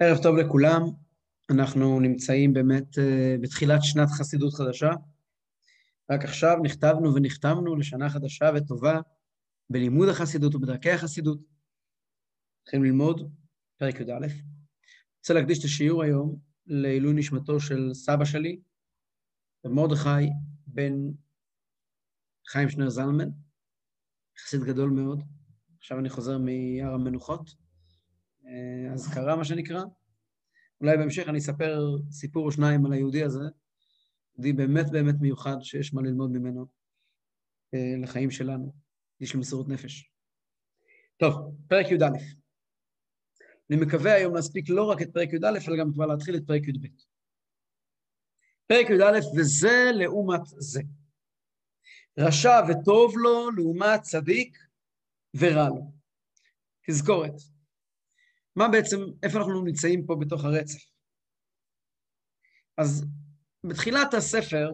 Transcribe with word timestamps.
ערב 0.00 0.22
טוב 0.22 0.36
לכולם, 0.36 0.82
אנחנו 1.50 2.00
נמצאים 2.00 2.52
באמת 2.52 2.98
אה, 2.98 3.36
בתחילת 3.40 3.78
שנת 3.82 4.08
חסידות 4.08 4.54
חדשה. 4.54 4.90
רק 6.10 6.24
עכשיו 6.24 6.56
נכתבנו 6.62 7.14
ונחתמנו 7.14 7.76
לשנה 7.76 8.10
חדשה 8.10 8.50
וטובה 8.56 9.00
בלימוד 9.70 10.08
החסידות 10.08 10.54
ובדרכי 10.54 10.90
החסידות. 10.90 11.38
התחילנו 12.62 12.84
ללמוד 12.84 13.32
פרק 13.78 14.00
י"א. 14.00 14.26
רוצה 15.18 15.34
להקדיש 15.34 15.58
את 15.58 15.64
השיעור 15.64 16.02
היום 16.02 16.38
לעילוי 16.66 17.14
נשמתו 17.14 17.60
של 17.60 17.90
סבא 17.94 18.24
שלי, 18.24 18.60
מרדכי 19.64 20.30
בן 20.66 20.94
חיים 22.48 22.68
שנר 22.68 22.88
זלמן, 22.88 23.28
חסיד 24.38 24.60
גדול 24.60 24.90
מאוד. 24.90 25.22
עכשיו 25.78 25.98
אני 25.98 26.08
חוזר 26.08 26.38
מהר 26.38 26.94
המנוחות. 26.94 27.65
אה, 28.46 28.92
אזכרה, 28.92 29.36
מה 29.36 29.44
שנקרא. 29.44 29.82
אולי 30.80 30.96
בהמשך 30.96 31.28
אני 31.28 31.38
אספר 31.38 31.80
סיפור 32.10 32.46
או 32.46 32.52
שניים 32.52 32.86
על 32.86 32.92
היהודי 32.92 33.22
הזה, 33.22 33.44
יהודי 34.34 34.52
באמת 34.52 34.90
באמת 34.90 35.14
מיוחד 35.20 35.56
שיש 35.60 35.94
מה 35.94 36.02
ללמוד 36.02 36.30
ממנו 36.30 36.66
אה, 37.74 37.94
לחיים 38.02 38.30
שלנו, 38.30 38.72
איש 39.20 39.30
של 39.30 39.38
מסירות 39.38 39.68
נפש. 39.68 40.10
טוב, 41.16 41.34
פרק 41.68 41.86
י"א. 41.90 42.08
אני 43.70 43.80
מקווה 43.80 44.14
היום 44.14 44.34
להספיק 44.34 44.68
לא 44.68 44.90
רק 44.90 45.02
את 45.02 45.12
פרק 45.12 45.32
י"א, 45.32 45.68
אלא 45.68 45.76
גם 45.78 45.92
כבר 45.92 46.06
להתחיל 46.06 46.36
את 46.36 46.42
פרק 46.46 46.62
י"ב. 46.68 46.86
פרק 48.66 48.86
י"א, 48.90 49.36
וזה 49.36 49.90
לעומת 49.94 50.40
זה. 50.44 50.80
רשע 52.18 52.60
וטוב 52.68 53.12
לו 53.16 53.50
לעומת 53.50 54.02
צדיק 54.02 54.58
ורע 55.34 55.68
לו. 55.68 55.92
תזכורת, 56.86 57.32
מה 58.56 58.68
בעצם, 58.68 58.98
איפה 59.22 59.38
אנחנו 59.38 59.64
נמצאים 59.64 60.06
פה 60.06 60.16
בתוך 60.20 60.44
הרצף? 60.44 60.84
אז 62.76 63.06
בתחילת 63.64 64.14
הספר, 64.14 64.72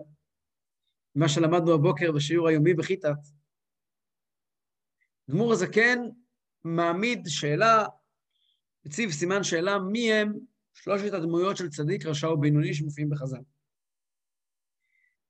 מה 1.15 1.29
שלמדנו 1.29 1.75
הבוקר 1.75 2.13
בשיעור 2.13 2.49
היומי 2.49 2.75
בחיטת, 2.75 3.19
גמור 5.31 5.53
הזקן 5.53 5.99
מעמיד 6.65 7.23
שאלה, 7.27 7.85
מציב 8.85 9.11
סימן 9.11 9.45
שאלה, 9.45 9.79
מי 9.79 10.13
הם 10.13 10.33
שלושת 10.75 11.13
הדמויות 11.13 11.57
של 11.57 11.69
צדיק, 11.69 12.07
רשע 12.07 12.29
ובינוני 12.29 12.75
שמופיעים 12.75 13.11
בחז"ל. 13.11 13.43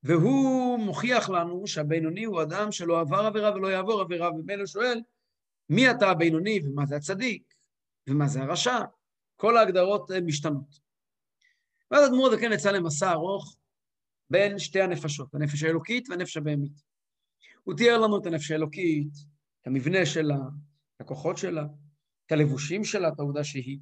והוא 0.02 0.78
מוכיח 0.78 1.30
לנו 1.30 1.66
שהבינוני 1.66 2.24
הוא 2.24 2.42
אדם 2.42 2.72
שלא 2.72 3.00
עבר 3.00 3.20
עבירה 3.20 3.54
ולא 3.54 3.68
יעבור 3.68 4.00
עבירה, 4.00 4.30
ומילא 4.30 4.66
שואל, 4.66 5.00
מי 5.68 5.90
אתה 5.90 6.10
הבינוני 6.10 6.60
ומה 6.64 6.86
זה 6.86 6.96
הצדיק? 6.96 7.51
ומה 8.08 8.28
זה 8.28 8.42
הרשע? 8.42 8.78
כל 9.36 9.56
ההגדרות 9.56 10.10
אה, 10.10 10.20
משתנות. 10.20 10.80
ואז 11.90 12.08
אדמו"ר 12.08 12.26
הזקן 12.26 12.52
יצא 12.52 12.70
למסע 12.70 13.12
ארוך 13.12 13.56
בין 14.30 14.58
שתי 14.58 14.80
הנפשות, 14.80 15.34
הנפש 15.34 15.62
האלוקית 15.62 16.08
והנפש 16.08 16.36
הבהמית. 16.36 16.82
הוא 17.62 17.74
תיאר 17.76 17.98
לנו 17.98 18.18
את 18.18 18.26
הנפש 18.26 18.50
האלוקית, 18.50 19.12
את 19.60 19.66
המבנה 19.66 20.06
שלה, 20.06 20.38
את 20.96 21.00
הכוחות 21.00 21.38
שלה, 21.38 21.64
את 22.26 22.32
הלבושים 22.32 22.84
שלה, 22.84 23.08
את 23.08 23.18
העובדה 23.18 23.44
שהיא 23.44 23.78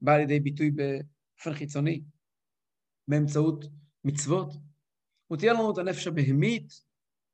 באה 0.00 0.18
לידי 0.18 0.40
ביטוי 0.40 0.70
באופן 0.70 1.54
חיצוני, 1.54 2.02
באמצעות 3.08 3.64
מצוות. 4.04 4.54
הוא 5.26 5.38
תיאר 5.38 5.52
לנו 5.52 5.72
את 5.72 5.78
הנפש 5.78 6.06
הבהמית, 6.06 6.82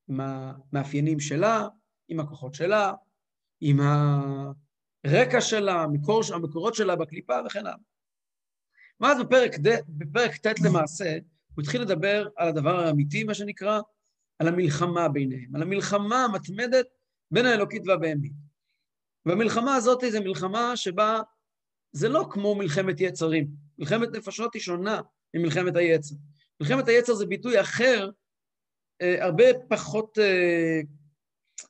עם 0.08 0.20
המאפיינים 0.20 1.20
שלה, 1.20 1.69
עם 2.08 2.20
הכוחות 2.20 2.54
שלה, 2.54 2.92
עם 3.60 3.80
ה... 3.80 4.20
הרקע 5.04 5.40
שלה, 5.40 5.82
המקור, 5.82 6.22
המקורות 6.34 6.74
שלה 6.74 6.96
בקליפה 6.96 7.34
וכן 7.46 7.66
הלאה. 7.66 7.74
ואז 9.00 9.20
בפרק, 9.20 9.58
ד, 9.58 9.78
בפרק 9.88 10.36
ט' 10.36 10.60
למעשה, 10.60 11.18
הוא 11.54 11.62
התחיל 11.62 11.82
לדבר 11.82 12.28
על 12.36 12.48
הדבר 12.48 12.80
האמיתי, 12.80 13.24
מה 13.24 13.34
שנקרא, 13.34 13.80
על 14.38 14.48
המלחמה 14.48 15.08
ביניהם, 15.08 15.56
על 15.56 15.62
המלחמה 15.62 16.25
המתמדת 16.25 16.86
בין 17.30 17.47
האלוקית 17.47 17.82
והבהמית. 17.86 18.32
והמלחמה 19.26 19.75
הזאת 19.75 20.04
זו 20.10 20.20
מלחמה 20.20 20.76
שבה 20.76 21.20
זה 21.92 22.08
לא 22.08 22.28
כמו 22.30 22.54
מלחמת 22.54 23.00
יצרים. 23.00 23.48
מלחמת 23.78 24.08
נפשות 24.12 24.54
היא 24.54 24.62
שונה 24.62 25.00
ממלחמת 25.34 25.76
היצר. 25.76 26.14
מלחמת 26.60 26.88
היצר 26.88 27.14
זה 27.14 27.26
ביטוי 27.26 27.60
אחר, 27.60 28.10
אה, 29.02 29.25
הרבה 29.25 29.44
פחות 29.69 30.19
אה, 30.19 30.80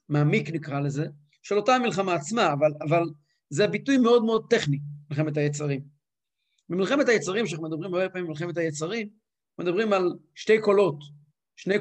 מעמיק 0.09 0.51
נקרא 0.51 0.81
לזה, 0.81 1.07
של 1.43 1.57
אותה 1.57 1.75
המלחמה 1.75 2.15
עצמה, 2.15 2.53
אבל, 2.53 2.73
אבל 2.81 3.03
זה 3.51 3.67
ביטוי 3.67 3.99
מאוד 3.99 4.25
מאוד 4.25 4.47
טכני, 4.51 4.81
מלחמת 5.11 5.37
היצרים. 5.37 5.81
במלחמת 6.69 7.09
היצרים, 7.09 7.45
כשאנחנו 7.47 7.69
מדברים 7.69 7.95
הרבה 7.95 8.09
פעמים 8.09 8.27
במלחמת 8.27 8.57
היצרים, 8.57 9.09
מדברים 9.59 9.93
על 9.93 10.13
שתי 10.35 10.61
קולות, 10.61 10.99
שני, 11.57 11.75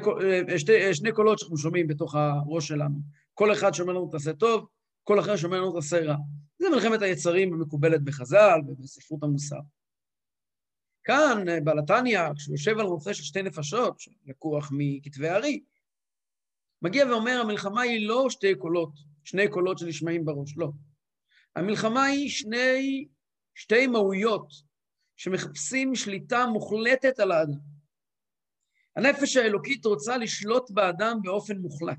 אה, 0.50 0.58
שתי, 0.58 0.94
שני 0.94 1.12
קולות 1.12 1.38
שאנחנו 1.38 1.56
שומעים 1.56 1.86
בתוך 1.86 2.14
הראש 2.14 2.68
שלנו. 2.68 2.98
כל 3.34 3.52
אחד 3.52 3.74
שאומר 3.74 3.92
לנו 3.92 4.08
תעשה 4.10 4.32
טוב, 4.32 4.66
כל 5.04 5.20
אחר 5.20 5.36
שאומר 5.36 5.60
לנו 5.60 5.72
תעשה 5.72 6.00
רע. 6.04 6.16
זה 6.58 6.70
מלחמת 6.70 7.02
היצרים 7.02 7.52
המקובלת 7.52 8.02
בחז"ל 8.02 8.60
ובספרות 8.68 9.22
המוסר. 9.22 9.60
כאן, 11.04 11.48
אה, 11.48 11.60
בעלתניא, 11.60 12.20
כשהוא 12.36 12.54
יושב 12.54 12.78
על 12.78 12.86
נושא 12.86 13.12
של 13.12 13.22
שתי 13.22 13.42
נפשות, 13.42 14.02
לקוח 14.26 14.70
מכתבי 14.72 15.28
הארי, 15.28 15.62
מגיע 16.82 17.06
ואומר, 17.06 17.40
המלחמה 17.40 17.82
היא 17.82 18.08
לא 18.08 18.30
שתי 18.30 18.54
קולות, 18.54 19.09
שני 19.24 19.48
קולות 19.48 19.78
שנשמעים 19.78 20.24
בראש, 20.24 20.56
לא. 20.56 20.70
המלחמה 21.56 22.04
היא 22.04 22.30
שני, 22.30 23.08
שתי 23.54 23.86
מהויות 23.86 24.52
שמחפשים 25.16 25.94
שליטה 25.94 26.46
מוחלטת 26.46 27.18
על 27.18 27.32
האדם. 27.32 27.58
הנפש 28.96 29.36
האלוקית 29.36 29.86
רוצה 29.86 30.16
לשלוט 30.16 30.70
באדם 30.70 31.18
באופן 31.22 31.58
מוחלט. 31.58 31.98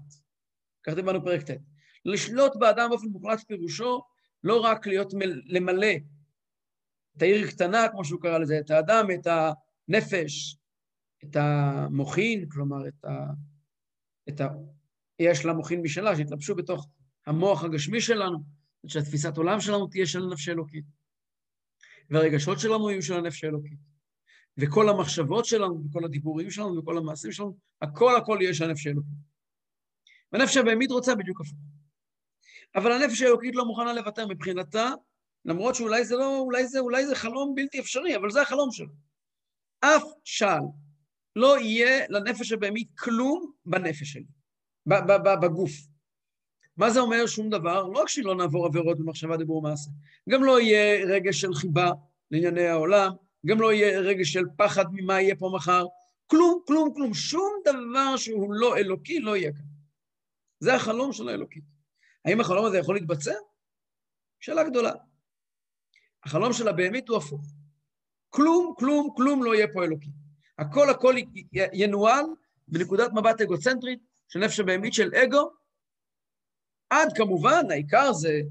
כך 0.83 0.93
דיברנו 0.93 1.23
פרק 1.23 1.41
ט'. 1.41 1.57
לשלוט 2.05 2.55
באדם 2.55 2.89
באופן 2.89 3.07
מוחלט 3.07 3.39
פירושו 3.47 4.01
לא 4.43 4.59
רק 4.59 4.87
להיות 4.87 5.13
מל, 5.13 5.41
למלא 5.45 5.93
את 7.17 7.21
העיר 7.21 7.47
קטנה, 7.47 7.89
כמו 7.91 8.05
שהוא 8.05 8.21
קרא 8.21 8.37
לזה, 8.37 8.59
את 8.59 8.71
האדם, 8.71 9.07
את 9.13 9.27
הנפש, 9.27 10.57
את 11.23 11.35
המוחין, 11.35 12.49
כלומר, 12.49 12.87
את 12.87 13.05
ה... 13.05 13.09
את 14.29 14.41
ה 14.41 14.47
יש 15.19 15.45
לה 15.45 15.53
מוחין 15.53 15.81
משלה, 15.81 16.15
שהתלבשו 16.15 16.55
בתוך 16.55 16.87
המוח 17.31 17.63
הגשמי 17.63 18.01
שלנו, 18.01 18.43
שהתפיסת 18.87 19.37
עולם 19.37 19.61
שלנו 19.61 19.87
תהיה 19.87 20.05
של 20.05 20.23
הנפש 20.23 20.47
האלוקית. 20.47 20.85
והרגשות 22.09 22.59
שלנו 22.59 22.89
יהיו 22.89 23.01
של 23.01 23.13
הנפש 23.13 23.43
האלוקית. 23.43 23.79
וכל 24.57 24.89
המחשבות 24.89 25.45
שלנו, 25.45 25.83
וכל 25.85 26.05
הדיבורים 26.05 26.51
שלנו, 26.51 26.77
וכל 26.77 26.97
המעשים 26.97 27.31
שלנו, 27.31 27.57
הכל 27.81 28.15
הכל 28.15 28.37
יהיה 28.41 28.53
של 28.53 28.63
הנפש 28.63 28.87
האלוקית. 28.87 29.13
והנפש 30.31 30.57
הבהמית 30.57 30.91
רוצה 30.91 31.15
בדיוק 31.15 31.41
הפוך. 31.41 31.57
אבל 32.75 32.91
הנפש 32.91 33.21
האלוקית 33.21 33.55
לא 33.55 33.65
מוכנה 33.65 33.93
לוותר 33.93 34.27
מבחינתה, 34.27 34.89
למרות 35.45 35.75
שאולי 35.75 36.05
זה 36.05 36.15
לא, 36.15 36.39
אולי 36.39 36.67
זה, 36.67 36.79
אולי 36.79 37.07
זה 37.07 37.15
חלום 37.15 37.55
בלתי 37.55 37.79
אפשרי, 37.79 38.15
אבל 38.15 38.31
זה 38.31 38.41
החלום 38.41 38.71
שלו. 38.71 38.93
אף 39.79 40.03
שעל 40.23 40.63
לא 41.35 41.59
יהיה 41.59 42.05
לנפש 42.09 42.51
הבהמית 42.51 42.87
כלום 42.99 43.51
בנפש 43.65 44.11
שלי, 44.11 44.25
בגוף. 45.41 45.90
מה 46.81 46.89
זה 46.89 46.99
אומר? 46.99 47.27
שום 47.27 47.49
דבר. 47.49 47.83
לא 47.83 47.99
רק 47.99 48.09
שלא 48.09 48.35
נעבור 48.35 48.65
עבירות 48.65 48.99
במחשבה, 48.99 49.37
דיבור 49.37 49.57
ומעשה, 49.57 49.89
גם 50.29 50.43
לא 50.43 50.61
יהיה 50.61 51.05
רגש 51.05 51.41
של 51.41 51.53
חיבה 51.53 51.91
לענייני 52.31 52.67
העולם, 52.67 53.11
גם 53.45 53.61
לא 53.61 53.73
יהיה 53.73 53.99
רגש 53.99 54.33
של 54.33 54.43
פחד 54.57 54.85
ממה 54.91 55.21
יהיה 55.21 55.35
פה 55.35 55.51
מחר. 55.53 55.85
כלום, 56.27 56.61
כלום, 56.67 56.93
כלום. 56.93 57.13
שום 57.13 57.53
דבר 57.65 58.17
שהוא 58.17 58.53
לא 58.53 58.77
אלוקי 58.77 59.19
לא 59.19 59.37
יהיה 59.37 59.51
כאן. 59.51 59.65
זה 60.59 60.75
החלום 60.75 61.13
של 61.13 61.29
האלוקית. 61.29 61.63
האם 62.25 62.41
החלום 62.41 62.65
הזה 62.65 62.77
יכול 62.77 62.95
להתבצע? 62.95 63.33
שאלה 64.39 64.63
גדולה. 64.63 64.91
החלום 66.23 66.53
של 66.53 66.67
הבהמית 66.67 67.09
הוא 67.09 67.17
הפוך. 67.17 67.41
כלום, 68.29 68.73
כלום, 68.77 69.09
כלום 69.15 69.43
לא 69.43 69.55
יהיה 69.55 69.67
פה 69.73 69.83
אלוקי. 69.83 70.09
הכל 70.57 70.89
הכל 70.89 71.15
ינוהל 71.73 72.25
בנקודת 72.67 73.11
מבט 73.13 73.41
אגוצנטרית 73.41 73.99
של 74.27 74.39
נפש 74.39 74.59
הבהמית 74.59 74.93
של 74.93 75.15
אגו, 75.15 75.60
עד 76.91 77.13
כמובן, 77.15 77.63
העיקר 77.69 78.13
זה 78.13 78.41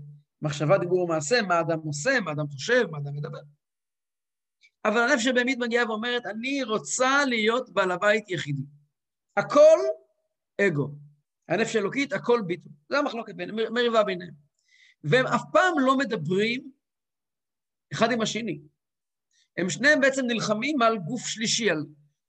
מחשבה, 0.43 0.79
דיבור 0.79 1.01
ומעשה, 1.01 1.43
מה 1.43 1.61
אדם 1.61 1.79
עושה, 1.79 2.21
מה 2.21 2.33
אדם 2.33 2.49
חושב, 2.49 2.87
מה 2.91 2.99
אדם 2.99 3.17
מדבר. 3.17 3.41
אבל 4.85 5.01
הנפש 5.01 5.27
הבהמית 5.27 5.59
מגיעה 5.59 5.89
ואומרת, 5.89 6.27
אני 6.27 6.63
רוצה 6.63 7.25
להיות 7.25 7.71
בעל 7.71 7.91
הבית 7.91 8.31
יחידי. 8.31 8.63
הכל 9.37 9.79
אגו. 10.61 10.91
הנפש 11.49 11.77
האלוקית, 11.77 12.13
הכל 12.13 12.43
ביטול. 12.47 12.73
זו 12.89 12.97
המחלוקת 12.97 13.35
ביניהם, 13.35 13.73
מריבה 13.75 14.03
ביניהם. 14.03 14.35
והם 15.05 15.27
אף 15.27 15.43
פעם 15.53 15.79
לא 15.79 15.99
מדברים 15.99 16.71
אחד 17.93 18.13
עם 18.13 18.21
השני. 18.21 18.61
הם 19.57 19.71
שניהם 19.71 20.01
בעצם 20.01 20.27
נלחמים 20.27 20.83
על 20.83 20.99
גוף 20.99 21.27
שלישי, 21.27 21.71
על... 21.71 21.87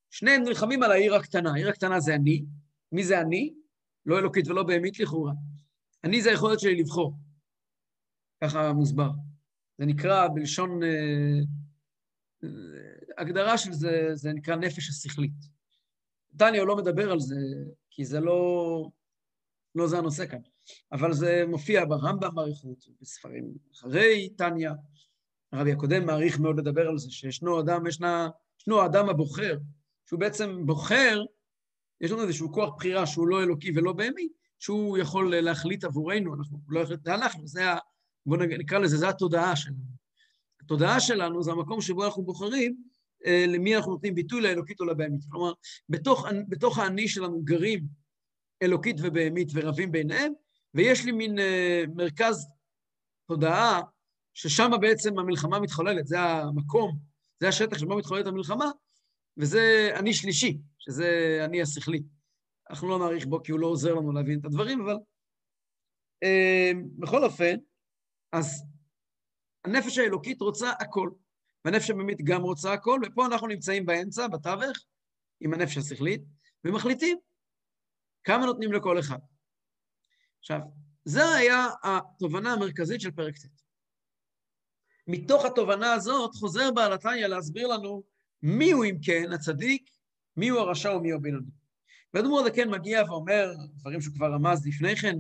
שניהם 0.10 0.44
נלחמים 0.44 0.84
על 0.84 0.92
העיר 0.92 1.16
הקטנה. 1.16 1.54
העיר 1.54 1.70
הקטנה 1.70 2.00
זה 2.00 2.16
אני. 2.16 2.46
מי 2.92 3.04
זה 3.04 3.22
אני? 3.22 3.54
לא 4.06 4.20
אלוקית 4.20 4.48
ולא 4.48 4.64
בהמית 4.64 5.00
לכאורה. 5.00 5.34
אני 6.04 6.22
זה 6.22 6.30
היכולת 6.30 6.60
שלי 6.60 6.76
לבחור. 6.76 7.14
ככה 8.44 8.74
מוסבר. 8.74 9.10
זה 9.78 9.86
נקרא 9.86 10.28
בלשון, 10.28 10.84
אה, 10.84 11.40
הגדרה 13.18 13.58
של 13.58 13.74
זה, 13.74 14.10
זה 14.14 14.34
נקרא 14.34 14.56
נפש 14.56 14.90
השכלית. 14.90 15.52
טניה 16.38 16.64
לא 16.64 16.76
מדבר 16.76 17.12
על 17.12 17.20
זה, 17.20 17.36
כי 17.90 18.06
זה 18.06 18.20
לא, 18.20 18.90
לא 19.76 19.88
זה 19.88 19.98
הנושא 19.98 20.28
כאן, 20.28 20.40
אבל 20.92 21.14
זה 21.14 21.44
מופיע 21.48 21.86
ברמב"ם 21.86 22.36
באריכות, 22.36 22.86
בספרים 23.02 23.54
אחרי 23.74 24.30
טניה. 24.30 24.74
הרבי 25.52 25.72
הקודם 25.72 26.06
מעריך 26.06 26.40
מאוד 26.40 26.60
לדבר 26.60 26.88
על 26.88 26.98
זה, 26.98 27.12
שישנו 27.12 27.60
אדם, 27.60 27.88
ישנה, 27.88 28.30
ישנו 28.60 28.82
האדם 28.82 29.10
הבוחר, 29.10 29.58
שהוא 30.06 30.20
בעצם 30.20 30.66
בוחר, 30.66 31.22
יש 32.02 32.12
לנו 32.12 32.22
איזשהו 32.22 32.54
כוח 32.54 32.76
בחירה 32.76 33.08
שהוא 33.08 33.28
לא 33.28 33.44
אלוקי 33.44 33.72
ולא 33.76 33.94
בהמי, 33.94 34.28
שהוא 34.62 34.98
יכול 34.98 35.36
להחליט 35.36 35.84
עבורנו, 35.84 36.36
אנחנו 36.36 36.60
לא 36.70 36.80
יכולים, 36.80 37.00
זה 37.04 37.16
אנחנו, 37.16 37.48
זה 37.48 37.72
ה... 37.72 37.78
בואו 38.26 38.40
נקרא 38.40 38.80
לזה, 38.80 38.98
זה 38.98 39.10
התודעה 39.10 39.56
שלנו. 39.56 39.78
התודעה 40.62 41.00
שלנו 41.00 41.44
זה 41.44 41.52
המקום 41.52 41.82
שבו 41.82 42.06
אנחנו 42.06 42.24
בוחרים 42.24 42.76
אה, 43.26 43.46
למי 43.48 43.76
אנחנו 43.76 43.92
נותנים 43.92 44.16
ביטוי, 44.16 44.42
לאלוקית 44.42 44.80
או 44.80 44.86
לבהמית. 44.86 45.22
כלומר, 45.30 45.54
בתוך, 45.90 46.26
בתוך 46.50 46.78
האני 46.78 47.08
שלנו 47.08 47.42
גרים 47.44 47.84
אלוקית 48.64 48.96
ובהמית 49.00 49.48
ורבים 49.54 49.92
ביניהם, 49.92 50.34
ויש 50.74 51.06
לי 51.06 51.12
מין 51.12 51.40
אה, 51.40 51.84
מרכז 51.96 52.48
תודעה, 53.28 53.82
ששם 54.34 54.72
בעצם 54.82 55.20
המלחמה 55.20 55.60
מתחוללת, 55.60 56.08
זה 56.08 56.20
המקום, 56.20 57.00
זה 57.40 57.48
השטח 57.48 57.78
שבו 57.78 57.98
מתחוללת 57.98 58.28
המלחמה, 58.28 58.72
וזה 59.38 59.92
אני 59.96 60.14
שלישי, 60.14 60.58
שזה 60.80 61.42
אני 61.46 61.62
השכלי. 61.62 62.02
אנחנו 62.72 62.90
לא 62.90 63.00
נאריך 63.00 63.26
בו 63.26 63.44
כי 63.44 63.52
הוא 63.52 63.60
לא 63.60 63.68
עוזר 63.68 63.94
לנו 63.94 64.12
להבין 64.12 64.40
את 64.40 64.46
הדברים, 64.46 64.82
אבל 64.82 64.96
אה, 66.24 66.72
בכל 67.00 67.24
אופן, 67.24 67.56
אז 68.32 68.64
הנפש 69.66 69.98
האלוקית 69.98 70.42
רוצה 70.42 70.70
הכל, 70.80 71.10
והנפש 71.66 71.90
הבאמית 71.90 72.18
גם 72.24 72.42
רוצה 72.42 72.74
הכל, 72.74 73.02
ופה 73.08 73.26
אנחנו 73.26 73.48
נמצאים 73.48 73.86
באמצע, 73.86 74.28
בתווך, 74.28 74.78
עם 75.40 75.54
הנפש 75.54 75.78
השכלית, 75.78 76.22
ומחליטים 76.66 77.18
כמה 78.24 78.46
נותנים 78.46 78.74
לכל 78.74 79.00
אחד. 79.00 79.20
עכשיו, 80.40 80.60
זו 81.06 81.34
היה 81.38 81.68
התובנה 81.84 82.54
המרכזית 82.54 83.02
של 83.02 83.12
פרק 83.12 83.38
ט'. 83.38 83.62
מתוך 85.08 85.46
התובנה 85.46 85.94
הזאת 85.94 86.36
חוזר 86.36 86.72
בעל 86.72 86.94
התניא 86.94 87.28
להסביר 87.28 87.68
לנו 87.68 88.04
מיהו 88.44 88.84
אם 88.84 88.98
כן 89.06 89.32
הצדיק, 89.34 89.90
מיהו 90.38 90.58
הרשע 90.58 90.96
ומיהו 90.96 91.18
הבינוני. 91.18 91.61
ואדמו"ר 92.14 92.40
הזקן 92.40 92.70
מגיע 92.70 93.04
ואומר, 93.08 93.54
דברים 93.78 94.02
שהוא 94.02 94.16
כבר 94.16 94.34
רמז 94.34 94.68
לפני 94.68 94.96
כן, 94.96 95.16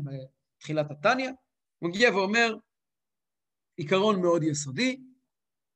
בתחילת 0.58 0.92
התניא, 0.92 1.32
הוא 1.80 1.90
מגיע 1.90 2.16
ואומר, 2.16 2.56
עיקרון 3.78 4.22
מאוד 4.22 4.44
יסודי, 4.44 4.98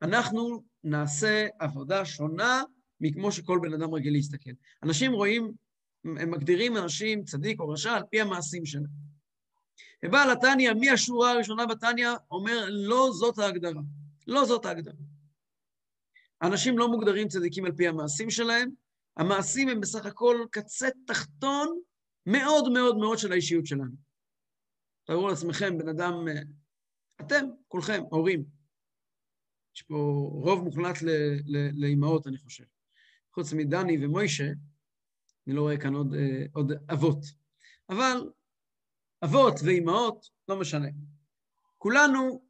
אנחנו 0.02 0.62
נעשה 0.84 1.46
עבודה 1.58 2.04
שונה 2.04 2.62
מכמו 3.00 3.32
שכל 3.32 3.58
בן 3.62 3.74
אדם 3.74 3.94
רגיל 3.94 4.12
להסתכל. 4.12 4.50
אנשים 4.82 5.12
רואים, 5.12 5.52
הם 6.04 6.30
מגדירים 6.30 6.76
אנשים 6.76 7.24
צדיק 7.24 7.60
או 7.60 7.68
רשע 7.68 7.92
על 7.92 8.02
פי 8.10 8.20
המעשים 8.20 8.66
שלהם. 8.66 9.06
ובעל 10.04 10.30
התניא, 10.30 10.72
מהשורה 10.72 11.30
הראשונה 11.30 11.66
בתניא, 11.66 12.08
אומר, 12.30 12.66
לא 12.70 13.10
זאת 13.12 13.38
ההגדרה. 13.38 13.82
לא 14.26 14.44
זאת 14.44 14.66
ההגדרה. 14.66 14.94
אנשים 16.42 16.78
לא 16.78 16.88
מוגדרים 16.88 17.28
צדיקים 17.28 17.64
על 17.64 17.72
פי 17.72 17.88
המעשים 17.88 18.30
שלהם, 18.30 18.70
המעשים 19.16 19.68
הם 19.68 19.80
בסך 19.80 20.06
הכל 20.06 20.46
קצה 20.50 20.88
תחתון 21.06 21.80
מאוד 22.26 22.72
מאוד 22.72 22.96
מאוד 22.96 23.18
של 23.18 23.32
האישיות 23.32 23.66
שלנו. 23.66 23.96
תארו 25.04 25.28
לעצמכם, 25.28 25.78
בן 25.78 25.88
אדם, 25.88 26.12
אתם, 27.20 27.44
כולכם, 27.68 28.02
הורים. 28.10 28.44
יש 29.76 29.82
פה 29.82 29.94
רוב 30.32 30.64
מוחלט 30.64 30.96
לאימהות, 31.72 32.26
אני 32.26 32.38
חושב. 32.38 32.64
חוץ 33.32 33.52
מדני 33.52 34.04
ומוישה, 34.04 34.46
אני 35.46 35.54
לא 35.54 35.60
רואה 35.60 35.80
כאן 35.80 35.94
עוד, 35.94 36.14
עוד 36.52 36.72
אבות. 36.92 37.24
אבל 37.88 38.30
אבות 39.24 39.54
ואימהות, 39.64 40.30
לא 40.48 40.60
משנה. 40.60 40.88
כולנו 41.78 42.46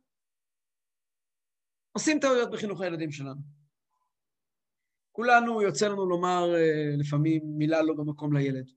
עושים 1.92 2.20
טעויות 2.20 2.50
בחינוך 2.50 2.80
הילדים 2.80 3.12
שלנו. 3.12 3.55
כולנו, 5.16 5.62
יוצא 5.62 5.88
לנו 5.88 6.06
לומר 6.06 6.44
לפעמים 6.98 7.42
מילה 7.58 7.82
לא 7.82 7.94
במקום 7.94 8.36
לילד. 8.36 8.70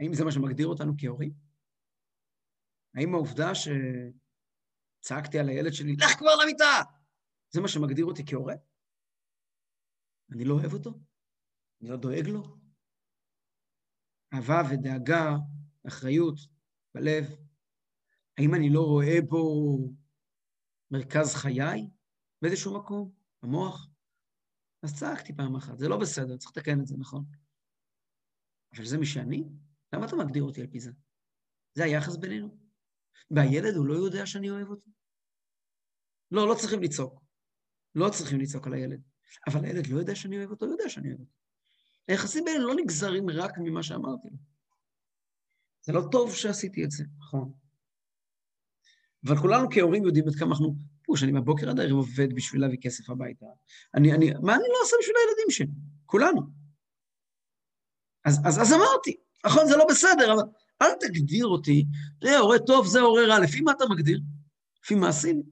האם 0.00 0.14
זה 0.14 0.24
מה 0.24 0.32
שמגדיר 0.32 0.66
אותנו 0.66 0.92
כהורים? 0.98 1.32
האם 2.94 3.14
העובדה 3.14 3.50
שצעקתי 3.54 5.38
על 5.38 5.48
הילד 5.48 5.72
שלי, 5.72 5.96
לך 5.96 6.18
כבר 6.18 6.30
למיטה! 6.42 6.82
זה 7.50 7.60
מה 7.60 7.68
שמגדיר 7.68 8.04
אותי 8.04 8.22
כהורה? 8.26 8.54
אני 10.32 10.44
לא 10.44 10.54
אוהב 10.54 10.72
אותו? 10.72 10.90
אני 11.80 11.90
לא 11.90 11.96
דואג 11.96 12.28
לו? 12.28 12.42
אהבה 14.34 14.62
ודאגה, 14.70 15.36
אחריות 15.86 16.38
בלב, 16.94 17.24
האם 18.38 18.54
אני 18.54 18.70
לא 18.70 18.80
רואה 18.80 19.20
בו 19.28 19.76
מרכז 20.90 21.34
חיי 21.34 21.90
באיזשהו 22.42 22.78
מקום, 22.78 23.12
במוח? 23.42 23.93
אז 24.84 24.98
צעקתי 24.98 25.36
פעם 25.36 25.56
אחת, 25.56 25.78
זה 25.78 25.88
לא 25.88 25.96
בסדר, 25.96 26.36
צריך 26.36 26.56
לתקן 26.56 26.80
את 26.80 26.86
זה, 26.86 26.96
נכון? 26.98 27.24
אבל 28.76 28.84
זה 28.84 28.98
מי 28.98 29.06
שאני? 29.06 29.44
למה 29.92 30.06
אתה 30.06 30.16
מגדיר 30.16 30.42
אותי 30.42 30.60
על 30.60 30.66
פי 30.66 30.80
זה? 30.80 30.92
זה 31.74 31.84
היחס 31.84 32.16
בינינו? 32.16 32.58
והילד, 33.30 33.74
הוא 33.74 33.86
לא 33.86 33.94
יודע 33.94 34.26
שאני 34.26 34.50
אוהב 34.50 34.68
אותו? 34.68 34.90
לא, 36.30 36.48
לא 36.48 36.54
צריכים 36.54 36.82
לצעוק. 36.82 37.22
לא 37.94 38.10
צריכים 38.10 38.40
לצעוק 38.40 38.66
על 38.66 38.74
הילד. 38.74 39.02
אבל 39.48 39.64
הילד 39.64 39.86
לא 39.86 39.98
יודע 39.98 40.14
שאני 40.14 40.38
אוהב 40.38 40.50
אותו, 40.50 40.66
הוא 40.66 40.72
יודע 40.72 40.88
שאני 40.88 41.08
אוהב 41.08 41.20
אותו. 41.20 41.32
היחסים 42.08 42.44
האלה 42.46 42.58
לא 42.58 42.74
נגזרים 42.74 43.30
רק 43.30 43.58
ממה 43.58 43.82
שאמרתי 43.82 44.28
לו. 44.30 44.36
זה 45.82 45.92
לא 45.92 46.00
טוב 46.12 46.34
שעשיתי 46.34 46.84
את 46.84 46.90
זה, 46.90 47.04
נכון. 47.18 47.52
אבל 49.26 49.36
כולנו 49.36 49.68
כהורים 49.70 50.04
יודעים 50.04 50.28
עד 50.28 50.34
כמה 50.34 50.50
אנחנו, 50.50 50.76
פוש, 51.04 51.22
אני 51.22 51.32
מהבוקר 51.32 51.70
עד 51.70 51.80
הערב 51.80 51.92
עובד 51.92 52.34
בשביל 52.34 52.60
להביא 52.60 52.78
כסף 52.82 53.10
הביתה. 53.10 53.46
אני, 53.94 54.12
אני, 54.12 54.30
מה 54.42 54.54
אני 54.54 54.62
לא 54.68 54.78
עושה 54.82 54.96
בשביל 55.00 55.16
הילדים 55.16 55.50
שלי? 55.50 55.66
כולנו. 56.06 56.40
אז, 58.24 58.40
אז, 58.44 58.62
אז 58.62 58.72
אמרתי, 58.72 59.16
נכון, 59.46 59.66
זה 59.66 59.76
לא 59.76 59.86
בסדר, 59.90 60.32
אבל 60.32 60.42
אל 60.82 60.88
תגדיר 61.00 61.46
אותי, 61.46 61.86
זה 62.24 62.38
הורה 62.38 62.58
טוב, 62.58 62.86
זה 62.86 63.00
הורה 63.00 63.26
רע, 63.26 63.38
לפי 63.38 63.60
מה 63.60 63.72
אתה 63.72 63.84
מגדיר? 63.90 64.20
לפי 64.84 64.94
מעשים? 64.94 65.42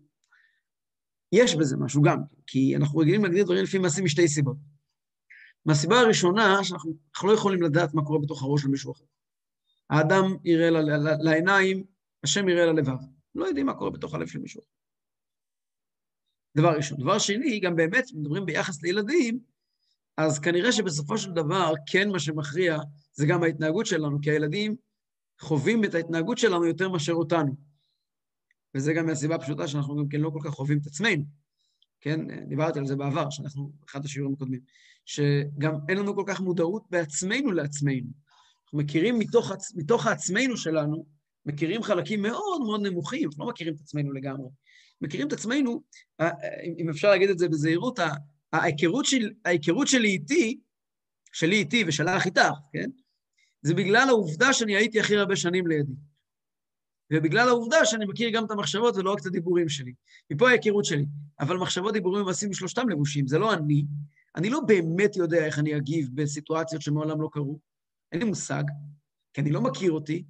יש 1.33 1.55
בזה 1.55 1.77
משהו 1.77 2.03
גם, 2.03 2.19
כי 2.47 2.77
אנחנו 2.77 2.99
רגילים 2.99 3.25
להגדיר 3.25 3.45
דברים 3.45 3.65
לפי 3.65 3.79
מעשים 3.79 4.05
משתי 4.05 4.29
סיבות. 4.29 4.57
מהסיבה 5.67 6.01
הראשונה, 6.01 6.65
שאנחנו 6.65 6.95
לא 7.25 7.33
יכולים 7.33 7.63
לדעת 7.63 7.95
מה 7.95 8.05
קורה 8.05 8.19
בתוך 8.19 8.43
הראש 8.43 8.63
של 8.63 8.69
מישהו 8.69 8.93
אחר. 8.93 9.05
האדם 9.91 10.37
יראה 10.45 10.71
לעיניים, 11.23 11.85
השם 12.25 12.49
יראה 12.49 12.67
ללבב. 12.67 12.99
לא 13.35 13.45
יודעים 13.45 13.67
מה 13.67 13.75
קורה 13.75 13.91
בתוך 13.91 14.15
הלב 14.15 14.27
של 14.27 14.39
מישהו 14.39 14.61
אחר. 14.61 14.82
דבר 16.57 16.77
ראשון. 16.77 16.99
דבר 16.99 17.19
שני, 17.19 17.61
גם 17.61 17.77
באמת, 17.77 18.05
מדברים 18.15 18.47
ביחס 18.47 18.83
לילדים, 18.83 19.39
אז 20.17 20.39
כנראה 20.39 20.73
שבסופו 20.73 21.19
של 21.19 21.33
דבר, 21.33 21.73
כן 21.87 22.09
מה 22.09 22.19
שמכריע 22.19 22.79
זה 23.13 23.27
גם 23.27 23.43
ההתנהגות 23.43 23.87
שלנו, 23.87 24.19
כי 24.23 24.31
הילדים 24.31 24.77
חווים 25.41 25.85
את 25.85 25.95
ההתנהגות 25.95 26.39
שלנו 26.39 26.67
יותר 26.67 26.89
מאשר 26.89 27.13
אותנו. 27.13 27.57
וזה 28.75 28.93
גם 28.93 29.07
מהסיבה 29.07 29.35
הפשוטה 29.35 29.69
שאנחנו 29.69 29.97
גם 29.97 30.09
כן 30.09 30.21
לא 30.21 30.31
כל 30.31 30.41
כך 30.45 30.51
חווים 30.51 30.79
את 30.79 30.87
עצמנו. 30.87 31.25
כן, 32.01 32.47
דיברתי 32.49 32.79
על 32.79 32.87
זה 32.87 32.97
בעבר, 32.97 33.31
שאנחנו, 33.31 33.73
אחד 33.89 34.05
השיעורים 34.05 34.35
הקודמים, 34.35 34.61
שגם 35.05 35.75
אין 35.89 35.99
לנו 35.99 36.15
כל 36.15 36.25
כך 36.27 36.41
מודעות 36.41 36.85
בעצמנו 36.91 37.53
לעצמנו. 37.53 38.07
אנחנו 38.65 38.79
מכירים 38.79 39.19
מתוך, 39.19 39.53
מתוך 39.75 40.07
העצמנו 40.07 40.57
שלנו, 40.57 41.07
מכירים 41.47 41.83
חלקים 41.83 42.23
מאוד 42.23 42.61
מאוד 42.61 42.81
נמוכים, 42.87 43.29
אנחנו 43.29 43.45
לא 43.45 43.51
מכירים 43.51 43.75
את 43.75 43.81
עצמנו 43.81 44.13
לגמרי. 44.13 44.49
מכירים 45.03 45.29
את 45.29 45.33
עצמנו, 45.33 45.83
אם 46.79 46.89
אפשר 46.91 47.11
להגיד 47.11 47.31
את 47.31 47.39
זה 47.39 47.49
בזהירות, 47.49 47.99
ההיכרות, 48.53 49.05
של, 49.05 49.31
ההיכרות 49.45 49.89
שלי 49.89 50.09
איתי, 50.09 50.61
שלי 51.33 51.57
איתי 51.57 51.85
ושלך 51.87 52.27
איתך, 52.27 52.53
כן? 52.73 52.91
זה 53.63 53.75
בגלל 53.75 54.09
העובדה 54.09 54.53
שאני 54.53 54.77
הייתי 54.77 55.01
הכי 55.01 55.17
הרבה 55.17 55.37
שנים 55.37 55.67
לידי. 55.67 55.93
ובגלל 57.13 57.49
העובדה 57.49 57.85
שאני 57.85 58.07
מכיר 58.07 58.31
גם 58.31 58.45
את 58.45 58.51
המחשבות 58.51 58.97
ולא 58.97 59.13
רק 59.13 59.21
את 59.21 59.27
הדיבורים 59.27 59.69
שלי. 59.69 59.93
מפה 60.31 60.49
ההיכרות 60.49 60.85
שלי. 60.85 61.07
אבל 61.41 61.57
מחשבות, 61.57 61.93
דיבורים 61.93 62.23
ומעשים 62.23 62.53
שלושתם 62.53 62.89
לבושים, 62.89 63.27
זה 63.27 63.39
לא 63.39 63.55
אני. 63.55 63.85
אני 64.37 64.51
לא 64.51 64.61
באמת 64.61 65.17
יודע 65.17 65.47
איך 65.47 65.59
אני 65.59 65.77
אגיב 65.77 66.09
בסיטואציות 66.15 66.83
שמעולם 66.83 67.23
לא 67.23 67.29
קרו. 67.33 67.59
אין 68.13 68.21
לי 68.21 68.27
מושג, 68.27 68.65
כי 69.35 69.41
אני 69.41 69.51
לא 69.51 69.61
מכיר 69.61 69.93
אותי. 69.93 70.25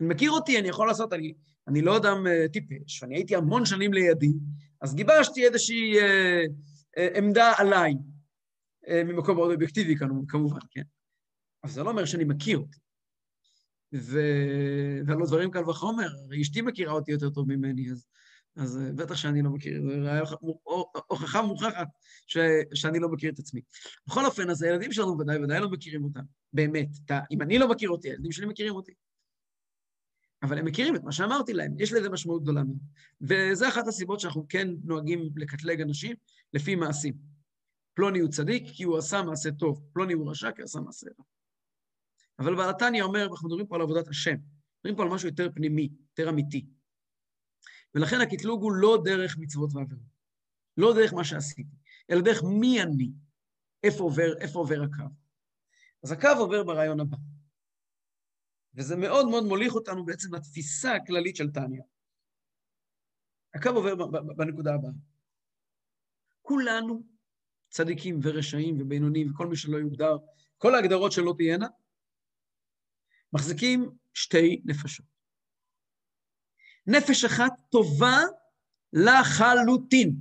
אני 0.00 0.08
מכיר 0.08 0.30
אותי, 0.30 0.58
אני 0.58 0.68
יכול 0.68 0.86
לעשות, 0.86 1.12
אני, 1.12 1.34
אני 1.68 1.82
לא 1.82 1.96
אדם 1.96 2.26
uh, 2.26 2.52
טיפש, 2.52 3.02
ואני 3.02 3.14
הייתי 3.14 3.36
המון 3.36 3.64
שנים 3.64 3.92
לידי, 3.92 4.32
אז 4.80 4.94
גיבשתי 4.94 5.46
איזושהי 5.46 6.00
uh, 6.00 6.48
uh, 6.98 7.18
עמדה 7.18 7.52
עליי, 7.58 7.92
uh, 7.92 9.04
ממקום 9.04 9.36
מאוד 9.36 9.52
אובייקטיבי 9.52 9.94
כמובן, 10.28 10.58
כן? 10.70 10.82
אבל 11.64 11.72
זה 11.72 11.82
לא 11.82 11.90
אומר 11.90 12.04
שאני 12.04 12.24
מכיר 12.24 12.58
אותי. 12.58 12.78
ו... 13.94 14.20
והלא 15.06 15.26
דברים 15.26 15.50
קל 15.50 15.70
וחומר, 15.70 16.08
אשתי 16.40 16.62
מכירה 16.62 16.92
אותי 16.92 17.12
יותר 17.12 17.30
טוב 17.30 17.48
ממני, 17.48 17.90
אז 17.90 18.06
אז 18.56 18.80
אה, 18.82 18.92
בטח 18.92 19.14
שאני 19.14 19.42
לא 19.42 19.50
מכיר, 19.50 19.82
זו 20.02 20.36
הוכחה 21.06 21.42
מוכחת 21.42 21.88
ש, 22.26 22.38
שאני 22.74 22.98
לא 22.98 23.08
מכיר 23.08 23.32
את 23.32 23.38
עצמי. 23.38 23.60
בכל 24.06 24.26
אופן, 24.26 24.50
אז 24.50 24.62
הילדים 24.62 24.92
שלנו 24.92 25.18
ודאי 25.18 25.38
ודאי 25.44 25.60
לא 25.60 25.70
מכירים 25.70 26.04
אותם, 26.04 26.20
באמת. 26.52 26.88
אתה, 27.04 27.20
אם 27.30 27.42
אני 27.42 27.58
לא 27.58 27.68
מכיר 27.68 27.90
אותי, 27.90 28.08
הילדים 28.08 28.32
שלי 28.32 28.46
מכירים 28.46 28.74
אותי. 28.74 28.92
אבל 30.42 30.58
הם 30.58 30.64
מכירים 30.64 30.96
את 30.96 31.04
מה 31.04 31.12
שאמרתי 31.12 31.52
להם, 31.52 31.74
יש 31.78 31.92
לזה 31.92 32.10
משמעות 32.10 32.42
גדולה 32.42 32.64
מאוד. 32.64 32.78
וזו 33.20 33.68
אחת 33.68 33.88
הסיבות 33.88 34.20
שאנחנו 34.20 34.46
כן 34.48 34.68
נוהגים 34.84 35.30
לקטלג 35.36 35.80
אנשים 35.80 36.16
לפי 36.52 36.74
מעשים. 36.74 37.14
פלוני 37.94 38.18
הוא 38.18 38.30
צדיק 38.30 38.64
כי 38.72 38.84
הוא 38.84 38.98
עשה 38.98 39.22
מעשה 39.22 39.50
טוב, 39.50 39.82
פלוני 39.92 40.12
הוא 40.12 40.30
רשע 40.30 40.50
כי 40.50 40.62
הוא 40.62 40.64
עשה 40.64 40.80
מעשה 40.80 41.06
רע. 41.18 41.24
אבל 42.38 42.56
בעל 42.56 42.70
התניא 42.70 43.02
אומר, 43.02 43.26
אנחנו 43.26 43.48
מדברים 43.48 43.66
פה 43.66 43.74
על 43.76 43.82
עבודת 43.82 44.08
השם, 44.08 44.36
מדברים 44.78 44.96
פה 44.96 45.02
על 45.02 45.08
משהו 45.08 45.28
יותר 45.28 45.48
פנימי, 45.54 45.88
יותר 46.10 46.30
אמיתי. 46.30 46.66
ולכן 47.94 48.20
הקטלוג 48.20 48.62
הוא 48.62 48.72
לא 48.72 48.98
דרך 49.04 49.38
מצוות 49.38 49.74
ועבירות, 49.74 50.02
לא 50.76 50.94
דרך 50.94 51.12
מה 51.12 51.24
שעשיתי, 51.24 51.76
אלא 52.10 52.20
דרך 52.20 52.42
מי 52.60 52.82
אני, 52.82 53.10
איפה 53.82 54.04
עובר, 54.04 54.38
איפה 54.40 54.58
עובר 54.58 54.82
הקו. 54.82 55.04
אז 56.04 56.12
הקו 56.12 56.28
עובר 56.38 56.62
ברעיון 56.62 57.00
הבא. 57.00 57.16
וזה 58.74 58.96
מאוד 58.96 59.28
מאוד 59.28 59.44
מוליך 59.44 59.74
אותנו 59.74 60.04
בעצם 60.04 60.34
לתפיסה 60.34 60.94
הכללית 60.94 61.36
של 61.36 61.50
טניה. 61.50 61.82
הקו 63.54 63.68
עובר 63.68 63.94
בנקודה 64.36 64.74
הבאה. 64.74 64.90
כולנו 66.42 67.02
צדיקים 67.68 68.18
ורשעים 68.22 68.80
ובינונים 68.80 69.30
וכל 69.30 69.46
מי 69.46 69.56
שלא 69.56 69.76
יוגדר, 69.76 70.16
כל 70.58 70.74
ההגדרות 70.74 71.12
שלא 71.12 71.34
תהיינה, 71.36 71.66
מחזיקים 73.32 73.90
שתי 74.14 74.62
נפשות. 74.64 75.06
נפש 76.86 77.24
אחת 77.24 77.52
טובה 77.70 78.16
לחלוטין. 78.92 80.16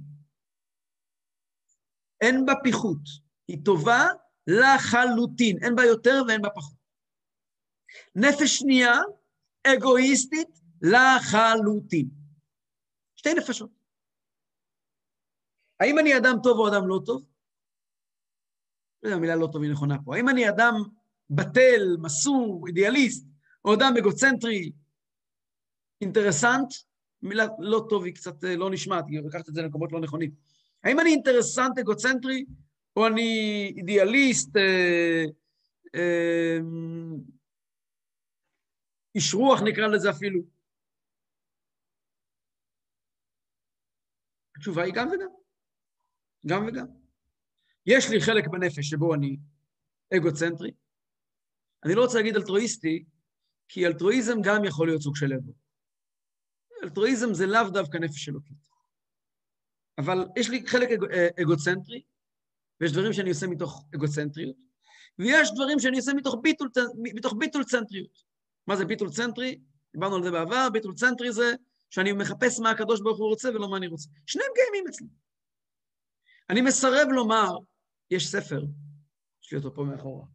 אין 2.21 2.45
בה 2.45 2.53
פיחות, 2.63 3.01
היא 3.47 3.65
טובה 3.65 4.07
לחלוטין, 4.47 5.57
אין 5.63 5.75
בה 5.75 5.83
יותר 5.83 6.23
ואין 6.27 6.41
בה 6.41 6.49
פחות. 6.49 6.80
נפש 8.15 8.57
שנייה, 8.57 8.93
אגואיסטית 9.63 10.59
לחלוטין. 10.81 12.09
שתי 13.15 13.33
נפשות. 13.33 13.69
האם 15.79 15.99
אני 15.99 16.17
אדם 16.17 16.35
טוב 16.43 16.59
או 16.59 16.67
אדם 16.67 16.87
לא 16.87 16.99
טוב? 17.05 17.25
לא 19.03 19.07
יודע, 19.07 19.17
המילה 19.17 19.35
לא 19.35 19.47
טוב 19.51 19.61
היא 19.61 19.71
נכונה 19.71 19.95
פה. 20.05 20.15
האם 20.15 20.29
אני 20.29 20.49
אדם 20.49 20.73
בטל, 21.29 21.97
מסור, 22.01 22.67
אידיאליסט, 22.67 23.27
או 23.65 23.73
אדם 23.73 23.93
אגוצנטרי, 23.97 24.71
אינטרסנט? 26.01 26.73
מילה 27.21 27.45
לא 27.59 27.85
טוב 27.89 28.03
היא 28.03 28.13
קצת 28.15 28.43
אה, 28.43 28.55
לא 28.55 28.71
נשמעת, 28.71 29.05
היא 29.07 29.19
לקחת 29.19 29.49
את 29.49 29.53
זה 29.53 29.61
למקומות 29.61 29.91
לא 29.91 29.99
נכונים. 29.99 30.31
האם 30.83 30.99
אני 30.99 31.09
אינטרסנט, 31.09 31.77
אגוצנטרי, 31.77 32.45
או 32.95 33.07
אני 33.07 33.73
אידיאליסט, 33.77 34.57
אה, 34.57 35.25
אה, 35.95 36.57
איש 39.15 39.33
רוח 39.33 39.59
נקרא 39.61 39.87
לזה 39.87 40.09
אפילו? 40.09 40.41
התשובה 44.57 44.83
היא 44.83 44.93
גם 44.95 45.07
וגם. 45.07 45.29
גם 46.47 46.67
וגם. 46.67 46.85
יש 47.85 48.09
לי 48.09 48.21
חלק 48.21 48.47
בנפש 48.47 48.89
שבו 48.89 49.13
אני 49.13 49.37
אגוצנטרי. 50.17 50.71
אני 51.85 51.95
לא 51.95 52.01
רוצה 52.01 52.17
להגיד 52.17 52.35
אלטרואיסטי, 52.35 53.05
כי 53.67 53.87
אלטרואיזם 53.87 54.37
גם 54.43 54.65
יכול 54.65 54.87
להיות 54.87 55.01
סוג 55.01 55.15
של 55.15 55.33
אגו. 55.33 55.53
אלטרואיזם 56.83 57.33
זה 57.33 57.45
לאו 57.45 57.69
דווקא 57.73 57.97
נפש 57.97 58.29
אלוקית. 58.29 58.67
אבל 59.97 60.17
יש 60.37 60.49
לי 60.49 60.67
חלק 60.67 60.89
אג... 60.89 61.03
אה, 61.13 61.27
אגוצנטרי, 61.41 62.03
ויש 62.79 62.91
דברים 62.91 63.13
שאני 63.13 63.29
עושה 63.29 63.47
מתוך 63.47 63.85
אגוצנטריות, 63.95 64.55
ויש 65.19 65.51
דברים 65.55 65.79
שאני 65.79 65.97
עושה 65.97 66.13
מתוך 66.13 66.35
ביטול, 66.41 66.69
מתוך 67.15 67.33
ביטול 67.39 67.63
צנטריות. 67.63 68.30
מה 68.71 68.77
זה 68.77 68.85
ביטול 68.85 69.09
צנטרי? 69.09 69.61
דיברנו 69.93 70.15
על 70.15 70.23
זה 70.23 70.31
בעבר, 70.31 70.67
ביטול 70.73 70.95
צנטרי 70.95 71.31
זה 71.31 71.53
שאני 71.89 72.13
מחפש 72.13 72.59
מה 72.59 72.71
הקדוש 72.71 73.01
ברוך 73.01 73.17
הוא 73.17 73.29
רוצה 73.29 73.49
ולא 73.49 73.69
מה 73.69 73.77
אני 73.77 73.87
רוצה. 73.87 74.09
שניהם 74.25 74.51
קיימים 74.55 74.87
אצלי. 74.89 75.07
אני 76.49 76.61
מסרב 76.61 77.07
לומר, 77.15 77.49
יש 78.11 78.31
ספר, 78.31 78.61
יש 79.43 79.51
לי 79.51 79.57
אותו 79.57 79.75
פה 79.75 79.83
מאחורה. 79.83 80.25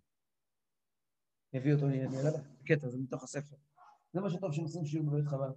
הביא 1.55 1.75
אותו, 1.75 1.87
אני 1.87 2.07
אראה 2.07 2.31
לך 2.31 2.41
קטע, 2.67 2.89
זה 2.89 2.99
מתוך 2.99 3.23
הספר. 3.23 3.57
זה 4.13 4.21
מה 4.21 4.31
שטוב 4.31 4.53
שהם 4.53 4.65
עושים 4.65 4.87
שיעור 4.87 5.07
בבית 5.07 5.27
חב"ד. 5.27 5.53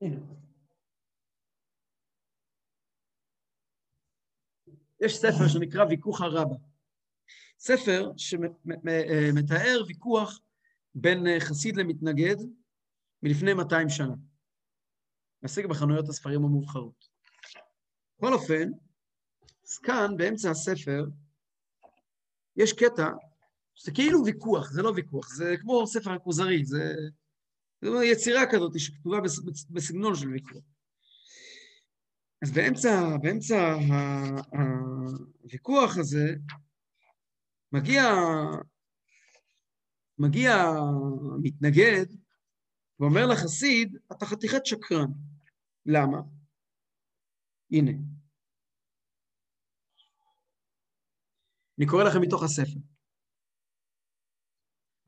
הנה. 0.00 0.20
יש 5.00 5.16
ספר 5.16 5.48
שנקרא 5.48 5.84
ויכוח 5.84 6.20
הרבה. 6.20 6.67
ספר 7.68 8.10
שמתאר 8.16 9.82
ויכוח 9.88 10.40
בין 10.94 11.26
חסיד 11.38 11.76
למתנגד 11.76 12.36
מלפני 13.22 13.54
200 13.54 13.88
שנה. 13.88 14.14
משיג 15.42 15.66
בחנויות 15.66 16.08
הספרים 16.08 16.44
המובחרות. 16.44 17.08
בכל 18.18 18.32
אופן, 18.32 18.70
אז 19.64 19.78
כאן, 19.78 20.16
באמצע 20.16 20.50
הספר, 20.50 21.04
יש 22.56 22.72
קטע, 22.72 23.08
זה 23.84 23.92
כאילו 23.92 24.24
ויכוח, 24.24 24.70
זה 24.70 24.82
לא 24.82 24.92
ויכוח, 24.96 25.34
זה 25.34 25.54
כמו 25.60 25.86
ספר 25.86 26.12
הכוזרי, 26.12 26.64
זה, 26.64 26.94
זה 27.82 27.88
יצירה 28.04 28.42
כזאת 28.52 28.80
שכתובה 28.80 29.18
בסגנון 29.70 30.14
של 30.14 30.28
ויכוח. 30.28 30.62
אז 32.42 32.52
באמצע, 32.52 33.16
באמצע 33.22 33.76
הוויכוח 35.42 35.98
הזה, 35.98 36.34
מגיע, 37.72 38.02
מגיע 40.18 40.54
מתנגד 41.42 42.06
ואומר 43.00 43.26
לחסיד, 43.26 43.98
אתה 44.12 44.26
חתיכת 44.26 44.66
שקרן. 44.66 45.10
למה? 45.86 46.18
הנה. 47.70 47.92
אני 51.78 51.86
קורא 51.86 52.04
לכם 52.04 52.20
מתוך 52.20 52.42
הספר. 52.42 52.80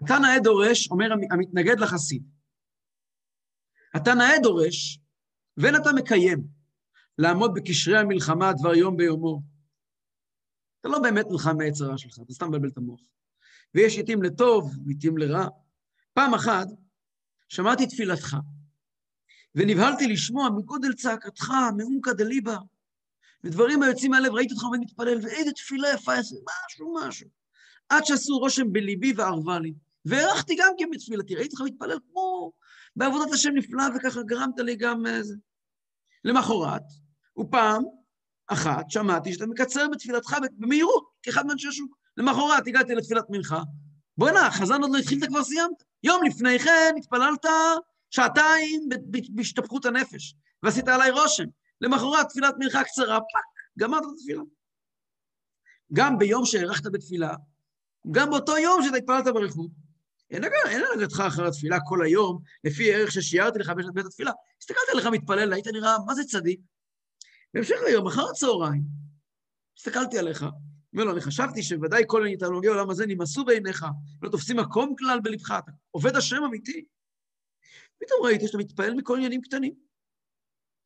אתה 0.04 0.14
נאה 0.22 0.40
דורש, 0.42 0.90
אומר 0.90 1.12
המתנגד 1.30 1.80
לחסיד. 1.80 2.24
אתה 3.96 4.10
נאה 4.14 4.38
דורש, 4.42 5.00
ואין 5.56 5.74
אתה 5.76 5.90
מקיים, 5.96 6.38
לעמוד 7.18 7.50
בקשרי 7.54 7.98
המלחמה 7.98 8.52
דבר 8.60 8.74
יום 8.74 8.96
ביומו. 8.96 9.49
אתה 10.80 10.88
לא 10.88 10.98
באמת 10.98 11.26
נלחם 11.30 11.56
מעץ 11.56 11.80
הרע 11.80 11.98
שלך, 11.98 12.18
אתה 12.22 12.32
סתם 12.32 12.48
מבלבל 12.48 12.68
את 12.68 12.76
המוח. 12.76 13.00
ויש 13.74 13.96
עיתים 13.96 14.22
לטוב 14.22 14.76
ועיתים 14.84 15.18
לרע. 15.18 15.46
פעם 16.14 16.34
אחת 16.34 16.66
שמעתי 17.48 17.86
תפילתך, 17.86 18.36
ונבהלתי 19.54 20.06
לשמוע 20.06 20.50
מגודל 20.50 20.92
צעקתך, 20.92 21.52
מעומקא 21.76 22.12
דליבה, 22.12 22.56
ודברים 23.44 23.82
היוצאים 23.82 24.10
מהלב, 24.10 24.32
ראיתי 24.32 24.54
אותך 24.54 24.64
עומד 24.64 24.78
מתפלל, 24.78 25.18
ואיזה 25.22 25.52
תפילה 25.52 25.88
יפה, 25.94 26.12
משהו, 26.18 26.94
משהו. 26.94 27.28
עד 27.88 28.04
שעשו 28.04 28.38
רושם 28.38 28.72
בליבי 28.72 29.12
וערבה 29.16 29.58
לי. 29.58 29.74
והערכתי 30.04 30.56
גם 30.58 30.72
כן 30.78 30.90
בתפילתי, 30.90 31.34
ראיתי 31.34 31.56
אותך 31.56 31.72
מתפלל 31.72 31.98
כמו 32.10 32.52
בעבודת 32.96 33.32
השם 33.32 33.50
נפלא, 33.54 33.84
וככה 33.96 34.22
גרמת 34.22 34.58
לי 34.58 34.76
גם 34.76 35.06
איזה. 35.06 35.34
למחרת, 36.24 36.82
ופעם 37.38 37.82
אחת 38.52 38.90
שמעתי 38.90 39.32
שאתה 39.32 39.46
מקצר 39.46 39.88
בתפילתך 39.88 40.36
במהירות, 40.58 41.04
כאחד 41.22 41.46
מאנשי 41.46 41.68
השוק. 41.68 41.96
למחרת 42.16 42.66
הגעתי 42.66 42.94
לתפילת 42.94 43.24
מנחה, 43.30 43.62
בוא'נה, 44.18 44.46
החזן 44.46 44.82
עוד 44.82 44.90
לא 44.92 44.98
התחיל, 44.98 45.18
אתה 45.18 45.26
כבר 45.26 45.44
סיימת. 45.44 45.82
יום 46.02 46.24
לפני 46.24 46.58
כן 46.58 46.94
התפללת 46.98 47.44
שעתיים 48.10 48.88
בהשתפכות 49.30 49.84
הנפש, 49.84 50.34
ועשית 50.62 50.88
עליי 50.88 51.10
רושם. 51.10 51.44
למחרת 51.80 52.28
תפילת 52.28 52.54
מנחה 52.58 52.84
קצרה, 52.84 53.18
פאק, 53.20 53.44
גמרת 53.78 54.02
את 54.02 54.08
התפילה. 54.14 54.42
גם 55.92 56.18
ביום 56.18 56.44
שהארכת 56.44 56.86
בתפילה, 56.86 57.34
גם 58.10 58.30
באותו 58.30 58.58
יום 58.58 58.82
שאתה 58.82 58.96
התפללת 58.96 59.24
באריכות, 59.24 59.70
אין 60.30 60.44
הנהגתך 60.64 61.20
אחר 61.26 61.46
התפילה 61.46 61.78
כל 61.84 62.04
היום, 62.04 62.38
לפי 62.64 62.94
ערך 62.94 63.12
ששיערתי 63.12 63.58
לך 63.58 63.72
בית 63.94 64.06
התפילה. 64.06 64.32
הסתכלתי 64.60 64.92
עליך 64.92 65.06
מתפלל, 65.06 65.52
היית 65.52 65.66
נראה, 65.66 65.96
מה 66.06 66.14
זה 66.14 66.24
צדיק? 66.24 66.60
בהמשך 67.54 67.76
היום, 67.86 68.06
אחר 68.06 68.22
הצהריים, 68.30 68.82
הסתכלתי 69.78 70.18
עליך, 70.18 70.44
אומר 70.92 71.04
לו, 71.04 71.12
אני 71.12 71.20
חשבתי 71.20 71.62
שוודאי 71.62 72.02
כל 72.06 72.26
תענוגי 72.38 72.68
העולם 72.68 72.90
הזה 72.90 73.06
נמאסו 73.06 73.44
בעיניך, 73.44 73.84
לא 74.22 74.30
תופסים 74.30 74.56
מקום 74.56 74.94
כלל 74.98 75.20
בלבך, 75.20 75.50
אתה 75.50 75.72
עובד 75.90 76.16
השם 76.16 76.42
אמיתי. 76.46 76.84
פתאום 77.98 78.20
ראיתי 78.24 78.46
שאתה 78.46 78.58
מתפעל 78.58 78.94
מכל 78.94 79.16
עניינים 79.16 79.40
קטנים. 79.40 79.74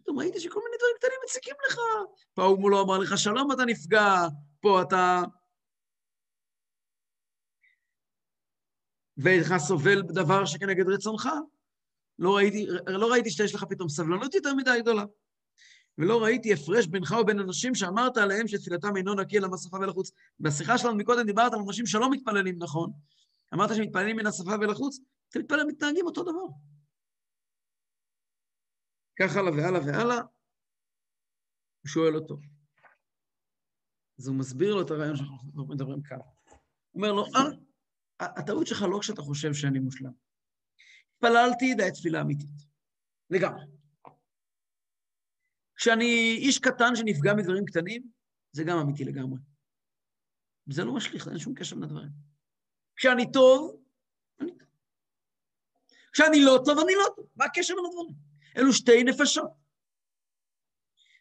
פתאום 0.02 0.18
ראיתי 0.18 0.40
שכל 0.40 0.60
מיני 0.64 0.76
דברים 0.76 0.94
קטנים 0.98 1.18
מציקים 1.24 1.54
לך. 1.68 1.78
פה 2.34 2.44
הוא 2.44 2.70
לא 2.70 2.82
אמר 2.82 2.98
לך 2.98 3.18
שלום, 3.18 3.52
אתה 3.52 3.64
נפגע, 3.64 4.14
פה 4.60 4.82
אתה... 4.82 5.22
ואינך 9.16 9.54
סובל 9.58 10.02
דבר 10.02 10.44
שכנגד 10.46 10.88
רצונך. 10.88 11.28
לא 12.18 12.36
ראיתי, 12.36 12.66
לא 12.86 13.12
ראיתי 13.12 13.30
שיש 13.30 13.54
לך 13.54 13.64
פתאום 13.64 13.88
סבלנות 13.88 14.34
יותר 14.34 14.54
מדי 14.54 14.78
גדולה. 14.80 15.04
ולא 15.98 16.22
ראיתי 16.22 16.52
הפרש 16.52 16.86
בינך 16.86 17.14
ובין 17.20 17.38
אנשים 17.38 17.74
שאמרת 17.74 18.16
עליהם 18.16 18.48
שתפילתם 18.48 18.96
אינו 18.96 19.14
נקי 19.14 19.38
אלא 19.38 19.48
מהשפה 19.48 19.76
ולחוץ. 19.76 20.10
בשיחה 20.40 20.78
שלנו 20.78 20.94
מקודם 20.94 21.26
דיברת 21.26 21.52
על 21.52 21.58
אנשים 21.66 21.86
שלא 21.86 22.10
מתפללים 22.10 22.56
נכון. 22.58 22.92
אמרת 23.54 23.74
שמתפללים 23.74 24.16
מן 24.16 24.26
השפה 24.26 24.54
ולחוץ, 24.60 24.98
אתם 25.28 25.40
מתפללים, 25.40 25.66
מתנהגים 25.68 26.06
אותו 26.06 26.22
דבר. 26.22 26.46
כך 29.20 29.36
הלאה 29.36 29.52
והלאה 29.52 29.80
והלאה, 29.86 30.18
הוא 31.80 31.88
שואל 31.88 32.14
אותו. 32.16 32.36
אז 34.18 34.26
הוא 34.28 34.36
מסביר 34.36 34.74
לו 34.74 34.82
את 34.82 34.90
הרעיון 34.90 35.16
שאנחנו 35.16 35.66
מדברים 35.68 36.02
כאן. 36.02 36.18
הוא 36.18 36.56
אומר 36.94 37.12
לו, 37.12 37.24
אה, 37.24 37.50
הטעות 38.20 38.66
שלך 38.66 38.82
לא 38.82 38.98
כשאתה 39.00 39.22
חושב 39.22 39.54
שאני 39.54 39.78
מושלם. 39.78 40.12
התפללתי, 41.14 41.74
די 41.74 41.90
תפילה 41.94 42.20
אמיתית. 42.20 42.48
לגמרי. 43.30 43.64
כשאני 45.84 46.36
איש 46.38 46.58
קטן 46.58 46.96
שנפגע 46.96 47.34
מדברים 47.34 47.64
קטנים, 47.64 48.10
זה 48.52 48.64
גם 48.64 48.78
אמיתי 48.78 49.04
לגמרי. 49.04 49.38
וזה 50.66 50.84
לא 50.84 50.94
משליך, 50.94 51.28
אין 51.28 51.38
שום 51.38 51.54
קשר 51.54 51.76
בין 51.76 51.84
הדברים. 51.84 52.10
כשאני 52.96 53.32
טוב, 53.32 53.82
אני 54.40 54.58
טוב. 54.58 54.68
כשאני 56.12 56.44
לא 56.44 56.58
טוב, 56.64 56.78
אני 56.78 56.92
לא 56.94 57.04
טוב. 57.16 57.26
מה 57.36 57.44
הקשר 57.44 57.74
בין 57.74 57.84
הדברים? 57.84 58.14
אלו 58.56 58.72
שתי 58.72 59.04
נפשות. 59.04 59.50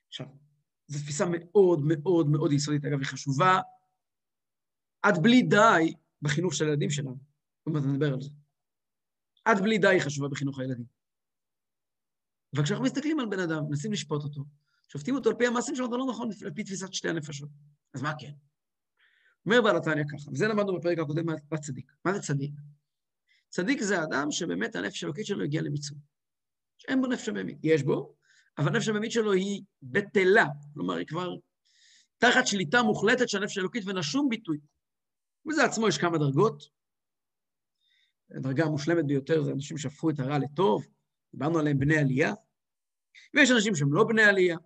עכשיו, 0.08 0.27
זו 0.88 1.00
תפיסה 1.00 1.25
מאוד 1.32 1.79
מאוד 1.88 2.27
מאוד 2.27 2.51
יסודית, 2.51 2.86
אגב, 2.86 3.00
היא 3.00 3.08
חשובה 3.08 3.60
עד 5.01 5.24
בלי 5.24 5.41
די 5.41 5.93
בחינוך 6.22 6.53
של 6.53 6.65
הילדים 6.65 6.89
שלנו. 6.89 7.17
עוד 7.63 7.75
מעט 7.75 7.84
נדבר 7.84 8.13
על 8.13 8.22
זה. 8.22 8.29
עד 9.46 9.58
בלי 9.63 9.77
די 9.77 10.00
חשובה 10.00 10.27
בחינוך 10.27 10.60
הילדים. 10.60 11.02
אבל 12.55 12.63
כשאנחנו 12.63 12.86
מסתכלים 12.86 13.19
על 13.19 13.25
בן 13.25 13.39
אדם, 13.39 13.63
מנסים 13.69 13.91
לשפוט 13.91 14.24
אותו, 14.24 14.41
שופטים 14.88 15.15
אותו 15.15 15.29
על 15.29 15.36
פי 15.36 15.48
המעשים 15.48 15.75
שלו, 15.75 15.89
זה 15.89 15.98
לא 15.98 16.05
נכון 16.10 16.29
על 16.45 16.51
פי 16.51 16.63
תפיסת 16.63 16.93
שתי 16.93 17.10
הנפשות. 17.10 17.50
אז 17.93 18.01
מה 18.01 18.13
כן? 18.19 18.31
אומר 19.45 19.62
בעל 19.62 19.77
התניא 19.77 20.03
ככה, 20.03 20.31
וזה 20.31 20.48
למדנו 20.48 20.79
בפרק 20.79 21.00
הקודם 21.00 21.25
בצדיק. 21.51 21.91
מה 22.05 22.13
זה 22.13 22.19
צדיק? 22.19 22.51
צדיק 23.50 23.81
זה 23.81 24.03
אדם 24.03 24.31
שבאמת 24.31 24.75
הנפש 24.75 25.03
האלוקית 25.03 25.25
שלו 25.25 25.43
הגיעה 25.43 25.63
למיצוי. 25.63 25.98
שאין 26.77 27.01
בו 27.01 27.07
נפש 27.07 27.29
הבהמית. 27.29 27.57
יש 27.63 27.83
בו, 27.83 28.15
אבל 28.57 28.67
הנפש 28.67 28.88
הבהמית 28.88 29.12
שלו 29.12 29.31
היא 29.31 29.62
בטלה. 29.83 30.45
כלומר, 30.74 30.93
היא 30.93 31.07
כבר 31.07 31.29
תחת 32.17 32.48
שליטה 32.48 32.83
מוחלטת 32.83 33.29
של 33.29 33.38
הנפש 33.38 33.57
האלוקית 33.57 33.86
ואין 33.86 33.95
לה 33.95 34.03
שום 34.03 34.29
ביטוי. 34.29 34.57
וזה 35.50 35.65
עצמו 35.65 35.88
יש 35.88 35.98
כמה 35.98 36.17
דרגות. 36.17 36.63
הדרגה 38.31 38.65
המושלמת 38.65 39.05
ביותר 39.05 39.43
זה 39.43 39.51
אנשים 39.51 39.77
שהפכו 39.77 40.10
את 40.10 40.19
הרע 40.19 40.38
לטוב, 40.38 40.86
דיברנו 41.33 41.59
עליהם 41.59 41.79
בני 41.79 41.97
עלייה, 41.97 42.33
ויש 43.33 43.51
אנשים 43.51 43.75
שהם 43.75 43.93
לא 43.93 44.03
בני 44.03 44.23
עלייה, 44.23 44.57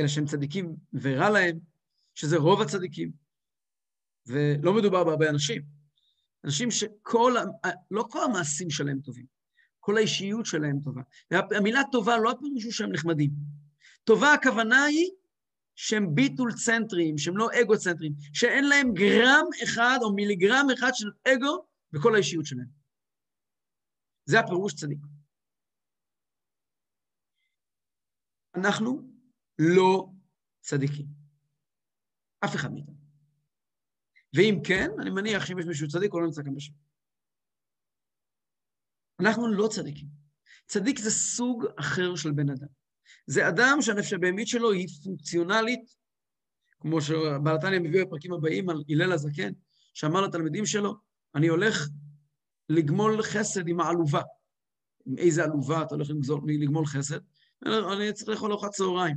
אלא 0.00 0.08
שהם 0.08 0.24
צדיקים 0.24 0.76
ורע 0.92 1.30
להם, 1.30 1.58
שזה 2.14 2.36
רוב 2.36 2.62
הצדיקים, 2.62 3.12
ולא 4.26 4.74
מדובר 4.74 5.04
בהרבה 5.04 5.30
אנשים. 5.30 5.62
אנשים 6.44 6.70
שכל, 6.70 7.34
לא 7.90 8.04
כל 8.10 8.24
המעשים 8.24 8.70
שלהם 8.70 9.00
טובים, 9.00 9.26
כל 9.80 9.96
האישיות 9.96 10.46
שלהם 10.46 10.80
טובה. 10.84 11.02
והמילה 11.30 11.80
טובה 11.92 12.18
לא 12.18 12.30
הפירוש 12.30 12.64
הוא 12.64 12.72
שהם 12.72 12.92
נחמדים. 12.92 13.30
טובה 14.04 14.32
הכוונה 14.32 14.84
היא 14.84 15.10
שהם 15.74 16.14
ביטול 16.14 16.52
צנטריים, 16.52 17.18
שהם 17.18 17.36
לא 17.36 17.48
אגו 17.62 17.78
צנטריים, 17.78 18.12
שאין 18.32 18.68
להם 18.68 18.92
גרם 18.94 19.44
אחד 19.64 19.98
או 20.02 20.14
מיליגרם 20.14 20.66
אחד 20.74 20.90
של 20.94 21.10
אגו 21.28 21.66
בכל 21.92 22.14
האישיות 22.14 22.46
שלהם. 22.46 22.68
זה 24.24 24.40
הפירוש 24.40 24.74
צדיק. 24.74 24.98
אנחנו 28.54 29.10
לא 29.58 30.08
צדיקים. 30.60 31.06
אף 32.44 32.56
אחד 32.56 32.72
מאיתנו. 32.72 32.94
ואם 34.36 34.60
כן, 34.64 34.90
אני 35.00 35.10
מניח 35.10 35.46
שאם 35.46 35.58
יש 35.58 35.66
מישהו 35.66 35.88
צדיק, 35.88 36.12
הוא 36.12 36.20
לא 36.20 36.26
נמצא 36.26 36.42
כאן 36.42 36.54
בשם. 36.54 36.72
אנחנו 39.20 39.48
לא 39.48 39.68
צדיקים. 39.68 40.08
צדיק 40.66 40.98
זה 40.98 41.10
סוג 41.10 41.66
אחר 41.80 42.16
של 42.16 42.32
בן 42.32 42.50
אדם. 42.50 42.66
זה 43.26 43.48
אדם 43.48 43.78
שהנפש 43.80 44.12
הבהמית 44.12 44.48
שלו 44.48 44.72
היא 44.72 44.88
פונקציונלית, 45.04 45.90
כמו 46.80 47.00
שבעל 47.00 47.56
התניא 47.56 47.78
מביא 47.78 48.04
בפרקים 48.04 48.32
הבאים 48.32 48.70
על 48.70 48.82
הלל 48.88 49.12
הזקן, 49.12 49.52
שאמר 49.94 50.20
לתלמידים 50.20 50.66
שלו, 50.66 50.94
אני 51.34 51.48
הולך 51.48 51.88
לגמול 52.68 53.22
חסד 53.22 53.68
עם 53.68 53.80
העלובה. 53.80 54.22
עם 55.06 55.18
איזה 55.18 55.44
עלובה 55.44 55.82
אתה 55.82 55.94
הולך 55.94 56.08
לגמול 56.46 56.86
חסד? 56.86 57.20
אני 57.66 58.12
צריך 58.12 58.28
לאכול 58.28 58.52
ארוחת 58.52 58.70
צהריים. 58.70 59.16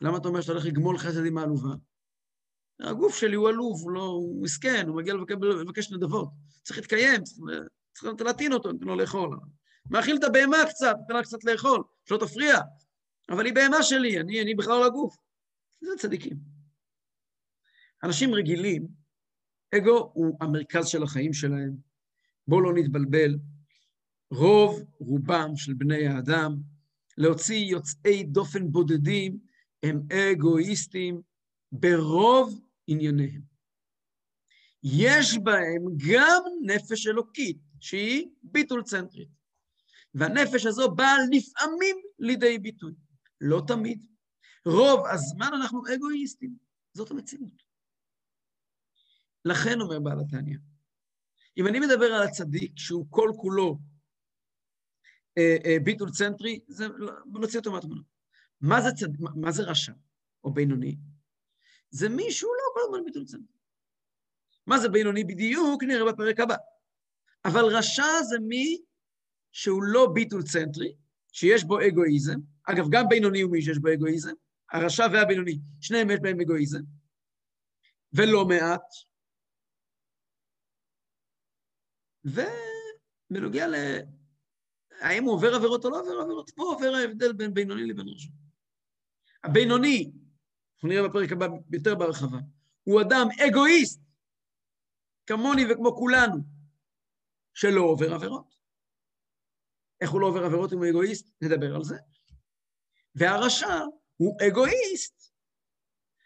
למה 0.00 0.16
אתה 0.16 0.28
אומר 0.28 0.40
שאתה 0.40 0.52
הולך 0.52 0.64
לגמול 0.66 0.98
חסד 0.98 1.26
עם 1.26 1.38
העלובה? 1.38 1.74
הגוף 2.80 3.16
שלי 3.16 3.36
הוא 3.36 3.48
עלוב, 3.48 3.82
הוא 3.82 3.90
לא, 3.90 4.02
הוא 4.02 4.42
מסכן, 4.42 4.88
הוא 4.88 4.96
מגיע 4.96 5.14
לבקש 5.40 5.92
נדבות. 5.92 6.28
צריך 6.62 6.78
להתקיים, 6.78 7.22
צריך 7.94 8.20
להטעין 8.20 8.52
אותו, 8.52 8.72
נותן 8.72 8.86
לו 8.86 8.96
לאכול. 8.96 9.38
מאכיל 9.90 10.16
את 10.16 10.24
הבהמה 10.24 10.56
קצת, 10.68 10.94
נותן 11.00 11.14
לה 11.14 11.22
קצת 11.22 11.44
לאכול, 11.44 11.82
שלא 12.04 12.18
תפריע. 12.18 12.58
אבל 13.30 13.46
היא 13.46 13.54
בהמה 13.54 13.82
שלי, 13.82 14.20
אני, 14.20 14.42
אני 14.42 14.54
בכלל 14.54 14.78
לא 14.78 14.86
הגוף. 14.86 15.16
זה 15.80 15.90
צדיקים. 15.98 16.36
אנשים 18.04 18.34
רגילים, 18.34 18.88
אגו 19.74 20.10
הוא 20.14 20.36
המרכז 20.40 20.86
של 20.86 21.02
החיים 21.02 21.32
שלהם. 21.32 21.76
בואו 22.48 22.60
לא 22.60 22.72
נתבלבל. 22.74 23.38
רוב 24.30 24.84
רובם 24.98 25.56
של 25.56 25.74
בני 25.74 26.06
האדם, 26.06 26.56
להוציא 27.18 27.56
יוצאי 27.56 28.24
דופן 28.24 28.72
בודדים, 28.72 29.38
הם 29.82 30.02
אגואיסטים 30.12 31.22
ברוב 31.72 32.60
ענייניהם. 32.86 33.42
יש 34.82 35.38
בהם 35.38 35.82
גם 36.10 36.42
נפש 36.62 37.06
אלוקית, 37.06 37.58
שהיא 37.80 38.28
ביטול 38.42 38.82
צנטרית. 38.82 39.28
והנפש 40.14 40.66
הזו 40.66 40.94
באה 40.94 41.16
לפעמים 41.30 41.96
לידי 42.18 42.58
ביטוי. 42.58 42.92
לא 43.40 43.62
תמיד. 43.66 44.06
רוב 44.66 45.06
הזמן 45.06 45.50
אנחנו 45.54 45.82
אגואיסטים. 45.94 46.56
זאת 46.92 47.10
המציאות. 47.10 47.62
לכן 49.44 49.80
אומר 49.80 50.00
בעל 50.00 50.20
התניא, 50.20 50.56
אם 51.56 51.66
אני 51.66 51.80
מדבר 51.80 52.04
על 52.04 52.22
הצדיק 52.22 52.72
שהוא 52.76 53.06
כל 53.10 53.30
כולו 53.36 53.78
ביטול 55.84 56.10
צנטרי, 56.10 56.60
זה, 56.68 56.86
בוא 57.26 57.40
נוציא 57.40 57.58
אותו 57.58 57.72
מהתמונה. 57.72 58.00
מה 58.60 58.80
זה, 58.82 58.88
צד... 58.92 59.08
מה 59.18 59.52
זה 59.52 59.62
רשע 59.62 59.92
או 60.44 60.52
בינוני? 60.52 60.96
זה 61.90 62.08
מי 62.08 62.30
שהוא 62.30 62.52
לא 62.56 62.74
כל 62.74 62.80
הזמן 62.84 63.04
ביטול 63.04 63.24
צנטרי. 63.24 63.56
מה 64.66 64.78
זה 64.78 64.88
בינוני 64.88 65.24
בדיוק? 65.24 65.82
נראה 65.82 66.12
בפרק 66.12 66.40
הבא. 66.40 66.56
אבל 67.44 67.64
רשע 67.64 68.22
זה 68.28 68.38
מי 68.38 68.82
שהוא 69.52 69.82
לא 69.82 70.08
ביטול 70.14 70.42
צנטרי, 70.42 70.96
שיש 71.32 71.64
בו 71.64 71.78
אגואיזם, 71.80 72.38
אגב, 72.64 72.84
גם 72.90 73.04
בינוני 73.08 73.40
הוא 73.40 73.52
מי 73.52 73.62
שיש 73.62 73.78
בו 73.78 73.92
אגואיזם, 73.92 74.32
הרשע 74.72 75.06
והבינוני, 75.12 75.58
שניהם 75.80 76.10
יש 76.10 76.18
בהם 76.22 76.40
אגואיזם, 76.40 76.82
ולא 78.12 78.44
מעט. 78.44 78.82
ובנוגע 82.24 83.68
ל... 83.68 83.74
האם 85.00 85.24
הוא 85.24 85.32
עובר 85.32 85.54
עבירות 85.54 85.84
או 85.84 85.90
לא 85.90 86.00
עובר 86.00 86.20
עבירות, 86.20 86.50
פה 86.50 86.62
עובר 86.62 86.94
ההבדל 86.94 87.32
בין 87.32 87.54
בינוני 87.54 87.86
לבין 87.86 88.08
רשע. 88.08 88.30
הבינוני, 89.44 90.12
אנחנו 90.74 90.88
נראה 90.88 91.08
בפרק 91.08 91.32
הבא 91.32 91.46
יותר 91.72 91.94
בהרחבה, 91.94 92.38
הוא 92.82 93.00
אדם 93.00 93.26
אגואיסט, 93.48 94.00
כמוני 95.26 95.62
וכמו 95.72 95.96
כולנו, 95.96 96.36
שלא 97.54 97.80
עובר 97.80 98.14
עבירות. 98.14 98.54
איך 100.00 100.10
הוא 100.10 100.20
לא 100.20 100.26
עובר 100.26 100.44
עבירות 100.44 100.72
אם 100.72 100.78
הוא 100.78 100.86
אגואיסט? 100.90 101.30
נדבר 101.40 101.76
על 101.76 101.84
זה. 101.84 101.96
והרשע 103.14 103.80
הוא 104.16 104.36
אגואיסט, 104.48 105.32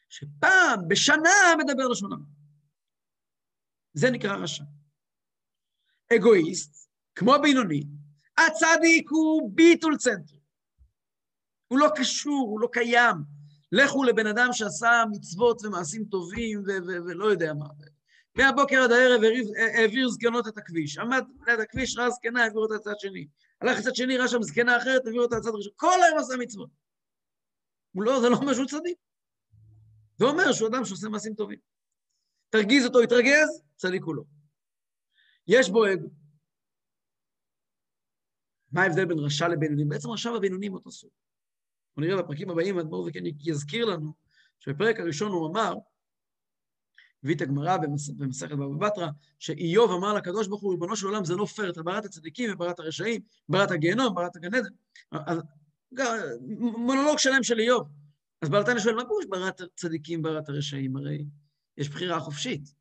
שפעם 0.09 0.89
בשנה 0.89 1.31
מדבר 1.59 1.89
לשון 1.89 2.13
הרע. 2.13 2.25
זה 3.93 4.11
נקרא 4.11 4.37
רשע. 4.37 4.65
אגואיסט, 6.17 6.91
כמו 7.15 7.33
בינוני, 7.43 7.83
הצדיק 8.47 9.11
הוא 9.11 9.51
ביטול 9.55 9.97
צנטרי. 9.97 10.39
הוא 11.69 11.79
לא 11.79 11.89
קשור, 11.97 12.49
הוא 12.51 12.61
לא 12.61 12.69
קיים. 12.73 13.17
לכו 13.73 14.05
לבן 14.05 14.27
אדם 14.27 14.49
שעשה 14.53 15.05
מצוות 15.11 15.65
ומעשים 15.65 16.05
טובים 16.05 16.63
ולא 16.87 17.25
יודע 17.25 17.55
מה. 17.55 17.67
מהבוקר 18.35 18.83
עד 18.83 18.93
הערב 18.93 19.21
העביר 19.75 20.09
זקנות 20.09 20.49
את 20.49 20.59
הכביש. 20.59 20.99
עמד 20.99 21.25
ליד 21.47 21.61
הכביש, 21.61 21.99
ראה 21.99 22.11
זקנה, 22.11 22.43
העביר 22.43 22.59
אותה 22.61 22.75
לצד 22.75 22.99
שני. 22.99 23.27
הלך 23.61 23.79
לצד 23.79 23.95
שני, 23.95 24.17
ראה 24.17 24.29
שם 24.29 24.43
זקנה 24.43 24.77
אחרת, 24.77 25.07
העביר 25.07 25.23
אותה 25.23 25.37
לצד 25.37 25.51
ראשון. 25.55 25.73
כל 25.77 26.03
היום 26.03 26.19
עשה 26.19 26.37
מצוות. 26.37 26.71
הוא 27.93 28.03
לא, 28.03 28.21
זה 28.21 28.29
לא 28.29 28.37
אומר 28.37 28.55
שהוא 28.55 28.67
צדיק. 28.67 28.99
זה 30.19 30.25
אומר 30.25 30.53
שהוא 30.53 30.69
אדם 30.69 30.85
שעושה 30.85 31.09
מעשים 31.09 31.35
טובים. 31.35 31.59
תרגיז 32.51 32.85
אותו, 32.85 33.03
יתרגז, 33.03 33.63
צדיק 33.77 34.03
הוא 34.03 34.15
לא. 34.15 34.23
יש 35.47 35.71
בו 35.71 35.93
אגו. 35.93 36.22
מה 38.73 38.83
ההבדל 38.83 39.05
בין 39.05 39.19
רשע 39.19 39.49
לבינוני? 39.49 39.85
בעצם 39.85 40.11
רשע 40.11 40.33
ובינוני 40.33 40.67
הם 40.67 40.75
אותו 40.75 40.91
סוג. 40.91 41.11
אנחנו 41.91 42.03
נראה 42.03 42.23
בפרקים 42.23 42.51
הבאים, 42.51 42.79
אדמו"ר 42.79 43.07
וכן 43.09 43.23
יזכיר 43.41 43.85
לנו 43.85 44.13
שבפרק 44.61 45.01
הראשון 45.01 45.33
הוא 45.33 45.51
אמר, 45.51 45.75
הביא 47.25 47.35
את 47.35 47.41
הגמרא 47.41 47.77
במסכת 48.17 48.53
בבא 48.53 48.89
בתרא, 48.89 49.09
שאיוב 49.39 49.91
אמר 49.91 50.15
לקדוש 50.15 50.49
ברוך 50.49 50.63
הוא, 50.63 50.73
ריבונו 50.73 50.97
של 50.97 51.07
עולם, 51.07 51.25
זה 51.25 51.35
לא 51.35 51.45
פייר, 51.45 51.71
אתה 51.71 51.83
בראת 51.83 52.05
הצדיקים 52.05 52.51
ובראת 52.53 52.79
הרשעים, 52.79 53.23
בראת 53.49 53.71
הגיהנום, 53.71 54.15
בראת 54.15 54.37
הגן 54.37 54.55
עדן. 54.55 54.71
מונולוג 56.61 57.19
שלם 57.19 57.43
של 57.43 57.59
איוב. 57.59 57.89
אז 58.43 58.49
בעלתן 58.49 58.79
שואל, 58.79 58.95
מה 58.95 59.05
פירוש 59.05 59.25
בראת 59.27 59.61
הצדיקים, 59.61 60.23
בראת 60.23 60.49
הרשעים? 60.49 60.97
הרי 60.97 61.25
יש 61.77 61.89
בחירה 61.89 62.21
חופשית. 62.21 62.75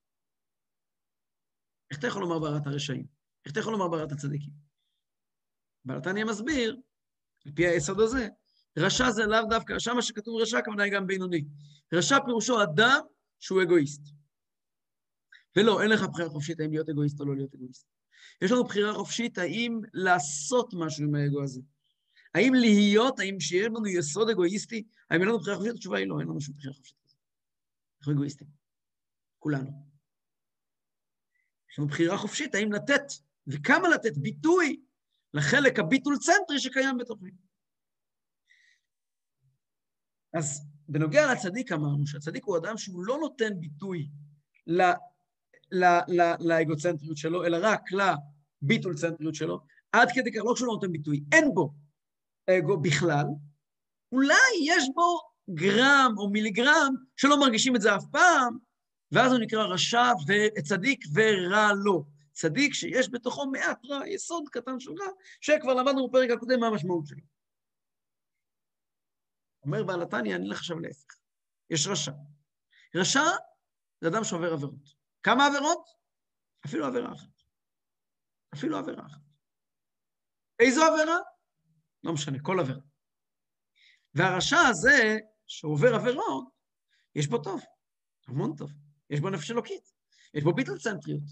איך 1.92 2.00
אתה 2.00 2.08
יכול 2.08 2.22
לומר 2.22 2.40
בראת 2.40 2.68
הרשעים? 2.68 3.06
איך 3.46 3.52
אתה 3.52 3.60
יכול 3.60 3.74
לומר 3.74 3.88
בראת 3.88 4.12
הצדיקים? 4.12 4.71
בעלתניה 5.86 6.26
מסביר, 6.26 6.78
על 7.46 7.52
פי 7.56 7.67
היסוד 7.67 8.00
הזה, 8.00 8.28
רשע 8.78 9.12
זה 9.12 9.26
לאו 9.26 9.39
דווקא, 9.50 9.80
שם 9.80 9.96
מה 9.96 10.02
שכתוב 10.02 10.41
רשע, 10.41 10.60
היא 10.80 10.91
גם 10.91 11.08
בינוני. 11.08 11.46
רשע 11.94 12.17
פירושו 12.26 12.63
אדם 12.63 13.00
שהוא 13.39 13.63
אגואיסט. 13.63 14.02
ולא, 15.58 15.82
אין 15.82 15.89
לך 15.89 16.02
בחירה 16.13 16.30
חופשית 16.30 16.60
האם 16.60 16.72
להיות 16.72 16.89
אגואיסט 16.89 17.20
או 17.20 17.26
לא 17.26 17.36
להיות 17.36 17.56
אגואיסט. 17.56 17.88
יש 18.41 18.52
לנו 18.52 18.63
בחירה 18.63 18.94
חופשית 18.94 19.38
האם 19.38 19.80
לעשות 19.94 20.74
משהו 20.74 21.04
עם 21.04 21.15
האגו 21.15 21.44
הזה. 21.44 21.62
האם 22.36 22.54
להיות, 22.54 23.20
האם 23.20 23.39
שיהיה 23.39 23.67
לנו 23.67 23.88
יסוד 23.88 24.30
אגואיסטי, 24.30 24.84
האם 25.10 25.22
אין 25.22 25.30
לנו 25.30 25.39
בחירה 25.39 25.56
חופשית? 25.56 25.76
התשובה 25.76 25.98
היא 25.98 26.08
לא, 26.08 26.20
אין 26.20 26.28
לנו 26.28 26.41
שום 26.41 26.56
בחירה 26.58 26.74
חופשית. 26.74 26.98
אנחנו 28.00 28.13
אגואיסטים. 28.13 28.48
כולנו. 29.39 29.72
יש 31.72 31.80
לנו 31.80 31.88
בחירה 31.88 32.17
חופשית 32.17 32.56
האם 32.56 32.72
לתת, 32.74 33.04
וכמה 33.48 33.89
לתת, 33.89 34.17
ביטוי 34.17 34.82
לחלק 35.34 35.80
הביטול-צנטרי 35.80 36.60
שקיים 36.60 36.98
בתוכי. 36.98 37.30
אז 40.34 40.67
בנוגע 40.88 41.34
לצדיק 41.34 41.72
אמרנו 41.72 42.08
שהצדיק 42.08 42.44
הוא 42.46 42.58
אדם 42.58 42.78
שהוא 42.78 43.04
לא 43.06 43.17
נותן 43.17 43.60
ביטוי 43.60 44.10
לאגוצנטריות 46.39 47.17
שלו, 47.17 47.46
אלא 47.46 47.58
רק 47.62 47.82
לביטול-צנטריות 47.91 49.36
שלו, 49.36 49.60
עד 49.91 50.08
כדי 50.13 50.32
כך, 50.32 50.41
לא 50.46 50.54
כשהוא 50.56 50.67
לא 50.67 50.74
נותן 50.74 50.91
ביטוי, 50.91 51.24
אין 51.32 51.54
בו 51.54 51.74
אגו 52.50 52.82
בכלל, 52.82 53.26
אולי 54.12 54.36
יש 54.63 54.84
בו 54.96 55.20
גרם 55.50 56.13
או 56.17 56.30
מיליגרם 56.30 56.94
שלא 57.15 57.39
מרגישים 57.39 57.76
את 57.76 57.82
זה 57.82 57.96
אף 57.96 58.06
פעם, 58.12 58.58
ואז 59.12 59.32
הוא 59.32 59.39
נקרא 59.39 59.63
רשע 59.63 60.12
וצדיק 60.28 61.06
ורע 61.13 61.70
לו. 61.84 62.06
צדיק 62.42 62.74
שיש 62.74 63.10
בתוכו 63.12 63.46
מעט 63.52 63.86
רע, 63.86 64.08
יסוד 64.08 64.50
קטן 64.52 64.80
של 64.80 64.92
רע, 64.92 65.08
שכבר 65.42 65.74
למדנו 65.74 66.10
בפרק 66.10 66.30
הקודם 66.30 66.60
מה 66.60 66.68
המשמעות 66.68 67.08
שלו. 67.08 67.24
אומר 69.66 69.84
בעל 69.84 70.02
התניא, 70.02 70.36
אני 70.36 70.48
אלך 70.48 70.58
עכשיו 70.58 70.80
להפך. 70.80 71.16
יש 71.70 71.88
רשע. 71.88 72.12
רשע 72.96 73.24
זה 74.02 74.08
אדם 74.08 74.24
שעובר 74.24 74.54
עבירות. 74.54 74.96
כמה 75.24 75.48
עבירות? 75.48 75.86
אפילו 76.66 76.86
עבירה 76.86 77.14
אחת. 77.14 77.44
אפילו 78.54 78.78
עבירה 78.78 79.06
אחת. 79.06 79.22
איזו 80.60 80.82
עבירה? 80.84 81.18
לא 82.04 82.14
משנה, 82.14 82.38
כל 82.42 82.60
עבירה. 82.60 82.82
והרשע 84.14 84.58
הזה, 84.70 85.18
שעובר 85.48 85.96
עבירות, 85.96 86.50
יש 87.16 87.28
בו 87.28 87.38
טוב, 87.38 87.62
המון 88.28 88.56
טוב. 88.56 88.72
יש 89.10 89.20
בו 89.20 89.30
נפש 89.30 89.52
אלוקית, 89.52 89.94
יש 90.34 90.44
בו 90.44 90.54
ביטל 90.54 90.78
צנטריות, 90.78 91.24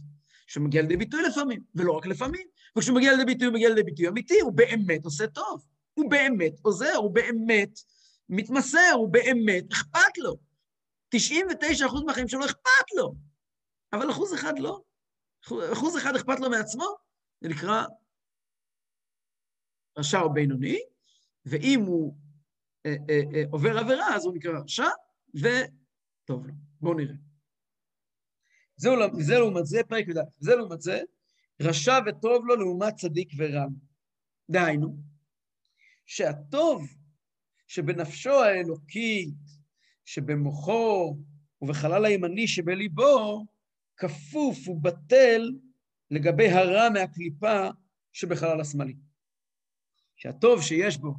שמגיע 0.49 0.81
לידי 0.81 0.97
ביטוי 0.97 1.21
לפעמים, 1.23 1.62
ולא 1.75 1.91
רק 1.91 2.05
לפעמים. 2.05 2.47
וכשהוא 2.77 2.95
מגיע 2.95 3.12
לידי 3.12 3.25
ביטוי, 3.25 3.47
הוא 3.47 3.53
מגיע 3.53 3.69
לידי 3.69 3.83
ביטוי 3.83 4.07
אמיתי, 4.07 4.39
הוא 4.39 4.53
באמת 4.53 5.05
עושה 5.05 5.27
טוב. 5.27 5.65
הוא 5.93 6.12
באמת 6.12 6.53
עוזר, 6.62 6.95
הוא 6.95 7.13
באמת 7.13 7.69
מתמסר, 8.29 8.91
הוא 8.93 9.09
באמת 9.09 9.71
אכפת 9.71 10.17
לו. 10.17 10.38
99% 11.15 12.05
מהחיים 12.05 12.27
שלו 12.27 12.45
אכפת 12.45 12.91
לו, 12.97 13.13
אבל 13.93 14.12
אחוז 14.12 14.33
אחד 14.33 14.59
לא. 14.59 14.81
אחוז 15.73 15.97
אחד 15.97 16.15
אכפת 16.15 16.39
לו 16.39 16.49
מעצמו, 16.49 16.95
זה 17.41 17.49
נקרא 17.49 17.83
רשע 19.97 20.21
או 20.21 20.33
בינוני, 20.33 20.79
ואם 21.45 21.79
הוא 21.79 22.15
אה, 22.85 22.95
אה, 23.09 23.21
אה, 23.35 23.43
עובר 23.51 23.77
עבירה, 23.77 24.15
אז 24.15 24.25
הוא 24.25 24.35
נקרא 24.35 24.59
רשע, 24.59 24.88
וטוב 25.33 26.47
לו. 26.47 26.53
בואו 26.81 26.93
נראה. 26.93 27.28
זה, 28.79 28.89
לעומת 29.35 29.65
זה, 29.65 29.81
פרק 29.87 30.07
י"א, 30.07 30.21
זה 30.39 30.55
לעומת 30.55 30.81
זה, 30.81 31.01
רשע 31.61 31.99
וטוב 32.05 32.45
לו 32.45 32.55
לעומת 32.55 32.95
צדיק 32.95 33.31
ורע. 33.37 33.65
דהיינו, 34.49 34.97
שהטוב 36.05 36.87
שבנפשו 37.67 38.43
האלוקית, 38.43 39.35
שבמוחו 40.05 41.17
ובחלל 41.61 42.05
הימני 42.05 42.47
שבליבו, 42.47 43.45
כפוף 43.97 44.67
ובטל 44.67 45.51
לגבי 46.11 46.49
הרע 46.49 46.89
מהקליפה 46.89 47.69
שבחלל 48.11 48.61
השמאלי. 48.61 48.95
שהטוב 50.15 50.61
שיש 50.61 50.97
בו, 50.97 51.13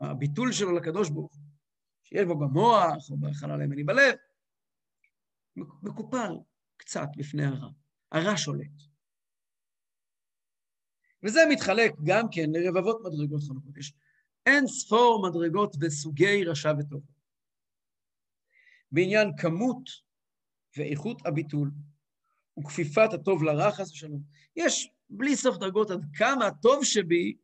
הביטול 0.00 0.52
שלו 0.52 0.72
לקדוש 0.72 1.10
ברוך 1.10 1.34
הוא, 1.34 1.42
שיש 2.02 2.24
בו 2.26 2.38
במוח 2.38 3.10
או 3.10 3.16
בחלל 3.16 3.60
הימני 3.60 3.84
בלב, 3.84 4.14
מקופל 5.56 6.32
קצת 6.76 7.08
בפני 7.16 7.44
הרע. 7.44 7.68
הרע 8.12 8.36
שולט. 8.36 8.82
וזה 11.22 11.40
מתחלק 11.50 11.92
גם 12.04 12.26
כן 12.32 12.50
לרבבות 12.52 13.00
מדרגות 13.04 13.42
חנוכות. 13.42 13.76
יש 13.76 13.92
אין 14.46 14.66
ספור 14.66 15.28
מדרגות 15.28 15.76
וסוגי 15.80 16.44
רשע 16.44 16.72
וטוב. 16.78 17.02
בעניין 18.92 19.28
כמות 19.36 19.90
ואיכות 20.76 21.26
הביטול 21.26 21.70
וכפיפת 22.58 23.12
הטוב 23.12 23.42
לרע, 23.42 23.72
חס 23.72 23.92
ושלום, 23.92 24.22
יש 24.56 24.90
בלי 25.10 25.36
סוף 25.36 25.56
דרגות 25.56 25.90
עד 25.90 26.04
כמה 26.14 26.46
הטוב 26.46 26.84
שבי 26.84 27.36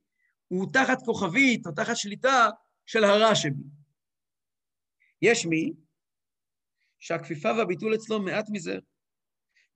הוא 0.49 0.73
תחת 0.73 0.99
כוכבית 1.05 1.66
או 1.66 1.73
תחת 1.73 1.96
שליטה 1.96 2.49
של 2.87 3.05
הרע 3.05 3.35
שבי. 3.35 3.62
יש 5.23 5.46
מי 5.46 5.73
שהכפיפה 7.01 7.49
והביטול 7.59 7.95
אצלו 7.95 8.23
מעט 8.23 8.47
מזה, 8.53 8.79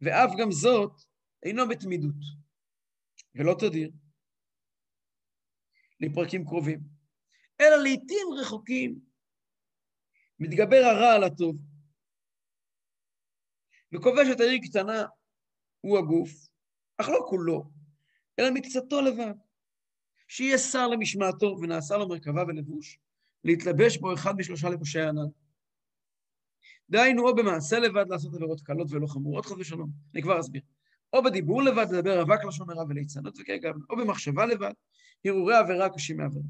ואף 0.00 0.30
גם 0.38 0.52
זאת 0.52 0.92
אינו 1.42 1.68
בתמידות, 1.68 2.14
ולא 3.34 3.54
תדיר, 3.60 3.90
לפרקים 6.00 6.44
קרובים, 6.44 6.80
אלא 7.60 7.76
לעתים 7.76 8.26
רחוקים. 8.40 8.98
מתגבר 10.38 10.76
הרע 10.76 11.14
על 11.14 11.24
הטוב, 11.24 11.56
וכובש 13.92 14.28
את 14.32 14.40
העיר 14.40 14.60
קטנה, 14.68 15.06
הוא 15.80 15.98
הגוף, 15.98 16.30
אך 16.96 17.08
לא 17.08 17.26
כולו, 17.28 17.70
אלא 18.38 18.50
מקצתו 18.54 19.00
לבד. 19.00 19.34
שיהיה 20.28 20.58
שר 20.58 20.88
למשמעתו 20.88 21.56
ונעשה 21.62 21.96
לו 21.96 22.08
מרכבה 22.08 22.42
ולבוש, 22.48 22.98
להתלבש 23.44 23.96
בו 23.96 24.14
אחד 24.14 24.32
משלושה 24.36 24.68
לבושי 24.68 25.00
הענן. 25.00 25.43
דהיינו, 26.90 27.28
או 27.28 27.34
במעשה 27.34 27.78
לבד 27.78 28.04
לעשות 28.08 28.34
עבירות 28.34 28.60
קלות 28.60 28.86
ולא 28.90 29.06
חמורות, 29.06 29.46
חס 29.46 29.52
ושלום, 29.58 29.90
אני 30.14 30.22
כבר 30.22 30.40
אסביר. 30.40 30.62
או 31.12 31.22
בדיבור 31.22 31.62
לבד, 31.62 31.86
לדבר 31.92 32.22
אבק 32.22 32.44
לשון 32.48 32.70
הרע 32.70 32.84
וליצנות 32.88 33.38
וכרגע, 33.40 33.70
או 33.90 33.96
במחשבה 33.96 34.46
לבד, 34.46 34.72
הרהורי 35.24 35.56
עבירה 35.56 35.88
קשים 35.90 36.16
מעבירה. 36.16 36.44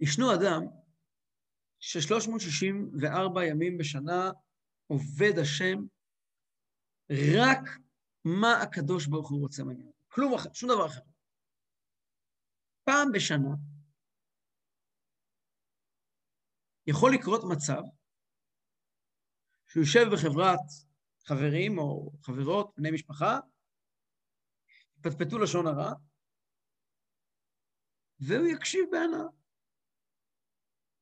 ישנו 0.00 0.34
אדם 0.34 0.62
ש-364 1.80 3.42
ימים 3.44 3.78
בשנה 3.78 4.30
עובד 4.86 5.38
השם 5.38 5.78
רק 7.10 7.78
מה 8.24 8.62
הקדוש 8.62 9.06
ברוך 9.06 9.30
הוא 9.30 9.40
רוצה 9.40 9.64
ממנו. 9.64 9.99
כלום 10.12 10.34
אחר, 10.34 10.52
שום 10.52 10.68
דבר 10.68 10.86
אחר. 10.86 11.00
פעם 12.84 13.08
בשנה 13.14 13.54
יכול 16.86 17.10
לקרות 17.14 17.40
מצב 17.52 17.82
שהוא 19.66 19.82
יושב 19.82 20.04
בחברת 20.12 20.66
חברים 21.24 21.78
או 21.78 22.12
חברות, 22.22 22.74
בני 22.76 22.90
משפחה, 22.90 23.38
יפטפטו 24.98 25.38
לשון 25.38 25.66
הרע, 25.66 25.92
והוא 28.20 28.46
יקשיב 28.46 28.84
בהנאה. 28.90 29.26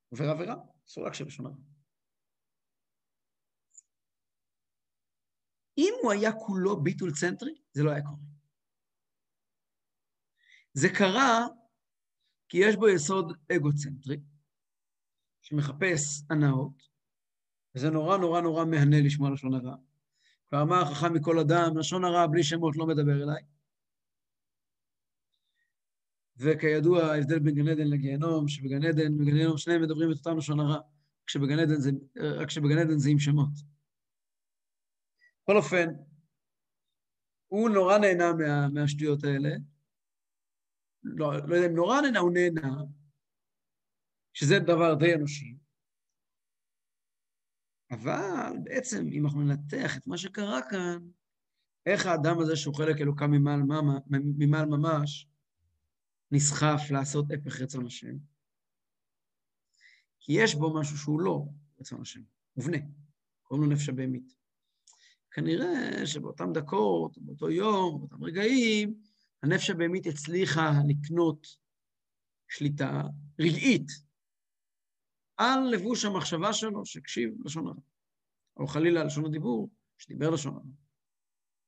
עובר 0.08 0.24
עבירה, 0.24 0.54
אסור 0.86 1.04
להקשיב 1.04 1.26
לשון 1.26 1.46
הרע. 1.46 1.56
אם 5.78 5.92
הוא 6.02 6.12
היה 6.12 6.30
כולו 6.46 6.82
ביטול 6.82 7.10
צנטרי, 7.20 7.54
זה 7.72 7.82
לא 7.82 7.90
היה 7.90 8.02
קורה. 8.02 8.37
זה 10.72 10.88
קרה 10.88 11.46
כי 12.48 12.58
יש 12.58 12.76
בו 12.76 12.88
יסוד 12.88 13.32
אגוצנטרי, 13.56 14.16
שמחפש 15.42 16.22
הנאות, 16.30 16.88
וזה 17.74 17.90
נורא 17.90 18.16
נורא 18.16 18.40
נורא 18.40 18.64
מהנה 18.64 19.00
לשמוע 19.00 19.30
לשון 19.30 19.54
הרע. 19.54 19.76
כבר 20.48 20.62
אמר 20.62 20.82
החכם 20.82 21.14
מכל 21.14 21.38
אדם, 21.38 21.78
לשון 21.78 22.04
הרע 22.04 22.26
בלי 22.26 22.42
שמות 22.42 22.76
לא 22.76 22.86
מדבר 22.86 23.22
אליי. 23.22 23.42
וכידוע, 26.36 27.02
ההבדל 27.02 27.38
בין 27.38 27.54
גן 27.54 27.68
עדן 27.68 27.86
לגיהנום, 27.86 28.48
שבגן 28.48 28.84
עדן 28.84 29.14
ובגיהנום 29.14 29.58
שניהם 29.58 29.82
מדברים 29.82 30.12
את 30.12 30.16
אותם 30.16 30.38
לשון 30.38 30.60
הרע, 30.60 30.80
כשבגן 31.26 31.58
עדן 31.58 31.80
זה, 31.80 31.90
רק 32.16 32.50
שבגן 32.50 32.78
עדן 32.78 32.98
זה 32.98 33.10
עם 33.10 33.18
שמות. 33.18 33.50
בכל 35.42 35.56
אופן, 35.56 35.88
הוא 37.46 37.70
נורא 37.70 37.98
נהנה 37.98 38.32
מה, 38.32 38.68
מהשטויות 38.68 39.24
האלה. 39.24 39.50
לא, 41.02 41.32
לא 41.46 41.54
יודע 41.54 41.66
אם 41.66 41.74
נורא 41.76 42.00
נהנה, 42.00 42.18
הוא 42.18 42.32
נהנה, 42.32 42.82
שזה 44.32 44.58
דבר 44.58 44.94
די 44.94 45.14
אנושי. 45.14 45.56
אבל 47.90 48.52
בעצם, 48.62 49.08
אם 49.12 49.24
אנחנו 49.24 49.42
ננתח 49.42 49.96
את 49.96 50.06
מה 50.06 50.18
שקרה 50.18 50.60
כאן, 50.70 50.98
איך 51.86 52.06
האדם 52.06 52.38
הזה 52.40 52.56
שהוא 52.56 52.74
חלק 52.74 53.00
אלוקה 53.00 53.26
ממעל, 53.26 53.60
ממעל 54.10 54.66
ממש, 54.66 55.28
נסחף 56.30 56.90
לעשות 56.90 57.26
הפך 57.30 57.60
רצון 57.60 57.86
השם. 57.86 58.16
כי 60.18 60.32
יש 60.32 60.54
בו 60.54 60.80
משהו 60.80 60.98
שהוא 60.98 61.20
לא 61.20 61.44
רצון 61.80 62.00
השם, 62.00 62.20
מובנה, 62.56 62.78
קוראים 63.42 63.64
לו 63.66 63.74
נפש 63.74 63.88
הבהמית. 63.88 64.34
כנראה 65.30 66.06
שבאותן 66.06 66.52
דקות, 66.52 67.18
באותו 67.18 67.50
יום, 67.50 67.98
באותם 67.98 68.24
רגעים, 68.24 69.02
הנפש 69.42 69.70
הבהמית 69.70 70.06
הצליחה 70.06 70.70
לקנות 70.88 71.46
שליטה 72.48 73.02
רגעית 73.38 73.88
על 75.36 75.60
לבוש 75.72 76.04
המחשבה 76.04 76.52
שלו, 76.52 76.86
שהקשיב 76.86 77.30
לשון 77.44 77.66
הרע. 77.66 77.80
או 78.56 78.66
חלילה 78.66 79.04
לשון 79.04 79.26
הדיבור, 79.26 79.70
שדיבר 79.98 80.30
לשון 80.30 80.54
הרע. 80.54 80.64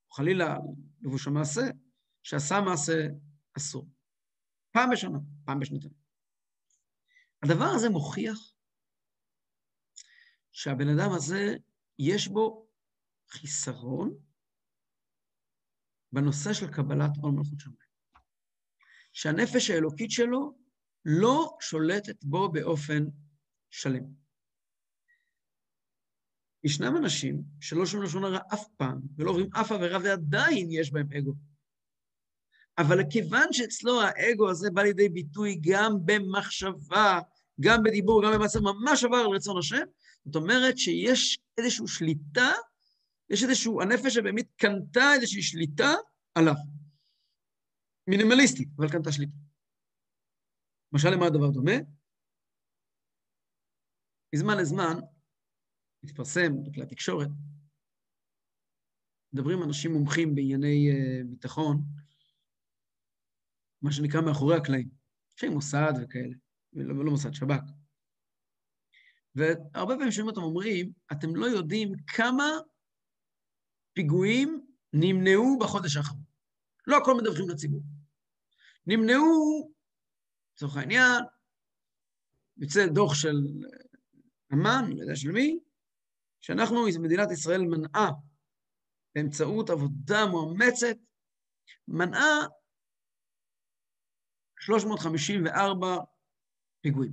או 0.07 0.13
חלילה 0.13 0.57
לבוש 1.01 1.27
המעשה, 1.27 1.61
שעשה 2.23 2.61
מעשה 2.61 3.07
אסור. 3.57 3.89
פעם 4.71 4.91
בשנה, 4.93 5.19
פעם 5.45 5.61
בשנתיים. 5.61 5.93
הדבר 7.43 7.65
הזה 7.65 7.89
מוכיח 7.89 8.55
שהבן 10.53 10.89
אדם 10.89 11.13
הזה, 11.17 11.57
יש 11.99 12.29
בו 12.29 12.67
חיסרון 13.29 14.19
בנושא 16.13 16.53
של 16.53 16.67
קבלת 16.67 17.11
עול 17.23 17.33
מלכות 17.33 17.61
שמיים. 17.61 17.91
שהנפש 19.13 19.71
האלוקית 19.71 20.11
שלו 20.11 20.55
לא 21.05 21.57
שולטת 21.61 22.25
בו 22.25 22.49
באופן 22.49 23.05
שלם. 23.71 24.05
ישנם 26.65 26.97
אנשים 26.97 27.43
שלא 27.61 27.87
שומעים 27.87 28.09
לשון 28.09 28.25
הרע 28.25 28.41
אף 28.55 28.69
פעם, 28.77 29.01
ולא 29.17 29.31
עוברים 29.31 29.51
אף 29.55 29.73
עבירה, 29.73 29.99
ועדיין 30.05 30.69
יש 30.71 30.93
בהם 30.93 31.13
אגו. 31.19 31.35
אבל 32.79 32.99
כיוון 33.11 33.53
שאצלו 33.53 34.01
האגו 34.03 34.51
הזה 34.51 34.71
בא 34.71 34.83
לידי 34.83 35.09
ביטוי 35.09 35.59
גם 35.61 35.93
במחשבה, 36.05 37.21
גם 37.61 37.83
בדיבור, 37.83 38.23
גם 38.25 38.33
במעשה, 38.33 38.61
ממש 38.61 39.05
עבר 39.05 39.17
על 39.17 39.27
רצון 39.27 39.59
השם, 39.59 39.85
זאת 40.25 40.37
אומרת 40.37 40.79
שיש 40.79 41.39
איזושהי 41.59 41.87
שליטה, 41.87 42.51
יש 43.31 43.43
איזשהו, 43.43 43.81
הנפש 43.81 44.17
הבאמת 44.17 44.47
קנתה 44.57 45.15
איזושהי 45.15 45.43
שליטה 45.43 45.91
עליו. 46.35 46.55
מינימליסטית, 48.07 48.69
אבל 48.77 48.89
קנתה 48.93 49.13
שליטה. 49.13 49.37
למשל, 50.93 51.09
למה 51.11 51.27
הדבר 51.27 51.51
דומה? 51.51 51.73
מזמן 54.35 54.57
לזמן 54.61 54.97
מתפרסם 56.03 56.65
בכלי 56.65 56.83
התקשורת, 56.83 57.29
מדברים 59.33 59.63
אנשים 59.63 59.93
מומחים 59.93 60.35
בענייני 60.35 60.89
uh, 60.91 61.27
ביטחון, 61.27 61.83
מה 63.83 63.93
שנקרא 63.93 64.21
מאחורי 64.21 64.57
הקלעים, 64.57 64.89
אנשי 65.33 65.49
מוסד 65.49 65.93
וכאלה, 66.03 66.37
ולא 66.73 67.05
לא 67.05 67.11
מוסד, 67.11 67.35
שב"כ. 67.35 67.63
והרבה 69.35 69.95
פעמים 69.95 70.11
שומעים 70.11 70.29
אותם 70.29 70.43
אומרים, 70.43 70.93
אתם 71.13 71.37
לא 71.37 71.47
יודעים 71.47 71.93
כמה 72.07 72.45
פיגועים 73.93 74.67
נמנעו 74.93 75.59
בחודש 75.61 75.97
האחרון. 75.97 76.23
לא 76.87 76.97
הכל 76.97 77.15
מדווחים 77.21 77.49
לציבור. 77.49 77.83
נמנעו, 78.87 79.73
לצורך 80.55 80.77
העניין, 80.77 81.25
יוצא 82.57 82.87
דוח 82.87 83.15
של 83.15 83.37
אמ"ן, 84.53 84.85
לא 84.97 85.03
יודע 85.03 85.17
של 85.17 85.31
מי, 85.31 85.59
שאנחנו, 86.41 86.87
מדינת 87.03 87.31
ישראל 87.33 87.61
מנעה 87.61 88.11
באמצעות 89.15 89.71
עבודה 89.71 90.27
מאומצת, 90.31 90.97
מנעה 91.89 92.47
354 94.61 95.97
פיגועים. 96.81 97.13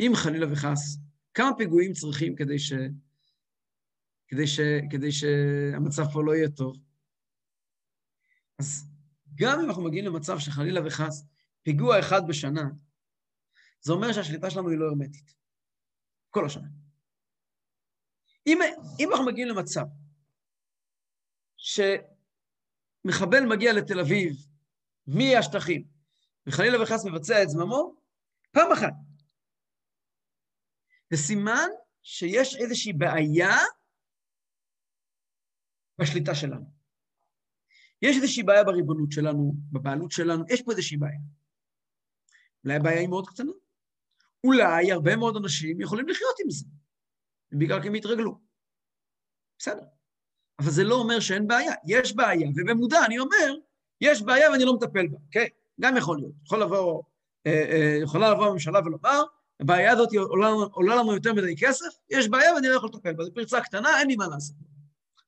אם 0.00 0.12
חלילה 0.14 0.52
וחס, 0.52 0.98
כמה 1.34 1.50
פיגועים 1.58 1.92
צריכים 1.92 2.36
כדי, 2.36 2.58
ש... 2.58 2.72
כדי, 4.28 4.46
ש... 4.46 4.60
כדי 4.90 5.12
שהמצב 5.12 6.02
פה 6.12 6.22
לא 6.24 6.34
יהיה 6.34 6.48
טוב? 6.48 6.76
אז 8.58 8.84
גם 9.34 9.60
אם 9.60 9.64
אנחנו 9.68 9.84
מגיעים 9.84 10.04
למצב 10.04 10.38
שחלילה 10.38 10.86
וחס, 10.86 11.24
פיגוע 11.62 12.00
אחד 12.00 12.20
בשנה, 12.28 12.64
זה 13.80 13.92
אומר 13.92 14.12
שהשליטה 14.12 14.50
שלנו 14.50 14.68
היא 14.68 14.78
לא 14.78 14.86
הרמטית. 14.88 15.34
כל 16.30 16.46
השנה. 16.46 16.68
אם, 18.46 18.58
אם 19.00 19.08
אנחנו 19.10 19.26
מגיעים 19.26 19.48
למצב 19.48 19.84
שמחבל 21.56 23.46
מגיע 23.48 23.72
לתל 23.72 24.00
אביב 24.00 24.36
מהשטחים, 25.06 25.84
וחלילה 26.46 26.82
וחס 26.82 27.04
מבצע 27.04 27.42
את 27.42 27.48
זממו, 27.48 27.94
פעם 28.50 28.72
אחת. 28.72 29.11
זה 31.12 31.16
סימן 31.16 31.68
שיש 32.02 32.56
איזושהי 32.56 32.92
בעיה 32.92 33.56
בשליטה 35.98 36.34
שלנו. 36.34 36.64
יש 38.02 38.16
איזושהי 38.16 38.42
בעיה 38.42 38.64
בריבונות 38.64 39.12
שלנו, 39.12 39.54
בבעלות 39.72 40.10
שלנו, 40.10 40.44
יש 40.48 40.62
פה 40.62 40.72
איזושהי 40.72 40.96
בעיה. 40.96 41.18
אולי 42.64 42.76
הבעיה 42.76 43.00
היא 43.00 43.08
מאוד 43.08 43.28
קטנה. 43.28 43.52
אולי 44.44 44.92
הרבה 44.92 45.16
מאוד 45.16 45.36
אנשים 45.36 45.80
יכולים 45.80 46.08
לחיות 46.08 46.34
עם 46.44 46.50
זה, 46.50 46.66
בגלל 47.52 47.82
כי 47.82 47.88
הם 47.88 47.94
יתרגלו. 47.94 48.38
בסדר. 49.58 49.84
אבל 50.58 50.70
זה 50.70 50.84
לא 50.84 50.94
אומר 50.94 51.20
שאין 51.20 51.46
בעיה. 51.46 51.72
יש 51.86 52.16
בעיה, 52.16 52.48
ובמודע 52.56 53.04
אני 53.06 53.18
אומר, 53.18 53.54
יש 54.00 54.22
בעיה 54.22 54.50
ואני 54.50 54.64
לא 54.64 54.74
מטפל 54.74 55.08
בה, 55.08 55.18
אוקיי? 55.26 55.48
גם 55.80 55.96
יכול 55.96 56.18
להיות. 56.18 56.34
יכול 56.44 56.62
לבוא, 56.62 57.02
אה, 57.46 57.52
אה, 57.52 57.98
יכולה 58.02 58.30
לבוא 58.30 58.46
הממשלה 58.46 58.80
ולומר, 58.84 59.22
הבעיה 59.62 59.92
הזאת 59.92 60.08
עולה, 60.14 60.48
עולה 60.48 60.96
לנו 60.96 61.14
יותר 61.14 61.32
מדי 61.32 61.56
כסף, 61.56 61.86
יש 62.10 62.28
בעיה 62.28 62.54
ואני 62.54 62.68
לא 62.68 62.76
יכול 62.76 62.88
לטפל 62.94 63.12
בה. 63.12 63.24
זו 63.24 63.34
פרצה 63.34 63.60
קטנה, 63.60 63.98
אין 63.98 64.08
לי 64.08 64.16
מה 64.16 64.26
לעשות. 64.26 64.56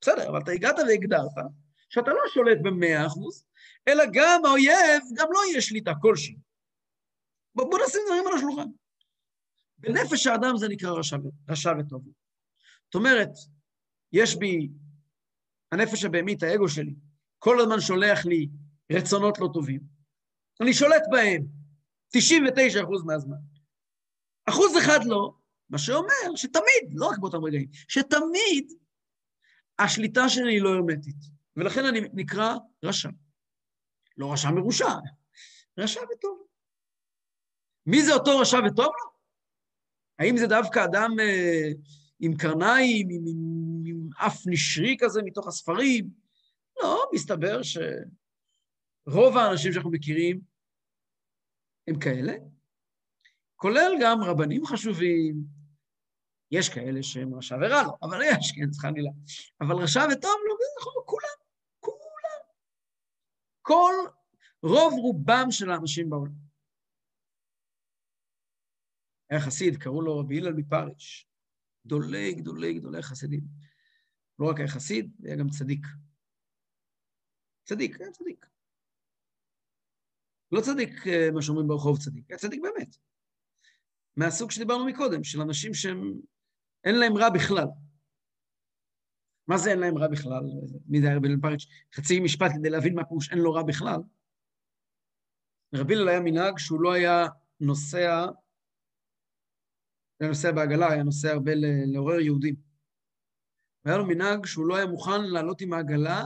בסדר, 0.01 0.29
אבל 0.29 0.41
אתה 0.41 0.51
הגעת 0.53 0.79
והגדרת 0.89 1.31
שאתה 1.89 2.11
לא 2.11 2.21
שולט 2.35 2.59
במאה 2.63 3.07
אחוז, 3.07 3.45
אלא 3.89 4.05
גם 4.13 4.45
האויב, 4.45 5.03
גם 5.17 5.27
לא 5.31 5.41
יהיה 5.51 5.61
שליטה 5.61 5.93
כלשהי. 6.03 6.37
בוא, 7.55 7.71
בוא 7.71 7.79
נשים 7.87 8.01
דברים 8.07 8.27
על 8.27 8.33
השולחן. 8.39 8.69
בנפש 9.79 10.27
האדם 10.27 10.57
זה 10.57 10.69
נקרא 10.69 10.91
רשע, 10.91 11.17
רשע 11.49 11.73
וטוב. 11.79 12.05
זאת 12.85 12.95
אומרת, 12.95 13.31
יש 14.13 14.37
בי, 14.37 14.69
הנפש 15.73 16.05
הבהמית, 16.05 16.43
האגו 16.43 16.69
שלי, 16.69 16.95
כל 17.39 17.61
הזמן 17.61 17.81
שולח 17.81 18.27
לי 18.27 18.49
רצונות 18.93 19.39
לא 19.39 19.49
טובים. 19.55 19.81
אני 20.61 20.75
שולט 20.75 21.03
בהם 21.11 21.43
99% 22.17 22.21
מהזמן. 23.05 23.54
אחוז 24.49 24.79
אחד 24.79 25.01
לא, 25.05 25.35
מה 25.71 25.79
שאומר 25.79 26.37
שתמיד, 26.37 26.95
לא 26.95 27.07
רק 27.07 27.19
באותם 27.19 27.45
רגעים, 27.45 27.69
שתמיד 27.73 28.73
השליטה 29.79 30.29
שלי 30.29 30.55
היא 30.55 30.63
לא 30.63 30.75
הרמטית. 30.75 31.17
ולכן 31.57 31.85
אני 31.85 32.01
נקרא 32.13 32.55
רשע. 32.85 33.09
לא 34.17 34.33
רשע 34.33 34.51
מרושע, 34.51 34.95
רשע 35.79 36.01
וטוב. 36.13 36.47
מי 37.87 38.03
זה 38.03 38.15
אותו 38.15 38.39
רשע 38.39 38.59
וטוב 38.67 38.87
לו? 38.87 39.15
האם 40.19 40.37
זה 40.37 40.47
דווקא 40.47 40.85
אדם 40.85 41.11
אה, 41.21 41.69
עם 42.21 42.37
קרניים, 42.37 43.09
עם, 43.11 43.25
עם, 43.27 43.83
עם 43.85 44.09
אף 44.27 44.43
נשרי 44.47 44.97
כזה 45.01 45.23
מתוך 45.25 45.49
הספרים? 45.49 46.09
לא, 46.83 47.05
מסתבר 47.15 47.61
שרוב 47.63 49.37
האנשים 49.37 49.73
שאנחנו 49.73 49.91
מכירים 49.91 50.41
הם 51.89 51.99
כאלה, 51.99 52.33
כולל 53.57 53.93
גם 54.03 54.19
רבנים 54.23 54.67
חשובים. 54.67 55.35
יש 56.51 56.69
כאלה 56.69 57.03
שהם 57.03 57.35
רשע 57.35 57.55
ורע 57.55 57.83
לו, 57.83 57.93
אבל 58.03 58.21
יש, 58.23 58.53
כן, 58.57 58.71
צריכה 58.71 58.91
מילה. 58.91 59.11
אבל 59.61 59.75
רשע 59.75 60.01
וטוב 60.01 60.37
לא, 60.49 60.55
לא, 60.55 61.03
כולם, 61.05 61.37
כולם. 61.81 62.41
כל, 63.63 63.95
רוב 64.63 64.93
רובם 64.93 65.47
של 65.51 65.71
האנשים 65.71 66.11
בעולם. 66.11 66.33
היה 69.31 69.41
חסיד, 69.41 69.77
קראו 69.77 70.03
לו 70.03 70.19
רבי 70.19 70.39
הלל 70.39 70.53
מפריש. 70.53 71.29
גדולי, 71.87 72.35
גדולי, 72.35 72.75
גדולי 72.75 73.03
חסידים. 73.03 73.41
לא 74.39 74.51
רק 74.51 74.59
היה 74.59 74.69
חסיד, 74.69 75.13
היה 75.23 75.37
גם 75.37 75.49
צדיק. 75.49 75.87
צדיק, 77.65 78.01
היה 78.01 78.11
צדיק. 78.11 78.47
לא 80.53 80.61
צדיק, 80.61 81.07
אה, 81.07 81.31
מה 81.35 81.43
שאומרים 81.43 81.69
ברחוב 81.69 81.99
צדיק, 81.99 82.31
היה 82.31 82.39
צדיק 82.39 82.61
באמת. 82.63 82.97
מהסוג 84.17 84.51
שדיברנו 84.51 84.85
מקודם, 84.87 85.25
של 85.25 85.41
אנשים 85.41 85.75
שהם, 85.75 86.15
אין 86.85 86.95
להם 86.95 87.17
רע 87.17 87.31
בכלל. 87.31 87.67
מה 89.49 89.59
זה 89.59 89.71
אין 89.71 89.79
להם 89.79 89.99
רע 89.99 90.09
בכלל? 90.09 90.43
מי 90.87 91.01
זה 91.01 91.07
היה 91.07 91.17
רבי 91.17 91.29
פריץ'? 91.43 91.67
חצי 91.95 92.21
משפט 92.21 92.51
כדי 92.59 92.71
להבין 92.71 92.95
מה 92.95 93.05
פירוש 93.05 93.31
אין 93.31 93.39
לו 93.39 93.53
רע 93.53 93.63
בכלל. 93.63 94.01
לרבי 95.73 95.95
הלל 95.95 96.09
היה 96.09 96.21
מנהג 96.21 96.59
שהוא 96.59 96.81
לא 96.81 96.93
היה 96.93 97.27
נוסע, 97.61 98.27
היה 100.21 100.29
נוסע 100.29 100.53
בעגלה, 100.53 100.93
היה 100.93 101.03
נוסע 101.03 101.31
הרבה 101.31 101.53
לעורר 101.93 102.21
יהודים. 102.21 102.55
והיה 103.85 103.99
לו 103.99 104.07
מנהג 104.07 104.47
שהוא 104.47 104.67
לא 104.67 104.77
היה 104.77 104.87
מוכן 104.87 105.25
לעלות 105.25 105.61
עם 105.61 105.73
העגלה 105.73 106.25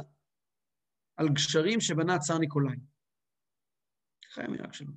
על 1.16 1.28
גשרים 1.28 1.80
שבנה 1.80 2.14
הצאר 2.14 2.38
ניקולאי. 2.38 2.76
ככה 4.26 4.40
היה 4.40 4.50
המנהג 4.50 4.72
שלו. 4.72 4.92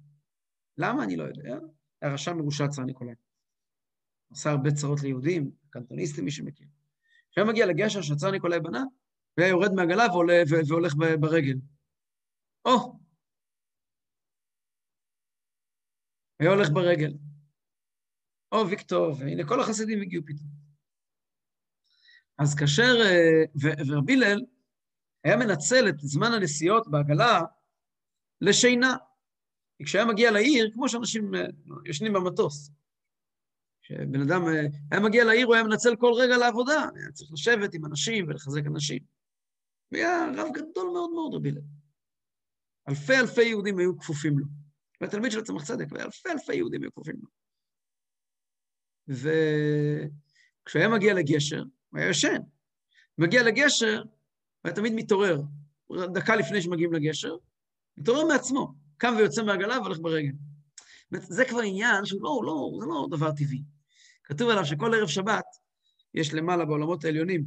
למה? 0.78 1.04
אני 1.04 1.16
לא 1.16 1.24
יודע. 1.24 1.58
היה 2.02 2.14
רשם 2.14 2.38
מרושע 2.38 2.68
צאר 2.68 2.84
ניקולאי. 2.84 3.16
עשה 4.32 4.50
הרבה 4.50 4.72
צרות 4.72 5.02
ליהודים, 5.02 5.52
קנטוניסטים, 5.70 6.26
מי 6.26 6.32
שמכיר. 6.32 6.68
כשהיה 7.32 7.48
מגיע 7.48 7.66
לגשר 7.66 8.02
שהצאר 8.02 8.32
ניקולאי 8.32 8.60
בנה, 8.60 8.84
והיה 9.38 9.50
יורד 9.50 9.74
מהעגלה 9.76 10.04
והולך 10.70 10.94
ברגל. 11.20 11.58
או! 12.66 13.00
היה 16.40 16.50
הולך 16.50 16.70
ברגל. 16.74 17.14
או 18.52 18.70
ויקטור, 18.70 19.16
והנה 19.20 19.48
כל 19.48 19.62
החסידים 19.62 20.02
הגיעו 20.02 20.24
פתאום. 20.26 20.48
אז 22.38 22.56
כאשר, 22.56 22.94
אה, 23.06 23.44
ורבי 23.62 24.14
הלל 24.14 24.40
היה 25.24 25.38
מנצל 25.38 25.90
את 25.90 26.00
זמן 26.00 26.32
הנסיעות 26.34 26.88
בעגלה 26.92 27.42
לשינה. 28.42 28.96
כי 29.82 29.86
כשהיה 29.86 30.06
מגיע 30.06 30.32
לעיר, 30.32 30.72
כמו 30.74 30.90
שאנשים 30.90 31.36
אה, 31.36 31.42
ישנים 31.86 32.14
במטוס, 32.14 32.72
כשבן 33.82 34.22
אדם 34.22 34.48
אה, 34.48 34.62
היה 34.92 35.02
מגיע 35.02 35.24
לעיר, 35.24 35.46
הוא 35.46 35.56
היה 35.56 35.64
מנצל 35.64 35.96
כל 35.96 36.12
רגע 36.14 36.38
לעבודה, 36.38 36.86
היה 36.96 37.12
צריך 37.12 37.32
לשבת 37.34 37.74
עם 37.74 37.86
אנשים 37.86 38.28
ולחזק 38.28 38.62
אנשים. 38.68 39.00
והיה 39.92 40.32
רב 40.38 40.48
גדול 40.54 40.90
מאוד 40.94 41.12
מאוד, 41.12 41.34
רבי 41.34 41.50
הלל. 41.50 41.62
אלפי 42.90 43.14
אלפי 43.20 43.44
יהודים 43.44 43.78
היו 43.78 43.98
כפופים 43.98 44.40
לו. 44.40 44.46
הוא 44.46 44.52
היה 45.02 45.10
תלמיד 45.10 45.32
של 45.32 45.40
הצמח 45.40 45.64
צדק, 45.64 45.86
ואלפי 45.92 46.30
אלפי 46.30 46.56
יהודים 46.56 46.84
היו 46.84 46.92
כפופים 46.92 47.16
לו. 47.22 47.28
וכשהוא 49.08 50.80
היה 50.80 50.90
מגיע 50.90 51.14
לגשר, 51.14 51.64
הוא 51.90 52.00
היה 52.00 52.10
ישן. 52.10 52.42
מגיע 53.18 53.44
לגשר, 53.44 54.02
הוא 54.02 54.10
היה 54.64 54.76
תמיד 54.76 54.94
מתעורר. 54.96 55.42
דקה 56.14 56.36
לפני 56.36 56.62
שמגיעים 56.62 56.94
לגשר, 56.94 57.36
מתעורר 57.98 58.28
מעצמו, 58.28 58.81
קם 59.02 59.14
ויוצא 59.18 59.44
מהעגלה 59.44 59.80
והולך 59.80 60.00
ברגל. 60.00 60.32
זה 61.12 61.46
כבר 61.46 61.60
עניין 61.60 62.06
שהוא 62.06 62.24
לא, 62.24 62.42
לא, 62.46 62.80
זה 62.80 62.86
לא 62.86 63.08
דבר 63.12 63.32
טבעי. 63.32 63.64
כתוב 64.24 64.50
עליו 64.50 64.66
שכל 64.66 64.94
ערב 64.94 65.08
שבת 65.08 65.46
יש 66.14 66.34
למעלה 66.34 66.66
בעולמות 66.66 67.06
העליונים, 67.06 67.46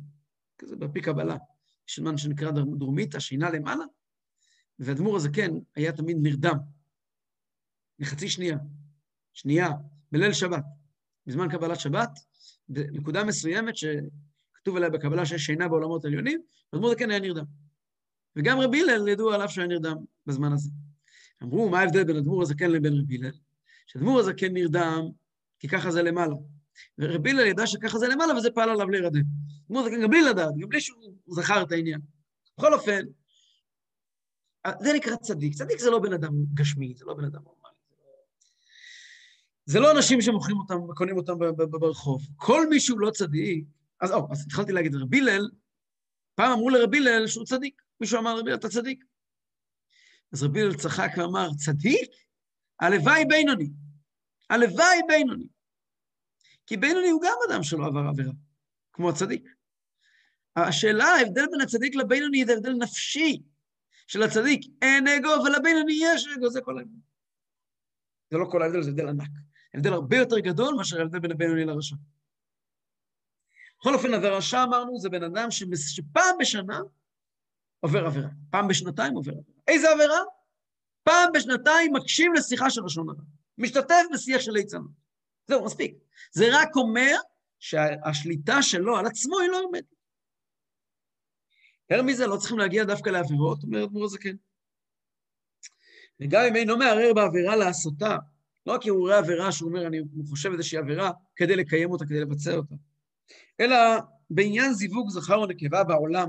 כזה 0.58 0.76
בפי 0.76 1.00
קבלה, 1.00 1.36
יש 1.88 1.98
זמן 1.98 2.16
שנקרא 2.16 2.50
דרומית, 2.50 3.14
השינה 3.14 3.50
למעלה, 3.50 3.84
והדמור 4.78 5.16
הזה 5.16 5.28
כן 5.32 5.50
היה 5.76 5.92
תמיד 5.92 6.16
נרדם, 6.22 6.56
לחצי 7.98 8.28
שנייה, 8.28 8.58
שנייה, 9.32 9.68
בליל 10.12 10.32
שבת, 10.32 10.64
בזמן 11.26 11.48
קבלת 11.48 11.80
שבת, 11.80 12.10
בנקודה 12.68 13.24
מסוימת 13.24 13.74
שכתוב 13.76 14.76
עליה 14.76 14.90
בקבלה 14.90 15.26
שיש 15.26 15.42
שינה 15.42 15.68
בעולמות 15.68 16.04
העליונים, 16.04 16.42
האדמו"ר 16.72 16.90
הזקן 16.90 17.10
היה 17.10 17.20
נרדם. 17.20 17.44
וגם 18.36 18.60
רבי 18.60 18.82
הלל 18.82 19.08
ידוע 19.08 19.34
עליו 19.34 19.48
שהיה 19.48 19.66
נרדם 19.66 19.96
בזמן 20.26 20.52
הזה. 20.52 20.70
אמרו, 21.44 21.68
מה 21.68 21.80
ההבדל 21.80 22.04
בין 22.04 22.16
אדמו"ר 22.16 22.42
הזקן 22.42 22.70
לבין 22.70 22.92
רבי 23.00 23.16
הלל? 23.16 23.30
שאדמו"ר 23.86 24.20
הזקן 24.20 24.52
נרדם, 24.52 25.02
כי 25.58 25.68
ככה 25.68 25.90
זה 25.90 26.02
למעלה. 26.02 26.34
ורבי 26.98 27.30
הלל 27.30 27.46
ידע 27.46 27.66
שככה 27.66 27.98
זה 27.98 28.08
למעלה, 28.08 28.36
וזה 28.36 28.50
פעל 28.50 28.70
עליו 28.70 28.88
להירדם. 28.88 29.22
אדמו"ר 29.66 29.86
הזקן 29.86 30.02
גם 30.02 30.10
בלי 30.10 30.22
לדעת, 30.22 30.52
גם 30.60 30.68
בלי 30.68 30.80
שהוא 30.80 31.14
זכר 31.28 31.62
את 31.62 31.72
העניין. 31.72 32.00
בכל 32.58 32.74
אופן, 32.74 33.00
זה 34.80 34.92
נקרא 34.92 35.16
צדיק. 35.16 35.54
צדיק 35.54 35.78
זה 35.78 35.90
לא 35.90 35.98
בן 35.98 36.12
אדם 36.12 36.32
גשמי, 36.54 36.94
זה 36.96 37.04
לא 37.04 37.14
בן 37.14 37.24
אדם 37.24 37.40
נורמלי. 37.44 37.74
זה 39.66 39.80
לא 39.80 39.96
אנשים 39.96 40.20
שמוכרים 40.20 40.56
אותם 40.56 40.82
וקונים 40.82 41.16
אותם 41.16 41.34
ברחוב. 41.70 42.22
כל 42.36 42.68
מי 42.68 42.80
שהוא 42.80 43.00
לא 43.00 43.10
צדיק, 43.10 43.64
אז, 44.00 44.12
או, 44.12 44.28
אז 44.30 44.44
התחלתי 44.46 44.72
להגיד, 44.72 44.94
רבי 44.94 45.20
הלל, 45.20 45.50
פעם 46.34 46.52
אמרו 46.52 46.70
לרבי 46.70 46.98
הלל 46.98 47.26
שהוא 47.26 47.44
צדיק. 47.44 47.82
מישהו 48.00 48.18
אמר 48.18 48.30
הלל, 48.30 48.54
אתה 48.54 48.68
צדיק. 48.68 49.04
אז 50.34 50.42
רבי 50.42 50.62
הלל 50.62 50.74
צחק 50.74 51.10
ואמר, 51.16 51.48
צדיק? 51.56 52.10
הלוואי 52.80 53.24
בינוני. 53.24 53.70
הלוואי 54.50 54.98
בינוני. 55.08 55.48
כי 56.66 56.76
בינוני 56.76 57.10
הוא 57.10 57.22
גם 57.22 57.36
אדם 57.48 57.62
שלא 57.62 57.86
עבר 57.86 58.08
עבירה, 58.08 58.32
כמו 58.92 59.10
הצדיק. 59.10 59.48
השאלה, 60.56 61.04
ההבדל 61.04 61.46
בין 61.50 61.60
הצדיק 61.60 61.94
לבינוני 61.94 62.44
זה 62.46 62.52
הבדל 62.52 62.72
נפשי. 62.72 63.42
שלצדיק 64.06 64.60
אין 64.82 65.08
אגו, 65.08 65.28
ולבינוני 65.28 65.98
יש 66.02 66.26
אגו, 66.36 66.50
זה 66.50 66.60
כל 66.60 66.78
ההבדל. 66.78 66.98
זה 68.30 68.38
לא 68.38 68.46
כל 68.50 68.62
ההבדל, 68.62 68.82
זה 68.82 68.90
הבדל 68.90 69.08
ענק. 69.08 69.30
הבדל 69.74 69.92
הרבה 69.92 70.16
יותר 70.16 70.38
גדול 70.38 70.74
מאשר 70.74 71.00
ההבדל 71.00 71.18
בין 71.18 71.30
הבינוני 71.30 71.64
לרשע. 71.64 71.96
בכל 73.80 73.94
אופן, 73.94 74.14
הרשע 74.14 74.62
אמרנו, 74.62 74.98
זה 74.98 75.08
בן 75.08 75.22
אדם 75.22 75.50
שפעם 75.50 76.36
בשנה 76.40 76.80
עובר 77.84 78.06
עבירה, 78.06 78.28
פעם 78.50 78.68
בשנתיים 78.68 79.14
עובר 79.14 79.32
עבירה. 79.32 79.56
איזה 79.68 79.90
עבירה? 79.90 80.18
פעם 81.02 81.32
בשנתיים 81.34 81.92
מקשיב 81.92 82.32
לשיחה 82.36 82.70
של 82.70 82.80
לשון 82.84 83.08
הרע. 83.08 83.22
משתתף 83.58 84.02
בשיח 84.12 84.40
של 84.40 84.52
ליצנות. 84.52 84.90
זהו, 85.46 85.64
מספיק. 85.64 85.94
זה 86.32 86.44
רק 86.52 86.76
אומר 86.76 87.16
שהשליטה 87.58 88.62
שלו 88.62 88.96
על 88.96 89.06
עצמו 89.06 89.38
היא 89.38 89.48
לא 89.48 89.60
עומדת. 89.64 89.84
יותר 91.90 92.02
מזה, 92.02 92.26
לא 92.26 92.36
צריכים 92.36 92.58
להגיע 92.58 92.84
דווקא 92.84 93.10
לעבירות, 93.10 93.62
אומר 93.62 93.84
אדמו"ר 93.84 94.04
הזקן. 94.04 94.36
וגם 96.20 96.44
אם 96.48 96.56
אינו 96.56 96.76
מערער 96.76 97.12
בעבירה 97.14 97.56
לעשותה, 97.56 98.16
לא 98.66 98.78
כי 98.80 98.88
הוא 98.88 99.00
רואה 99.00 99.18
עבירה 99.18 99.52
שהוא 99.52 99.68
אומר, 99.68 99.86
אני 99.86 99.98
חושב 100.30 100.50
איזושהי 100.52 100.78
עבירה, 100.78 101.10
כדי 101.36 101.56
לקיים 101.56 101.90
אותה, 101.90 102.04
כדי 102.04 102.20
לבצע 102.20 102.56
אותה, 102.56 102.74
אלא 103.60 103.76
בעניין 104.30 104.72
זיווג 104.72 105.10
זכר 105.10 105.36
או 105.36 105.46
נקבה 105.46 105.84
בעולם, 105.84 106.28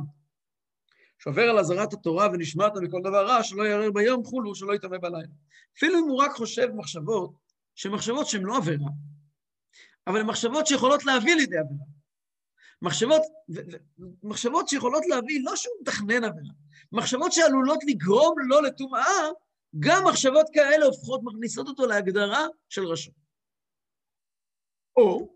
שעובר 1.19 1.41
על 1.41 1.59
אזהרת 1.59 1.93
התורה 1.93 2.27
ונשמעת 2.33 2.73
מכל 2.81 2.99
דבר 3.03 3.27
רע, 3.27 3.43
שלא 3.43 3.63
יערער 3.63 3.91
ביום 3.91 4.23
חולו, 4.23 4.55
שלא 4.55 4.73
יטמא 4.73 4.97
בלילה. 4.97 5.33
אפילו 5.77 5.99
אם 5.99 6.03
הוא 6.03 6.23
רק 6.23 6.31
חושב 6.31 6.67
מחשבות, 6.75 7.33
שהן 7.75 7.91
מחשבות 7.91 8.27
שהן 8.27 8.43
לא 8.43 8.57
עבירה, 8.57 8.89
אבל 10.07 10.19
הן 10.19 10.25
מחשבות 10.25 10.67
שיכולות 10.67 11.05
להביא 11.05 11.35
לידי 11.35 11.57
עבירה. 11.57 11.85
מחשבות, 12.81 13.21
מחשבות 14.23 14.67
שיכולות 14.67 15.03
להביא, 15.05 15.39
לא 15.43 15.55
שהוא 15.55 15.73
מתכנן 15.81 16.23
עבירה, 16.23 16.53
מחשבות 16.91 17.31
שעלולות 17.31 17.79
לגרום 17.87 18.35
לו 18.47 18.61
לטומאה, 18.61 19.29
גם 19.79 20.03
מחשבות 20.07 20.45
כאלה 20.53 20.85
הופכות, 20.85 21.21
מכניסות 21.23 21.67
אותו 21.67 21.85
להגדרה 21.85 22.45
של 22.69 22.85
רשע. 22.85 23.11
או, 24.97 25.35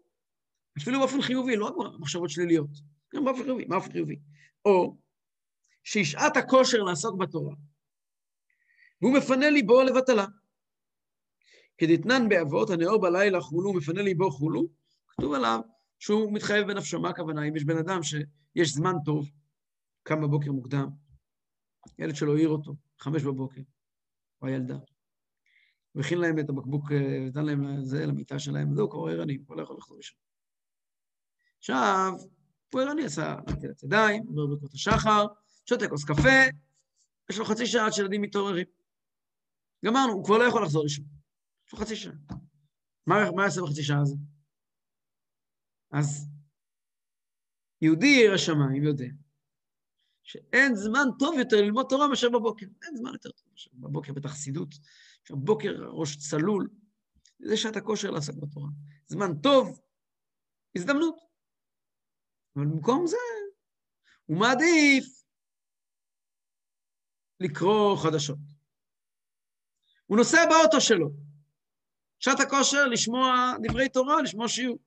אפילו 0.77 0.99
באופן 0.99 1.21
חיובי, 1.21 1.55
לא 1.55 1.65
רק 1.65 1.73
מחשבות 1.99 2.29
שליליות, 2.29 2.69
גם 3.15 3.25
באופן 3.25 3.43
חיובי, 3.43 3.65
באופן 3.65 3.91
חיובי. 3.91 4.19
או, 4.65 4.95
שישעת 5.91 6.38
הכושר 6.38 6.78
לעסוק 6.78 7.19
בתורה, 7.19 7.56
והוא 9.02 9.17
מפנה 9.17 9.49
ליבו 9.49 9.84
לבטלה. 9.84 10.26
כדתנן 11.78 12.30
באבות, 12.30 12.70
הנאור 12.70 13.01
בלילה 13.01 13.41
חולו, 13.41 13.74
מפנה 13.74 14.01
ליבו 14.01 14.32
חולו, 14.32 14.68
כתוב 15.07 15.34
עליו 15.34 15.59
שהוא 15.99 16.34
מתחייב 16.34 16.68
בנפשו. 16.68 16.99
מה 16.99 17.09
הכוונה? 17.09 17.43
אם 17.43 17.55
יש 17.55 17.63
בן 17.63 17.78
אדם 17.78 18.03
שיש 18.03 18.70
זמן 18.70 18.93
טוב, 19.05 19.30
קם 20.03 20.22
בבוקר 20.22 20.51
מוקדם, 20.51 20.89
ילד 21.99 22.16
שלו 22.16 22.36
העיר 22.36 22.49
אותו, 22.49 22.76
חמש 22.99 23.24
בבוקר, 23.24 23.61
או 24.41 24.47
הילדה, 24.47 24.78
הכין 25.95 26.18
להם 26.18 26.39
את 26.39 26.49
הבקבוק, 26.49 26.91
נתן 27.28 27.45
להם 27.45 27.84
זה 27.84 28.05
למיטה 28.05 28.39
שלהם, 28.39 28.76
זהו, 28.76 28.89
כבר 28.89 29.07
ערני, 29.07 29.38
הוא 29.47 29.57
לא 29.57 29.61
יכול 29.61 29.78
לחזור 29.78 29.97
לשם. 29.97 30.16
עכשיו, 31.57 32.13
הוא 32.74 32.82
ערני, 32.82 33.05
עשה 33.05 33.36
נטילת 33.47 33.84
ידיים, 33.84 34.28
אומר 34.28 34.47
ברכות 34.47 34.74
השחר, 34.74 35.26
שותה 35.70 35.89
כוס 35.89 36.03
קפה, 36.05 36.39
יש 37.30 37.38
לו 37.38 37.45
חצי 37.45 37.65
שעה 37.65 37.86
עד 37.86 37.91
שילדים 37.91 38.22
מתעוררים. 38.22 38.65
גמרנו, 39.86 40.13
הוא 40.13 40.26
כבר 40.26 40.38
לא 40.38 40.43
יכול 40.43 40.63
לחזור 40.63 40.86
לשם. 40.86 41.03
יש 41.67 41.74
לו 41.74 41.80
חצי 41.80 41.95
שעה. 41.95 42.13
מה 43.07 43.43
יעשה 43.43 43.61
בחצי 43.61 43.84
שעה 43.84 44.01
הזה? 44.01 44.15
אז 45.91 46.30
יהודי 47.82 48.07
ירא 48.07 48.38
שמיים 48.38 48.84
יודע 48.84 49.05
שאין 50.24 50.76
זמן 50.76 51.07
טוב 51.20 51.36
יותר 51.39 51.57
ללמוד 51.57 51.86
תורה 51.89 52.07
מאשר 52.07 52.30
בבוקר. 52.30 52.65
אין 52.82 52.95
זמן 52.95 53.13
יותר 53.13 53.32
טוב 53.32 53.47
מאשר 53.51 53.72
בבוקר 53.74 54.13
בתחסידות. 54.13 54.70
בבוקר 55.32 55.72
ראש 55.91 56.17
צלול, 56.17 56.70
זה 57.39 57.57
שעת 57.57 57.76
הכושר 57.76 58.11
לעסוק 58.11 58.36
בתורה. 58.36 58.70
זמן 59.07 59.39
טוב, 59.43 59.82
הזדמנות. 60.76 61.15
אבל 62.55 62.65
במקום 62.65 63.07
זה, 63.07 63.17
הוא 64.26 64.38
מעדיף 64.38 65.20
לקרוא 67.39 67.97
חדשות. 67.97 68.37
הוא 70.05 70.17
נוסע 70.17 70.45
באוטו 70.49 70.81
שלו. 70.81 71.09
שעת 72.19 72.39
הכושר 72.39 72.87
לשמוע 72.87 73.53
דברי 73.63 73.89
תורה, 73.89 74.21
לשמוע 74.21 74.47
שיעור. 74.47 74.79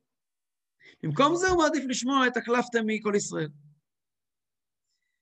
במקום 1.03 1.36
זה 1.36 1.48
הוא 1.48 1.59
מעדיף 1.59 1.84
לשמוע 1.88 2.26
את 2.26 2.36
הקלפתם 2.36 2.80
מכל 2.86 3.12
ישראל. 3.16 3.48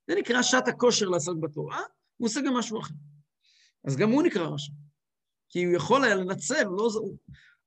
זה 0.07 0.15
נקרא 0.19 0.43
שעת 0.43 0.69
הכושר 0.69 1.07
לעסוק 1.07 1.39
בתורה, 1.43 1.81
הוא 2.17 2.29
עושה 2.29 2.41
גם 2.47 2.55
משהו 2.55 2.81
אחר. 2.81 2.95
אז 3.85 3.97
גם 3.97 4.11
הוא 4.11 4.23
נקרא 4.23 4.47
רשע. 4.47 4.73
כי 5.49 5.65
הוא 5.65 5.77
יכול 5.77 6.05
היה 6.05 6.15
לנצל, 6.15 6.65
לא, 6.65 6.89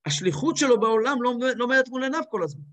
השליחות 0.06 0.56
שלו 0.56 0.80
בעולם 0.80 1.22
לא, 1.22 1.32
לא 1.56 1.66
מול 1.90 2.04
עיניו 2.04 2.22
כל 2.30 2.42
הזמן. 2.42 2.64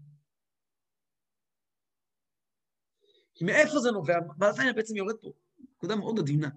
מאיפה 3.42 3.80
זה 3.80 3.92
נובע? 3.92 4.14
ואז 4.40 4.60
אני 4.60 4.74
בעצם 4.74 4.96
יורד 4.96 5.16
פה, 5.22 5.34
נקודה 5.82 5.96
מאוד 5.96 6.20
עדינה. 6.20 6.50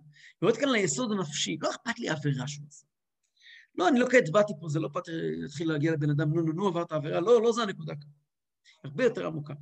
יורד 0.43 0.57
כאן 0.57 0.69
ליסוד 0.69 1.13
הנפשי, 1.13 1.59
לא 1.61 1.71
אכפת 1.71 1.99
לי 1.99 2.09
העבירה 2.09 2.49
שהוא 2.49 2.67
עשה. 2.69 2.87
לא, 3.75 3.89
אני 3.89 4.01
לא 4.01 4.07
כעת 4.11 4.31
באתי 4.33 4.53
פה, 4.61 4.69
זה 4.69 4.81
לא 4.81 4.89
באתי 4.89 5.11
להתחיל 5.15 5.73
להגיע 5.73 5.93
לבן 5.93 6.11
אדם, 6.11 6.35
נו, 6.35 6.43
נו, 6.43 6.53
נו, 6.53 6.69
עברת 6.69 6.93
עבירה, 6.93 7.21
לא, 7.21 7.43
לא 7.43 7.53
זו 7.53 7.63
הנקודה 7.63 7.95
כאן. 7.95 8.11
הרבה 8.85 9.05
יותר 9.05 9.27
עמוקה. 9.27 9.55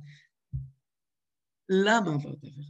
למה 1.69 2.13
עברת 2.13 2.43
עבירה? 2.43 2.69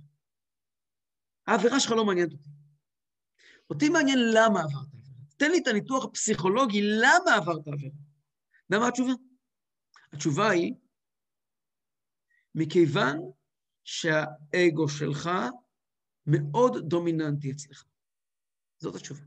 העבירה 1.47 1.79
שלך 1.79 1.91
לא 1.91 2.05
מעניינת 2.05 2.31
אותי. 2.31 2.49
אותי 3.69 3.89
מעניין 3.89 4.19
למה 4.33 4.59
עברת 4.59 4.93
עבירה. 4.93 5.19
תן 5.37 5.51
לי 5.51 5.59
את 5.59 5.67
הניתוח 5.67 6.05
הפסיכולוגי, 6.05 6.81
למה 6.81 7.35
עברת 7.35 7.67
עבירה. 7.67 7.95
יודע 8.69 8.83
מה 8.83 8.87
התשובה? 8.87 9.13
התשובה 10.13 10.49
היא, 10.49 10.73
מכיוון 12.55 13.17
שהאגו 13.83 14.89
שלך 14.89 15.29
מאוד 16.26 16.89
דומיננטי 16.89 17.51
אצלך. 17.51 17.86
זאת 18.78 18.95
התשובה. 18.95 19.24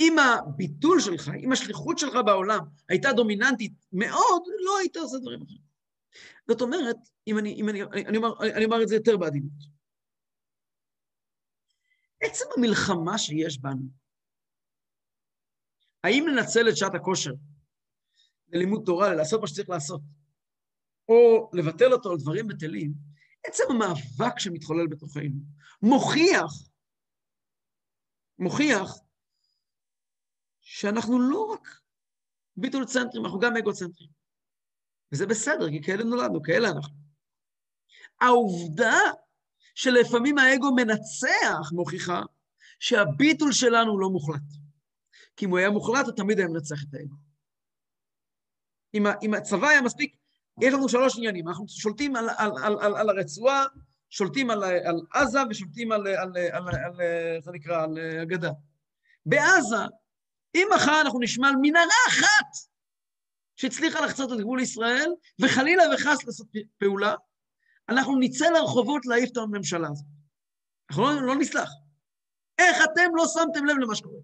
אם 0.00 0.16
הביטול 0.18 1.00
שלך, 1.00 1.30
אם 1.44 1.52
השליחות 1.52 1.98
שלך 1.98 2.14
בעולם 2.26 2.60
הייתה 2.88 3.12
דומיננטית 3.12 3.72
מאוד, 3.92 4.42
לא 4.64 4.78
היית 4.78 4.96
עושה 4.96 5.18
דברים 5.18 5.42
אחרים. 5.42 5.62
זאת 6.48 6.60
אומרת, 6.60 6.96
אם 7.26 7.38
אני, 7.38 7.54
אם 7.54 7.68
אני, 7.68 7.82
אני, 7.82 8.06
אני, 8.06 8.16
אומר, 8.16 8.28
אני 8.56 8.64
אומר 8.64 8.82
את 8.82 8.88
זה 8.88 8.94
יותר 8.94 9.16
בעדינות. 9.16 9.78
עצם 12.20 12.44
המלחמה 12.56 13.18
שיש 13.18 13.58
בנו, 13.58 13.88
האם 16.04 16.26
לנצל 16.28 16.68
את 16.68 16.76
שעת 16.76 16.94
הכושר 16.94 17.32
ללימוד 18.48 18.82
תורה, 18.86 19.14
לעשות 19.14 19.40
מה 19.40 19.46
שצריך 19.46 19.68
לעשות, 19.68 20.00
או 21.08 21.50
לבטל 21.52 21.92
אותו 21.92 22.10
על 22.10 22.16
דברים 22.18 22.48
בטלים, 22.48 22.92
עצם 23.48 23.62
המאבק 23.70 24.38
שמתחולל 24.38 24.86
בתוכנו 24.86 25.40
מוכיח, 25.82 26.52
מוכיח 28.38 28.90
שאנחנו 30.60 31.20
לא 31.20 31.44
רק 31.52 31.68
ביטול 32.56 32.84
צנטרים, 32.84 33.24
אנחנו 33.24 33.38
גם 33.38 33.56
אגוצנטרים. 33.56 34.10
וזה 35.12 35.26
בסדר, 35.26 35.70
כי 35.70 35.82
כאלה 35.82 36.04
נולדנו, 36.04 36.42
כאלה 36.42 36.68
אנחנו. 36.68 36.96
העובדה 38.20 38.98
שלפעמים 39.74 40.38
האגו 40.38 40.74
מנצח 40.76 41.72
מוכיחה 41.72 42.20
שהביטול 42.80 43.52
שלנו 43.52 43.98
לא 43.98 44.10
מוחלט. 44.10 44.42
כי 45.36 45.44
אם 45.44 45.50
הוא 45.50 45.58
היה 45.58 45.70
מוחלט, 45.70 46.06
הוא 46.06 46.14
תמיד 46.16 46.38
היה 46.38 46.48
מנצח 46.48 46.82
את 46.82 46.94
האגו. 46.94 47.16
אם, 49.22 49.34
הצבא 49.34 49.68
היה 49.68 49.82
מספיק, 49.82 50.16
יש 50.60 50.74
לנו 50.74 50.88
שלוש 50.88 51.16
עניינים, 51.16 51.48
אנחנו 51.48 51.68
שולטים 51.68 52.16
על, 52.16 52.28
על, 52.36 52.50
על, 52.62 52.78
על, 52.80 52.96
על 52.96 53.10
הרצועה, 53.10 53.64
שולטים 54.10 54.50
על, 54.50 54.64
על 54.64 55.00
עזה 55.14 55.38
ושולטים 55.50 55.92
על, 55.92 56.06
על, 56.06 56.32
על, 56.52 56.68
על, 56.68 57.00
איך 57.36 57.44
זה 57.44 57.50
נקרא, 57.52 57.82
על 57.82 57.98
הגדה. 58.22 58.50
בעזה, 59.26 59.84
אם 60.54 60.68
מחר 60.74 61.00
אנחנו 61.00 61.20
נשמע 61.20 61.48
על 61.48 61.54
מנהרה 61.62 62.06
אחת 62.08 62.68
שהצליחה 63.56 64.00
לחצות 64.00 64.32
את 64.32 64.38
גבול 64.38 64.60
ישראל, 64.60 65.10
וחלילה 65.40 65.82
וחס 65.94 66.24
לעשות 66.24 66.46
פעולה, 66.78 67.14
אנחנו 67.88 68.18
נצא 68.18 68.50
לרחובות 68.50 69.06
להעיף 69.06 69.30
את 69.32 69.36
הממשלה 69.36 69.88
הזאת. 69.88 70.06
אנחנו 70.90 71.02
לא, 71.04 71.22
לא 71.22 71.36
נסלח. 71.36 71.70
איך 72.58 72.76
אתם 72.84 73.10
לא 73.14 73.24
שמתם 73.26 73.64
לב 73.64 73.76
למה 73.78 73.94
שקורה? 73.94 74.20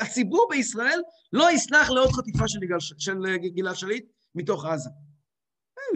הציבור 0.00 0.46
בישראל 0.50 1.00
לא 1.32 1.50
יסלח 1.50 1.90
לעוד 1.90 2.10
חטיפה 2.10 2.48
של, 2.48 2.58
של 2.98 3.36
גלעד 3.54 3.74
שליט 3.74 4.12
מתוך 4.34 4.64
עזה. 4.64 4.90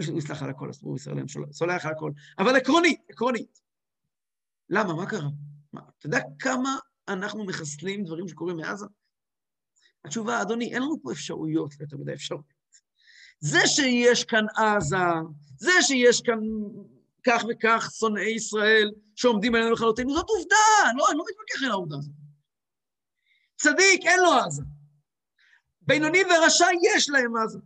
הוא 0.07 0.17
יסלח 0.17 0.43
על 0.43 0.49
הכל, 0.49 0.69
הציבור 0.69 0.93
בישראל 0.93 1.25
סולח 1.51 1.85
על 1.85 1.91
הכל. 1.91 2.11
אבל 2.39 2.55
עקרונית, 2.55 3.01
עקרונית. 3.09 3.61
למה? 4.69 4.93
מה 4.93 5.05
קרה? 5.05 5.29
אתה 5.75 6.07
יודע 6.07 6.19
כמה 6.39 6.77
אנחנו 7.07 7.45
מחסלים 7.45 8.03
דברים 8.03 8.27
שקורים 8.27 8.57
מעזה? 8.57 8.85
התשובה, 10.05 10.41
אדוני, 10.41 10.73
אין 10.73 10.81
לנו 10.81 11.01
פה 11.01 11.11
אפשרויות, 11.11 11.73
יותר 11.79 11.97
מדי 11.97 12.13
אפשרויות. 12.13 12.53
זה 13.39 13.59
שיש 13.65 14.23
כאן 14.23 14.45
עזה, 14.55 14.97
זה 15.57 15.71
שיש 15.81 16.21
כאן 16.21 16.39
כך 17.23 17.43
וכך 17.49 17.89
שונאי 17.99 18.35
ישראל 18.35 18.91
שעומדים 19.15 19.55
עלינו 19.55 19.71
לכלותנו, 19.71 20.13
זאת 20.13 20.29
עובדה, 20.29 20.55
לא, 20.97 21.09
אני 21.09 21.17
לא 21.17 21.25
מתווכח 21.29 21.63
על 21.65 21.71
העובדה 21.71 21.95
הזאת. 21.97 22.13
צדיק, 23.55 24.05
אין 24.05 24.19
לו 24.19 24.33
עזה. 24.33 24.63
בינוני 25.81 26.19
ורשע, 26.23 26.67
יש 26.83 27.09
להם 27.09 27.37
עזה. 27.37 27.59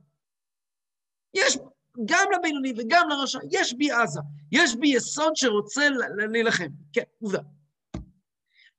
יש, 1.37 1.57
גם 2.05 2.27
לבינוני 2.37 2.73
וגם 2.77 3.09
לרשע, 3.09 3.39
יש 3.51 3.73
בי 3.73 3.91
עזה. 3.91 4.19
יש 4.51 4.75
בי 4.75 4.87
יסוד 4.87 5.35
שרוצה 5.35 5.89
להילחם. 6.31 6.67
כן, 6.93 7.03
עובדה. 7.19 7.41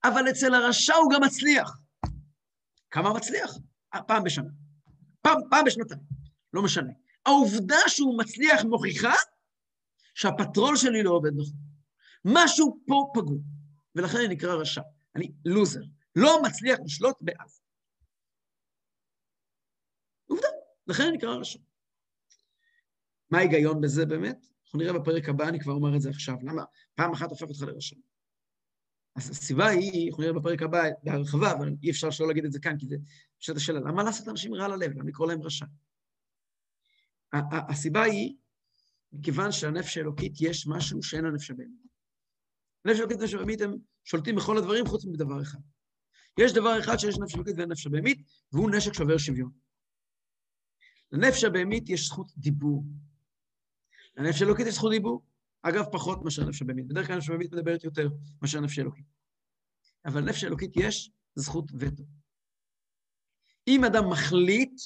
אבל 0.05 0.31
אצל 0.31 0.55
הרשע 0.55 0.95
הוא 0.95 1.13
גם 1.15 1.23
מצליח. 1.23 1.79
כמה 2.91 3.13
מצליח? 3.13 3.51
פעם 4.07 4.25
בשנה. 4.25 4.51
פעם, 5.21 5.39
פעם 5.51 5.65
בשנתיים. 5.65 6.01
לא 6.53 6.63
משנה. 6.63 6.93
העובדה 7.27 7.79
שהוא 7.87 8.19
מצליח 8.19 8.65
מוכיחה 8.65 9.15
שהפטרול 10.15 10.77
שלי 10.77 11.03
לא 11.03 11.11
עובד 11.11 11.31
נכון. 11.37 11.59
משהו 12.25 12.81
פה 12.87 13.11
פגום, 13.15 13.39
ולכן 13.95 14.19
אני 14.19 14.29
נקרא 14.29 14.55
רשע. 14.55 14.83
אני 15.17 15.33
לוזר. 15.45 15.81
לא 16.17 16.43
מצליח 16.43 16.79
לשלוט 16.85 17.17
בעזה. 17.21 17.61
עובדה, 20.27 20.49
לכן 20.87 21.03
אני 21.03 21.17
נקרא 21.17 21.35
רשע. 21.35 21.59
מה 23.31 23.39
ההיגיון 23.39 23.81
בזה 23.81 24.07
באמת? 24.07 24.47
אנחנו 24.65 24.79
נראה 24.79 24.93
בפרק 24.93 25.29
הבא, 25.29 25.49
אני 25.49 25.61
כבר 25.61 25.73
אומר 25.73 25.97
את 25.97 26.01
זה 26.01 26.11
עכשיו. 26.11 26.37
למה 26.43 26.63
פעם 26.95 27.13
אחת 27.13 27.31
הופך 27.31 27.49
אותך 27.49 27.63
לרשע? 27.63 27.97
אז 29.17 29.31
הסיבה 29.31 29.67
היא, 29.67 30.11
אנחנו 30.11 30.23
נראה 30.23 30.35
בפרק 30.35 30.63
הבא 30.63 30.83
בהרחבה, 31.03 31.53
אבל 31.53 31.75
אי 31.83 31.91
אפשר 31.91 32.11
שלא 32.11 32.29
להגיד 32.29 32.45
את 32.45 32.53
זה 32.53 32.61
כאן, 32.61 32.79
כי 32.79 32.87
זה 32.87 32.97
פשוט 33.39 33.57
השאלה, 33.57 33.81
למה 33.81 34.03
לעשות 34.03 34.27
לאנשים 34.27 34.55
רע 34.55 34.69
ללב? 34.69 34.93
למה 34.93 35.05
לקרוא 35.05 35.27
להם 35.27 35.43
רשע? 35.43 35.67
הסיבה 37.53 38.03
היא, 38.03 38.37
מכיוון 39.13 39.53
שהנפש 39.53 39.97
האלוקית 39.97 40.33
יש 40.41 40.67
משהו 40.67 41.03
שאין 41.03 41.25
לנפש 41.25 41.51
הבהמית. 41.51 41.89
הנפש 42.85 42.99
האלוקית 42.99 43.19
והנפש 43.19 43.35
הבהמית 43.35 43.61
הם 43.61 43.77
שולטים 44.05 44.37
בכל 44.37 44.59
הדברים 44.59 44.87
חוץ 44.87 45.05
מדבר 45.05 45.43
אחד. 45.43 45.59
יש 46.41 46.53
דבר 46.53 46.81
אחד 46.81 46.97
שיש 46.97 47.19
נפש 47.19 47.35
אלוקית 47.35 47.55
ואין 47.57 47.73
נפש 47.73 47.87
הבהמית, 47.87 48.23
והוא 48.53 48.71
נשק 48.71 48.93
שובר 48.93 49.19
שוויון. 49.19 49.51
לנפש 51.13 51.45
הבהמית 51.45 51.89
יש 51.89 52.07
זכות 52.07 52.33
דיבור. 52.37 52.85
לנפש 54.19 54.43
האלוקית 54.43 54.67
יש 54.67 54.75
זכות 54.75 54.93
דיבור. 54.93 55.23
אגב, 55.63 55.85
פחות 55.93 56.23
מאשר 56.25 56.45
נפש 56.45 56.63
הבהמית. 56.63 56.89
בדרך 56.89 57.07
כלל 57.07 57.17
נפש 57.17 57.29
הבהמית 57.29 57.53
מדברת 57.53 57.85
יותר 57.85 58.09
מאשר 58.43 58.61
נפש 58.61 58.79
האלוקית. 58.79 59.07
אבל 60.07 60.21
לנפש 60.21 60.45
האלוקית 60.45 60.71
יש 60.77 61.11
זכות 61.35 61.65
וטו. 61.79 62.03
אם 63.69 63.85
אדם 63.85 64.11
מחליט 64.11 64.81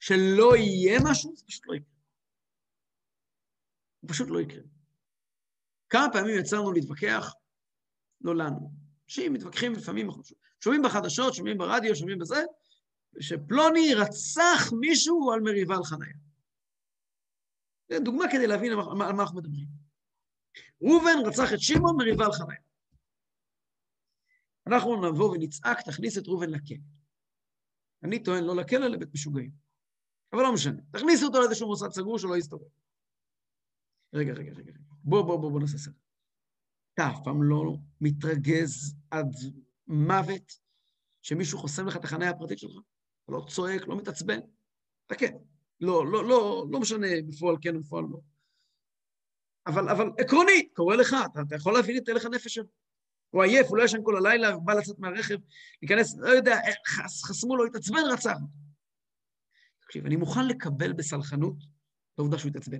שלא 0.00 0.56
יהיה 0.56 1.00
משהו, 1.04 1.36
זה 1.36 1.44
פשוט 1.46 1.66
לא 1.66 1.74
יקרה. 1.74 1.94
הוא 4.00 4.10
פשוט 4.10 4.28
לא 4.30 4.40
יקרה. 4.40 4.62
כמה 5.88 6.06
פעמים 6.12 6.38
יצרנו 6.38 6.72
להתווכח? 6.72 7.32
לא 8.20 8.36
לנו. 8.36 8.72
אנשים 9.04 9.32
מתווכחים 9.32 9.72
לפעמים, 9.72 10.08
שומעים 10.64 10.82
בחדשות, 10.82 11.34
שומעים 11.34 11.58
ברדיו, 11.58 11.96
שומעים 11.96 12.18
בזה, 12.18 12.42
שפלוני 13.20 13.94
רצח 13.94 14.72
מישהו 14.80 15.32
על 15.32 15.40
מריבה 15.40 15.76
על 15.76 15.84
חניה. 15.84 16.25
זו 17.88 18.00
דוגמה 18.04 18.24
כדי 18.32 18.46
להבין 18.46 18.72
על 18.72 18.78
מה 18.78 19.10
אנחנו 19.10 19.38
מדברים. 19.38 19.66
ראובן 20.82 21.16
רצח 21.26 21.52
את 21.54 21.60
שמעון 21.60 21.96
מריבה 21.96 22.24
על 22.24 22.32
חניה. 22.32 22.60
אנחנו 24.66 25.10
נבוא 25.10 25.34
ונצעק, 25.34 25.80
תכניס 25.80 26.18
את 26.18 26.28
ראובן 26.28 26.50
לכלא. 26.50 26.76
אני 28.02 28.22
טוען 28.22 28.44
לא 28.44 28.56
לכלא, 28.56 28.86
לבית 28.86 29.08
משוגעים. 29.14 29.50
אבל 30.32 30.42
לא 30.42 30.54
משנה. 30.54 30.82
תכניסו 30.90 31.26
אותו 31.26 31.40
לאיזשהו 31.40 31.68
מוסד 31.68 31.90
סגור 31.90 32.18
שלא 32.18 32.36
יסתובב. 32.36 32.66
רגע, 34.14 34.32
רגע, 34.32 34.52
רגע. 34.52 34.72
בוא, 35.04 35.22
בוא, 35.22 35.40
בוא, 35.40 35.50
בוא 35.50 35.60
נעשה 35.60 35.78
סדר. 35.78 35.94
אתה 36.94 37.08
אף 37.10 37.24
פעם 37.24 37.42
לא 37.42 37.76
מתרגז 38.00 38.94
עד 39.10 39.34
מוות 39.86 40.60
שמישהו 41.22 41.58
חוסם 41.58 41.86
לך 41.86 41.96
את 41.96 42.04
החניה 42.04 42.30
הפרטית 42.30 42.58
שלך? 42.58 42.72
אתה 43.24 43.32
לא 43.32 43.44
צועק, 43.48 43.88
לא 43.88 43.96
מתעצבן? 43.96 44.38
אתה 45.06 45.14
כן. 45.14 45.36
לא, 45.80 46.06
לא, 46.06 46.24
לא, 46.24 46.66
לא 46.70 46.80
משנה 46.80 47.06
בפועל 47.28 47.56
כן 47.60 47.76
ובפועל 47.76 48.04
לא. 48.10 48.20
אבל, 49.66 49.88
אבל 49.88 50.10
עקרונית, 50.18 50.72
קורה 50.74 50.96
לך, 50.96 51.16
אתה, 51.32 51.40
אתה 51.40 51.54
יכול 51.54 51.74
להבין 51.74 51.96
את 51.96 52.08
הלך 52.08 52.24
הנפש 52.24 52.54
שלו. 52.54 52.68
הוא 53.30 53.42
עייף, 53.42 53.66
הוא 53.66 53.76
לא 53.76 53.82
ישן 53.82 53.98
כל 54.02 54.16
הלילה, 54.16 54.52
הוא 54.52 54.62
בא 54.62 54.74
לצאת 54.74 54.98
מהרכב, 54.98 55.36
להיכנס, 55.82 56.16
לא 56.18 56.28
יודע, 56.28 56.56
חס, 56.86 57.24
חסמו 57.24 57.56
לו, 57.56 57.66
התעצבן, 57.66 57.98
רצח. 58.12 58.36
תקשיב, 59.80 60.06
אני 60.06 60.16
מוכן 60.16 60.46
לקבל 60.46 60.92
בסלחנות 60.92 61.56
את 62.14 62.18
העובדה 62.18 62.38
שהוא 62.38 62.50
התעצבן. 62.50 62.78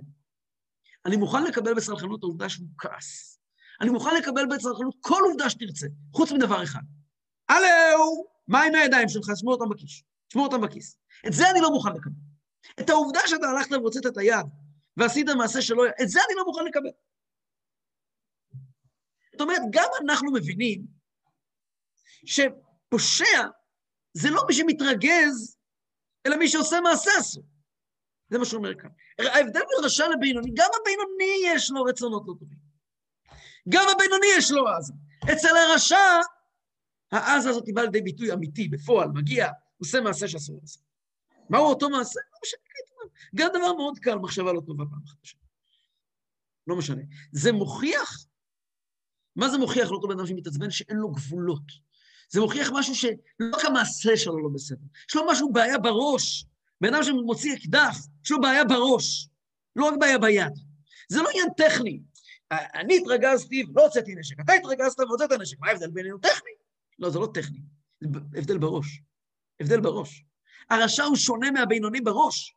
אני 1.05 1.15
מוכן 1.15 1.43
לקבל 1.43 1.73
בסלחנות 1.73 2.19
את 2.19 2.23
העובדה 2.23 2.49
שהוא 2.49 2.67
כעס. 2.77 3.39
אני 3.81 3.89
מוכן 3.89 4.15
לקבל 4.15 4.45
בסלחנות 4.55 4.95
כל 4.99 5.21
עובדה 5.29 5.49
שתרצה, 5.49 5.87
חוץ 6.13 6.31
מדבר 6.31 6.63
אחד. 6.63 6.81
הלו, 7.49 8.25
מה 8.47 8.63
עם 8.63 8.75
הידיים 8.75 9.09
שלך? 9.09 9.25
שמור 9.35 9.53
אותם 9.53 9.69
בכיס. 9.69 10.03
שמור 10.33 10.45
אותם 10.45 10.61
בכיס. 10.61 10.97
את 11.27 11.33
זה 11.33 11.49
אני 11.51 11.59
לא 11.61 11.71
מוכן 11.71 11.93
לקבל. 11.93 12.26
את 12.79 12.89
העובדה 12.89 13.19
שאתה 13.25 13.47
הלכת 13.47 13.71
והוצאת 13.71 14.05
את 14.05 14.17
היד 14.17 14.45
ועשית 14.97 15.29
מעשה 15.29 15.61
שלא... 15.61 15.83
את 16.01 16.09
זה 16.09 16.19
אני 16.27 16.35
לא 16.35 16.45
מוכן 16.45 16.65
לקבל. 16.65 16.89
זאת 19.31 19.41
אומרת, 19.41 19.61
גם 19.71 19.89
אנחנו 20.03 20.33
מבינים 20.33 20.85
שפושע 22.25 23.47
זה 24.13 24.29
לא 24.29 24.41
מי 24.47 24.53
שמתרגז, 24.53 25.57
אלא 26.25 26.37
מי 26.37 26.47
שעושה 26.47 26.81
מעשה 26.81 27.11
אסור. 27.19 27.43
זה 28.29 28.37
מה 28.37 28.45
שהוא 28.45 28.57
אומר 28.57 28.75
כאן. 28.75 28.89
ההבדל 29.19 29.59
בין 29.59 29.85
רשע 29.85 30.07
לבינוני, 30.07 30.51
גם 30.53 30.69
הבינוני 30.81 31.55
יש 31.55 31.71
לו 31.71 31.83
רצונות 31.83 32.23
לא 32.27 32.33
טובים. 32.39 32.57
גם 33.69 33.85
הבינוני 33.95 34.27
יש 34.37 34.51
לו 34.51 34.67
עזה. 34.67 34.93
אצל 35.33 35.57
הרשע, 35.57 36.19
העזה 37.11 37.49
הזאת 37.49 37.63
באה 37.73 37.83
לידי 37.83 38.01
ביטוי 38.01 38.33
אמיתי, 38.33 38.67
בפועל, 38.67 39.09
מגיע, 39.09 39.47
עושה 39.77 40.01
מעשה 40.01 40.27
שאסור 40.27 40.59
לעשות. 40.61 40.86
מהו 41.49 41.65
אותו 41.65 41.89
מעשה? 41.89 42.19
לא 42.33 42.39
משנה, 42.43 42.59
גם 43.35 43.49
דבר 43.49 43.73
מאוד 43.73 43.99
קל, 43.99 44.15
מחשבה 44.15 44.53
לא 44.53 44.61
טובה 44.61 44.83
פעם 44.89 44.99
בשנה. 45.23 45.41
לא 46.67 46.75
משנה. 46.75 47.01
זה 47.31 47.51
מוכיח, 47.51 48.25
מה 49.35 49.49
זה 49.49 49.57
מוכיח 49.57 49.91
לאותו 49.91 50.07
בן 50.07 50.17
אדם 50.17 50.27
שמתעצבן? 50.27 50.71
שאין 50.71 50.97
לו 50.97 51.11
גבולות. 51.11 51.87
זה 52.29 52.41
מוכיח 52.41 52.69
משהו 52.73 52.95
שלא 52.95 53.17
רק 53.53 53.65
המעשה 53.65 54.17
שלו 54.17 54.43
לא 54.43 54.49
בסדר, 54.53 54.85
יש 55.09 55.15
לו 55.15 55.25
משהו, 55.31 55.51
בעיה 55.51 55.77
בראש. 55.77 56.45
בן 56.81 56.93
אדם 56.93 57.03
שמוציא 57.03 57.55
אקדח, 57.55 57.97
יש 58.25 58.31
לו 58.31 58.41
בעיה 58.41 58.65
בראש, 58.65 59.29
לא 59.75 59.85
רק 59.85 59.93
בעיה 59.99 60.17
ביד. 60.17 60.53
זה 61.09 61.21
לא 61.21 61.29
עניין 61.29 61.47
טכני. 61.57 62.01
אני 62.51 62.97
התרגזתי 62.97 63.63
ולא 63.63 63.85
הוצאתי 63.85 64.15
נשק, 64.15 64.39
אתה 64.39 64.53
התרגזת 64.53 64.99
והוצאת 64.99 65.31
נשק, 65.31 65.59
מה 65.59 65.67
ההבדל 65.67 65.91
בינינו? 65.91 66.17
טכני. 66.17 66.51
לא, 66.99 67.09
זה 67.09 67.19
לא 67.19 67.27
טכני, 67.33 67.59
זה 68.01 68.07
הבדל 68.35 68.57
בראש. 68.57 69.01
הבדל 69.59 69.81
בראש. 69.81 70.25
הרשע 70.69 71.03
הוא 71.03 71.15
שונה 71.15 71.51
מהבינוני 71.51 72.01
בראש, 72.01 72.55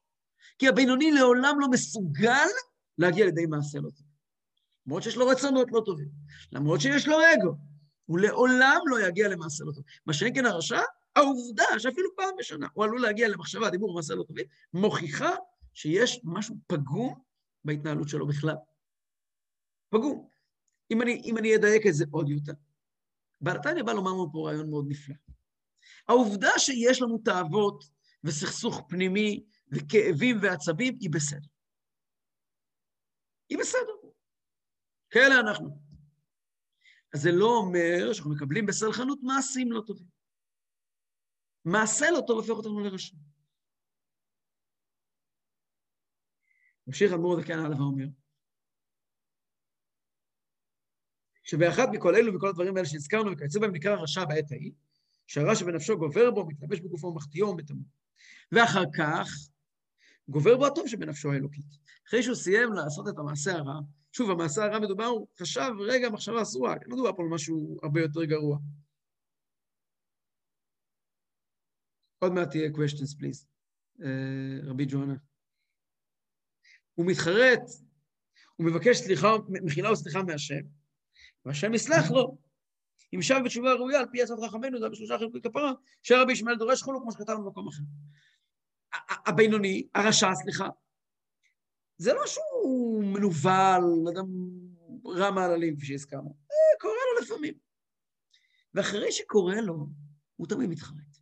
כי 0.59 0.69
הבינוני 0.69 1.11
לעולם 1.13 1.61
לא 1.61 1.69
מסוגל 1.71 2.49
להגיע 2.99 3.25
לידי 3.25 3.47
מעשה 3.47 3.79
לא 3.79 3.91
טוב. 3.91 4.07
למרות 4.87 5.03
שיש 5.03 5.17
לו 5.17 5.27
רצונות 5.27 5.69
לא 5.73 5.83
טובים, 5.87 6.09
למרות 6.53 6.81
שיש 6.81 7.09
לו 7.09 7.17
אגו, 7.21 7.55
הוא 8.07 8.19
לעולם 8.19 8.81
לא 8.87 9.07
יגיע 9.07 9.29
למעשה 9.29 9.65
לא 9.65 9.73
טוב. 9.73 9.85
מה 10.07 10.13
שאין 10.13 10.35
כן 10.35 10.47
הרשע, 10.47 10.81
העובדה 11.17 11.65
שאפילו 11.79 12.09
פעם 12.17 12.35
בשנה 12.39 12.67
הוא 12.73 12.85
עלול 12.85 13.03
להגיע 13.03 13.29
למחשבה, 13.29 13.71
דיבור 13.71 13.91
ומעשה 13.91 14.15
לא 14.15 14.23
טובים, 14.23 14.45
מוכיחה 14.75 15.31
שיש 15.75 16.21
משהו 16.25 16.57
פגום 16.67 17.21
בהתנהלות 17.65 18.09
שלו 18.09 18.27
בכלל. 18.27 18.55
פגום. 19.91 20.29
אם 20.91 21.03
אני, 21.03 21.23
אם 21.25 21.39
אני 21.39 21.57
אדייק 21.57 21.87
את 21.87 21.95
זה 21.95 22.05
עוד 22.11 22.29
יותר. 22.29 22.53
בעלתניה 23.41 23.83
בא 23.83 23.93
לומר 23.93 24.11
לנו 24.11 24.31
פה 24.33 24.49
רעיון 24.49 24.71
מאוד 24.71 24.85
נפלא. 24.89 25.15
העובדה 26.09 26.51
שיש 26.59 27.03
לנו 27.03 27.19
תאוות 27.25 27.85
וסכסוך 28.25 28.83
פנימי 28.89 29.45
וכאבים 29.73 30.37
ועצבים 30.43 30.97
היא 31.01 31.11
בסדר. 31.11 31.49
היא 33.49 33.59
בסדר. 33.59 34.11
כאלה 35.11 35.41
אנחנו. 35.41 35.91
אז 37.15 37.23
זה 37.23 37.31
לא 37.33 37.57
אומר 37.57 38.13
שאנחנו 38.13 38.35
מקבלים 38.35 38.67
בסלחנות 38.67 39.19
מעשים 39.23 39.73
לא 39.73 39.83
טובים. 39.87 40.07
מעשה 41.65 42.07
לא 42.11 42.21
טוב 42.27 42.39
הופך 42.39 42.51
אותנו 42.51 42.81
לרשע. 42.81 43.17
ממשיך 46.87 47.13
אדמו"ר 47.13 47.41
זקן 47.41 47.59
הלאה 47.59 47.79
ואומר, 47.79 48.07
שבאחד 51.43 51.87
מכל 51.93 52.15
אלו 52.15 52.35
וכל 52.35 52.49
הדברים 52.49 52.77
האלה 52.77 52.87
שהזכרנו 52.87 53.33
וכיוצא 53.33 53.61
בהם 53.61 53.75
נקרא 53.75 54.03
רשע 54.03 54.25
בעת 54.25 54.53
ההיא, 54.53 54.73
שהרשע 55.31 55.65
בנפשו 55.65 55.99
גובר 55.99 56.31
בו, 56.31 56.47
מתלבש 56.47 56.81
בגופו 56.81 57.07
ומחטיאו 57.07 57.49
ומטמאו. 57.49 57.83
ואחר 58.53 58.83
כך 58.99 59.29
גובר 60.29 60.57
בו 60.57 60.67
הטוב 60.67 60.89
שבנפשו 60.89 61.33
האלוקית. 61.33 61.67
אחרי 62.09 62.23
שהוא 62.23 62.35
סיים 62.35 62.73
לעשות 62.73 63.09
את 63.09 63.19
המעשה 63.19 63.53
הרע, 63.53 63.81
שוב, 64.13 64.31
המעשה 64.31 64.65
הרע 64.65 64.79
מדובר, 64.79 65.05
הוא 65.05 65.27
חשב 65.41 65.71
רגע 65.81 66.11
מחשבה 66.11 66.43
אסורה, 66.43 66.75
לא 66.87 66.97
מדובר 66.97 67.17
פה 67.17 67.23
על 67.23 67.29
משהו 67.29 67.79
הרבה 67.83 68.01
יותר 68.01 68.25
גרוע. 68.25 68.59
עוד 72.19 72.33
מעט 72.33 72.51
תהיה 72.51 72.71
questions, 72.71 73.15
please, 73.21 73.47
uh, 73.99 74.05
רבי 74.71 74.85
ג'ואנה. 74.89 75.15
הוא 76.95 77.07
מתחרט, 77.07 77.63
הוא 78.57 78.67
מבקש 78.67 78.97
סליחה, 78.97 79.29
מחילה 79.65 79.93
וסליחה 79.93 80.23
מהשם, 80.23 80.63
והשם 81.45 81.75
יסלח 81.75 82.11
לו. 82.11 82.50
אם 83.15 83.23
שב 83.23 83.41
בתשובה 83.45 83.73
ראויה, 83.73 84.01
על 84.01 84.07
פי 84.13 84.23
עצת 84.23 84.35
חכמינו, 84.47 84.81
זה 84.81 84.89
בשלושה 84.89 85.19
חלקי 85.19 85.41
כפרה, 85.41 85.73
שרבי 86.03 86.33
ישמעאל 86.33 86.57
דורש 86.57 86.83
חולו, 86.83 87.01
כמו 87.03 87.13
שכתבנו 87.13 87.45
במקום 87.45 87.69
אחר. 87.69 87.83
הבינוני, 89.27 89.87
הרשע, 89.95 90.35
סליחה, 90.35 90.69
זה 91.97 92.13
לא 92.13 92.27
שהוא 92.27 93.05
מנוול, 93.05 94.09
אדם 94.09 94.27
רע 95.07 95.31
מעללים, 95.31 95.77
כפי 95.77 95.87
שהזכרנו. 95.87 96.37
קורה 96.81 96.95
לו 96.95 97.23
לפעמים. 97.23 97.55
ואחרי 98.75 99.13
שקורה 99.13 99.61
לו, 99.61 99.87
הוא 100.37 100.47
תמיד 100.47 100.71
מתחרט. 100.71 101.17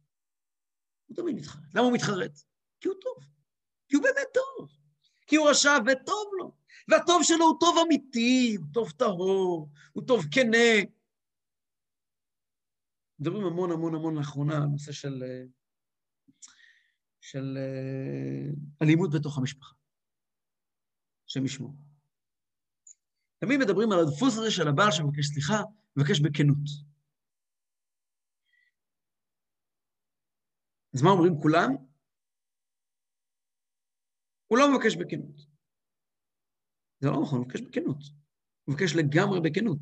הוא 1.07 1.17
תמיד 1.17 1.37
מתחרט. 1.37 1.75
למה 1.75 1.85
הוא 1.85 1.93
מתחרט? 1.93 2.39
כי 2.81 2.89
הוא 2.89 2.97
טוב. 3.01 3.25
כי 3.89 3.97
הוא 3.97 4.03
באמת 4.03 4.27
טוב. 4.35 4.69
כי 5.27 5.37
הוא 5.37 5.51
רשע 5.51 5.77
וטוב 5.87 6.31
לו. 6.39 6.53
והטוב 6.89 7.23
שלו 7.23 7.45
הוא 7.45 7.61
טוב 7.61 7.77
אמיתי, 7.87 8.57
הוא 8.59 8.67
טוב 8.73 8.91
טהור, 8.91 9.69
הוא 9.93 10.05
טוב 10.07 10.25
כנה. 10.31 10.83
מדברים 13.21 13.45
המון 13.45 13.71
המון 13.71 13.95
המון 13.95 14.17
לאחרונה 14.17 14.57
על 14.57 14.63
נושא 14.63 14.93
של, 14.93 15.23
אה, 15.23 15.45
של 17.21 17.59
אה, 17.59 18.51
אלימות 18.83 19.11
בתוך 19.15 19.39
המשפחה. 19.39 19.75
השם 21.27 21.45
ישמור. 21.45 21.75
תמיד 23.39 23.61
מדברים 23.61 23.93
על 23.93 23.99
הדפוס 23.99 24.39
הזה 24.39 24.51
של 24.51 24.69
הבעל 24.69 24.91
שמבקש 24.91 25.27
סליחה, 25.27 25.63
מבקש 25.97 26.21
בכנות. 26.21 26.89
אז 30.95 31.03
מה 31.03 31.11
אומרים 31.11 31.33
כולם? 31.43 31.71
הוא 34.47 34.59
לא 34.59 34.65
מבקש 34.75 34.97
בכנות. 34.97 35.37
זה 37.01 37.09
לא 37.09 37.23
נכון, 37.23 37.39
הוא 37.39 37.47
מבקש 37.47 37.61
בכנות. 37.61 38.03
הוא 38.65 38.75
מבקש 38.75 38.97
לגמרי 38.97 39.41
בכנות. 39.41 39.79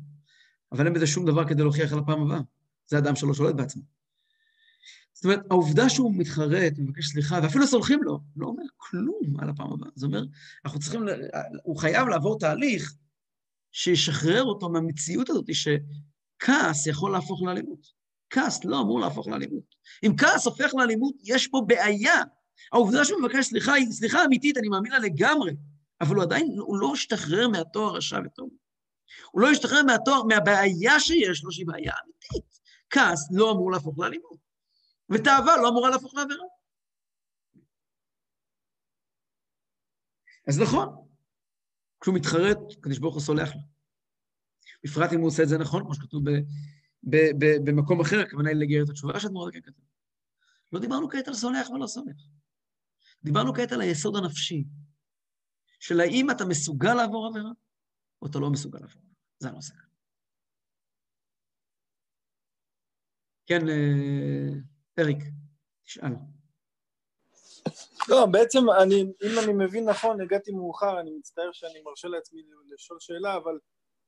אבל 0.71 0.85
אין 0.85 0.93
בזה 0.93 1.07
שום 1.07 1.25
דבר 1.25 1.49
כדי 1.49 1.61
להוכיח 1.61 1.93
על 1.93 1.99
הפעם 1.99 2.21
הבאה. 2.21 2.56
זה 2.87 2.97
אדם 2.97 3.15
שלא 3.15 3.33
שולט 3.33 3.55
בעצמו. 3.55 3.81
זאת 5.13 5.25
אומרת, 5.25 5.39
העובדה 5.51 5.89
שהוא 5.89 6.13
מתחרט, 6.15 6.73
מבקש 6.77 7.05
סליחה, 7.07 7.39
ואפילו 7.43 7.67
סולחים 7.67 8.03
לו, 8.03 8.19
לא 8.35 8.47
אומר 8.47 8.63
כלום 8.77 9.39
על 9.39 9.49
הפעם 9.49 9.73
הבאה. 9.73 9.89
זאת 9.95 10.07
אומרת, 10.07 10.27
אנחנו 10.65 10.79
צריכים, 10.79 11.01
הוא 11.63 11.77
חייב 11.77 12.07
לעבור 12.07 12.39
תהליך 12.39 12.93
שישחרר 13.71 14.43
אותו 14.43 14.69
מהמציאות 14.69 15.29
הזאת, 15.29 15.45
שכעס 15.53 16.87
יכול 16.87 17.11
להפוך 17.11 17.43
לאלימות. 17.43 17.87
כעס 18.29 18.65
לא 18.65 18.81
אמור 18.81 18.99
להפוך 18.99 19.27
לאלימות. 19.27 19.75
אם 20.05 20.13
כעס 20.17 20.45
הופך 20.45 20.71
לאלימות, 20.75 21.15
יש 21.23 21.47
פה 21.47 21.61
בעיה. 21.67 22.21
העובדה 22.71 23.05
שהוא 23.05 23.21
מבקש 23.21 23.45
סליחה 23.45 23.73
היא 23.73 23.91
סליחה 23.91 24.25
אמיתית, 24.25 24.57
אני 24.57 24.67
מאמין 24.67 24.91
לה 24.91 24.99
לגמרי, 24.99 25.51
אבל 26.01 26.15
הוא 26.15 26.23
עדיין, 26.23 26.55
הוא 26.59 26.77
לא 26.77 26.93
השתחרר 26.93 27.47
מהתואר 27.47 27.95
רשע 27.95 28.19
וטוב. 28.25 28.49
הוא 29.31 29.41
לא 29.41 29.49
השתחרר 29.49 29.83
מהתואר, 29.83 30.23
מהבעיה 30.23 30.99
שיש 30.99 31.43
לו, 31.43 31.51
שהיא 31.51 31.67
בעיה 31.67 31.93
אמיתית. 32.03 32.16
כעס 32.89 33.31
לא 33.31 33.51
אמור 33.51 33.71
להפוך 33.71 33.99
לאלימות. 33.99 34.39
ותאווה 35.09 35.57
לא 35.61 35.69
אמורה 35.69 35.89
להפוך 35.89 36.13
לעבירה. 36.15 36.45
אז 40.47 40.59
נכון, 40.59 41.07
כשהוא 42.01 42.15
מתחרט, 42.15 42.57
קדוש 42.81 42.99
ברוך 42.99 43.15
הוא 43.15 43.21
סולח 43.21 43.49
לו. 43.55 43.61
בפרט 44.83 45.13
אם 45.13 45.19
הוא 45.19 45.27
עושה 45.27 45.43
את 45.43 45.47
זה 45.49 45.57
נכון, 45.57 45.83
כמו 45.83 45.93
שכתוב 45.95 46.29
ב, 46.29 46.31
ב, 47.03 47.15
ב, 47.15 47.69
במקום 47.69 48.01
אחר, 48.01 48.19
הכוונה 48.19 48.49
היא 48.49 48.57
לגר 48.57 48.83
את 48.83 48.89
התשובה 48.89 49.19
שאת 49.19 49.31
מאוד 49.31 49.53
כתוב. 49.53 49.73
לא 50.71 50.79
דיברנו 50.79 51.09
כעת 51.09 51.27
על 51.27 51.33
סולח 51.33 51.69
ולא 51.69 51.87
סולח. 51.87 52.15
דיברנו 53.23 53.53
כעת 53.53 53.71
על 53.71 53.81
היסוד 53.81 54.15
הנפשי, 54.15 54.63
של 55.79 55.99
האם 55.99 56.31
אתה 56.31 56.45
מסוגל 56.45 56.93
לעבור 56.93 57.27
עבירה, 57.27 57.51
או 58.21 58.27
אתה 58.27 58.39
לא 58.39 58.49
מסוגל 58.49 58.79
לעבור 58.79 59.01
עבירה. 59.01 59.15
זה 59.39 59.49
הנושא. 59.49 59.86
כן, 63.47 63.69
אה, 63.69 64.49
אריק, 64.99 65.17
תשאל. 65.83 66.11
לא, 68.09 68.25
בעצם 68.25 68.59
אני, 68.81 69.01
אם 69.01 69.39
אני 69.43 69.53
מבין 69.65 69.89
נכון, 69.89 70.21
הגעתי 70.21 70.51
מאוחר, 70.51 70.99
אני 70.99 71.11
מצטער 71.11 71.49
שאני 71.51 71.81
מרשה 71.85 72.07
לעצמי 72.07 72.41
לשאול 72.73 72.99
שאלה, 72.99 73.35
אבל 73.37 73.59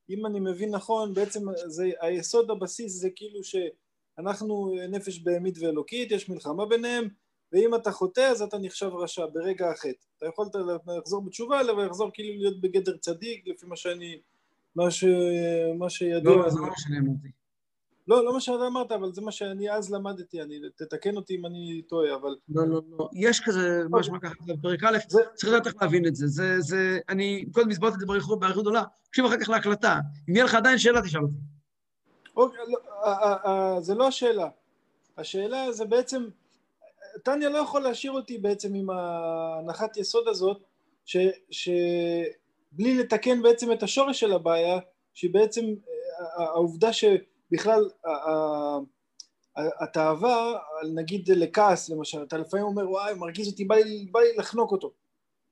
אם 0.10 0.26
אני 0.26 0.40
מבין 0.40 0.76
נכון, 0.76 1.14
בעצם 1.14 1.46
זה, 1.56 1.90
היסוד 2.02 2.52
הבסיס 2.52 2.94
זה 2.94 3.10
כאילו 3.16 3.40
שאנחנו 3.44 4.76
נפש 4.90 5.20
בהמית 5.20 5.58
ואלוקית, 5.60 6.12
יש 6.12 6.30
מלחמה 6.30 6.66
ביניהם, 6.66 7.08
ואם 7.54 7.76
אתה 7.76 7.92
חוטא 7.92 8.22
אז 8.22 8.42
אתה 8.42 8.58
נחשב 8.58 8.90
רשע 8.94 9.26
ברגע 9.26 9.70
החטא. 9.70 10.06
אתה 10.18 10.26
יכולת 10.26 10.56
לחזור 10.98 11.22
בתשובה, 11.22 11.62
אבל 11.62 11.86
לחזור 11.86 12.12
כאילו 12.14 12.34
להיות 12.34 12.62
בגדר 12.62 12.98
צדיק, 12.98 13.48
לפי 13.48 13.66
מה 13.66 13.76
שאני, 13.76 14.20
מה, 14.76 14.92
ש, 14.92 15.04
מה 15.78 15.90
שידוע. 15.90 16.36
לא, 16.36 16.50
זה 16.50 16.60
לא 16.60 16.66
מה 16.66 16.98
אמרתי. 17.00 17.39
לא, 18.10 18.26
לא 18.26 18.34
מה 18.34 18.42
שאתה 18.42 18.68
אמרת, 18.68 18.92
אבל 18.92 19.14
זה 19.14 19.22
מה 19.22 19.32
שאני 19.32 19.72
אז 19.72 19.94
למדתי, 19.94 20.42
אני, 20.42 20.60
תתקן 20.76 21.16
אותי 21.16 21.36
אם 21.36 21.46
אני 21.46 21.82
טועה, 21.88 22.16
אבל... 22.16 22.36
לא, 22.50 22.68
לא, 22.68 22.82
לא. 22.90 23.10
יש 23.14 23.40
כזה 23.40 23.84
משמע 23.90 24.20
ככה, 24.20 24.34
בפרק 24.46 24.84
א'. 24.84 24.98
צריך 25.36 25.54
לדעת 25.54 25.68
איך 25.68 25.76
להבין 25.82 26.08
את 26.08 26.16
זה. 26.16 26.28
זה, 26.28 26.56
זה, 26.60 27.00
אני 27.10 27.46
קודם 27.52 27.70
הסברתי 27.70 27.96
את 27.96 28.00
זה 28.00 28.06
באריכות 28.06 28.40
גדולה, 28.62 28.84
תקשיב 29.04 29.26
אחר 29.26 29.40
כך 29.40 29.50
להקלטה. 29.50 30.00
אם 30.30 30.36
יהיה 30.36 30.46
לך 30.46 30.56
עדיין 30.56 30.78
שאלה, 30.78 31.02
תשאל 31.02 31.22
אותי. 31.22 31.36
אוקיי, 32.38 32.60
לא, 32.68 33.82
זה 33.82 33.96
לא 33.96 34.08
השאלה. 34.08 34.50
השאלה 35.18 35.72
זה 35.72 35.86
בעצם, 35.86 36.28
טניה 37.24 37.50
לא 37.50 37.58
יכול 37.58 37.82
להשאיר 37.82 38.12
אותי 38.12 38.38
בעצם 38.38 38.74
עם 38.74 38.90
ההנחת 38.90 39.98
יסוד 39.98 40.28
הזאת, 40.28 40.64
ש, 41.06 41.18
שבלי 41.52 42.98
לתקן 42.98 43.42
בעצם 43.42 43.72
את 43.72 43.84
השורש 43.84 44.20
של 44.20 44.34
הבעיה, 44.34 44.80
שהיא 45.14 45.34
בעצם 45.34 45.66
העובדה 46.38 46.94
ש... 46.94 47.06
בכלל 47.52 47.90
התאווה, 49.56 50.60
נגיד 50.96 51.30
לכעס 51.30 51.90
למשל, 51.90 52.24
אתה 52.24 52.38
לפעמים 52.38 52.66
אומר 52.66 52.90
וואי 52.90 53.14
מרגיז 53.14 53.48
אותי, 53.48 53.66
בא 53.66 53.76
לי, 53.76 54.08
בא 54.12 54.20
לי 54.20 54.36
לחנוק 54.38 54.72
אותו 54.72 54.94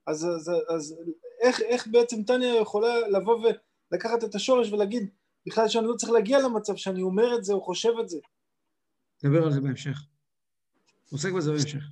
אז, 0.08 0.26
אז, 0.26 0.52
אז 0.76 0.95
איך, 1.41 1.62
איך 1.62 1.88
בעצם 1.88 2.24
טניה 2.24 2.56
יכולה 2.62 3.08
לבוא 3.08 3.48
ולקחת 3.91 4.24
את 4.24 4.36
השורש 4.36 4.72
ולהגיד 4.72 5.10
בכלל 5.45 5.68
שאני 5.68 5.88
לא 5.88 5.93
צריך 5.93 6.12
להגיע 6.12 6.39
למצב 6.39 6.76
שאני 6.76 7.02
אומר 7.02 7.36
את 7.36 7.43
זה 7.43 7.54
או 7.54 7.62
חושב 7.62 7.91
את 8.02 8.10
זה 8.10 8.18
נדבר 9.24 9.43
על 9.43 9.52
זה 9.52 9.62
בהמשך. 9.62 9.98
עוסק 11.12 11.32
בזה 11.32 11.52
בהמשך. 11.52 11.84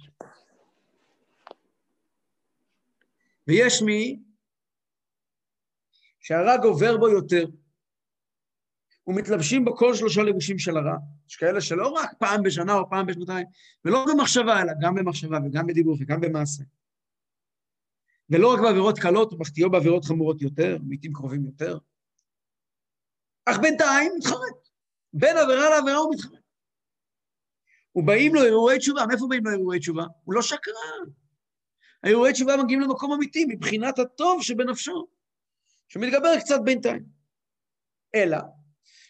ויש 3.47 3.81
מי 3.81 4.19
שהרע 6.19 6.57
גובר 6.57 6.97
בו 6.97 7.09
יותר. 7.09 7.45
ומתלבשים 9.07 9.65
בו 9.65 9.75
כל 9.75 9.95
שלושה 9.95 10.23
לבושים 10.23 10.59
של 10.59 10.77
הרע. 10.77 10.97
יש 11.29 11.35
כאלה 11.35 11.61
שלא 11.61 11.87
רק 11.87 12.09
פעם 12.19 12.43
בשנה 12.43 12.73
או 12.73 12.89
פעם 12.89 13.05
בשנתיים, 13.05 13.47
ולא 13.85 14.05
במחשבה, 14.07 14.61
אלא 14.61 14.73
גם 14.81 14.95
במחשבה 14.95 15.37
וגם 15.45 15.67
בדיבור 15.67 15.97
וגם 15.99 16.21
במעשה. 16.21 16.63
ולא 18.29 18.53
רק 18.53 18.59
בעבירות 18.59 18.99
קלות, 18.99 19.39
מחטיאו 19.39 19.71
בעבירות 19.71 20.05
חמורות 20.05 20.41
יותר, 20.41 20.77
לעיתים 20.87 21.13
קרובים 21.13 21.45
יותר. 21.45 21.77
אך 23.45 23.57
בינתיים 23.61 24.11
מתחרט. 24.17 24.69
בין 25.13 25.37
עבירה 25.37 25.69
לעבירה 25.69 25.97
הוא 25.97 26.13
מתחרט. 26.13 26.41
ובאים 27.95 28.35
לו 28.35 28.43
אירועי 28.43 28.79
תשובה. 28.79 29.05
מאיפה 29.05 29.27
באים 29.29 29.45
לו 29.45 29.51
אירועי 29.51 29.79
תשובה? 29.79 30.05
הוא 30.23 30.33
לא 30.33 30.41
שקרן. 30.41 31.09
האירועי 32.03 32.33
תשובה 32.33 32.57
מגיעים 32.63 32.81
למקום 32.81 33.11
אמיתי, 33.13 33.45
מבחינת 33.45 33.99
הטוב 33.99 34.41
שבנפשו, 34.41 35.07
שמתגבר 35.87 36.39
קצת 36.39 36.59
בינתיים. 36.63 37.05
אלא 38.15 38.37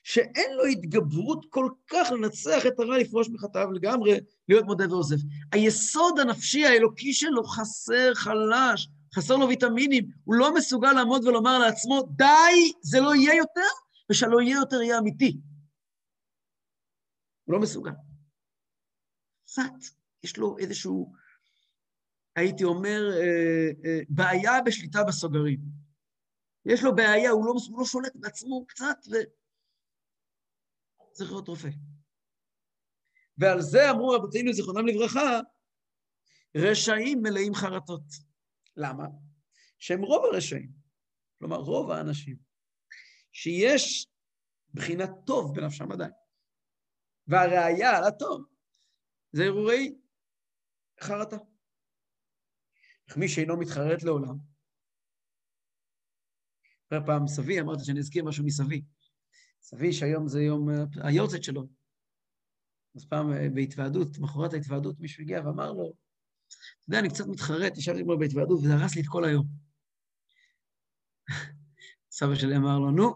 שאין 0.05 0.53
לו 0.57 0.65
התגברות 0.65 1.45
כל 1.49 1.69
כך 1.87 2.11
לנצח 2.11 2.65
את 2.67 2.79
הרע, 2.79 2.97
לפרוש 2.97 3.29
מחטאיו 3.29 3.71
לגמרי, 3.71 4.19
להיות 4.49 4.65
מודה 4.65 4.89
ועוזב. 4.89 5.15
היסוד 5.51 6.19
הנפשי 6.19 6.65
האלוקי 6.65 7.13
שלו 7.13 7.43
חסר, 7.43 8.13
חלש, 8.15 8.89
חסר 9.15 9.35
לו 9.35 9.47
ויטמינים, 9.47 10.09
הוא 10.23 10.35
לא 10.35 10.55
מסוגל 10.55 10.91
לעמוד 10.91 11.25
ולומר 11.25 11.59
לעצמו, 11.59 12.03
די, 12.15 12.73
זה 12.81 12.99
לא 12.99 13.15
יהיה 13.15 13.35
יותר, 13.35 13.69
ושלא 14.11 14.41
יהיה 14.41 14.55
יותר 14.55 14.81
יהיה 14.81 14.97
אמיתי. 14.97 15.37
הוא 17.43 17.53
לא 17.53 17.59
מסוגל. 17.59 17.91
קצת, 19.45 19.73
יש 20.23 20.37
לו 20.37 20.57
איזשהו, 20.57 21.13
הייתי 22.35 22.63
אומר, 22.63 23.11
אה, 23.13 23.69
אה, 23.85 23.99
בעיה 24.09 24.61
בשליטה 24.61 25.03
בסוגרים. 25.03 25.59
יש 26.65 26.83
לו 26.83 26.95
בעיה, 26.95 27.31
הוא 27.31 27.45
לא, 27.45 27.53
הוא 27.69 27.79
לא 27.79 27.85
שולט 27.85 28.15
בעצמו 28.15 28.65
קצת, 28.67 28.97
ו... 29.11 29.15
צריך 31.15 31.31
להיות 31.31 31.47
רופא. 31.47 31.69
ועל 33.37 33.61
זה 33.61 33.91
אמרו 33.91 34.09
רבותינו, 34.09 34.53
זיכרונם 34.53 34.87
לברכה, 34.87 35.39
רשעים 36.57 37.21
מלאים 37.21 37.53
חרטות. 37.53 38.03
למה? 38.77 39.03
שהם 39.79 40.01
רוב 40.01 40.25
הרשעים, 40.25 40.71
כלומר 41.39 41.57
רוב 41.57 41.91
האנשים, 41.91 42.37
שיש 43.31 44.07
בחינת 44.73 45.09
טוב 45.25 45.55
בנפשם 45.55 45.91
עדיין. 45.91 46.11
והראיה 47.27 47.97
על 47.97 48.03
הטוב 48.03 48.45
זה 49.31 49.43
הרהורי 49.43 49.95
חרטה. 51.01 51.37
אך 53.09 53.17
מי 53.17 53.27
שאינו 53.27 53.59
מתחרט 53.59 54.03
לעולם, 54.03 54.37
פעם 57.05 57.27
סבי, 57.27 57.59
אמרתי 57.59 57.83
שאני 57.85 57.99
אזכיר 57.99 58.23
משהו 58.23 58.45
מסבי. 58.45 58.81
סבי 59.65 59.93
שהיום 59.93 60.27
זה 60.27 60.41
יום 60.41 60.69
היורצת 61.03 61.43
שלו. 61.43 61.67
אז 62.95 63.05
פעם 63.05 63.33
אה, 63.33 63.47
בהתוועדות, 63.53 64.19
מחרת 64.19 64.53
ההתוועדות, 64.53 64.99
מישהו 64.99 65.23
הגיע 65.23 65.41
ואמר 65.45 65.71
לו, 65.71 65.93
אתה 66.47 66.89
יודע, 66.89 66.99
אני 66.99 67.09
קצת 67.09 67.27
מתחרט, 67.27 67.77
ישבתי 67.77 68.03
כבר 68.03 68.15
בהתוועדות 68.15 68.59
וזה 68.59 68.73
הרס 68.73 68.95
לי 68.95 69.01
את 69.01 69.07
כל 69.07 69.25
היום. 69.25 69.47
סבא 72.17 72.35
שלי 72.35 72.57
אמר 72.57 72.79
לו, 72.79 72.91
נו, 72.91 73.13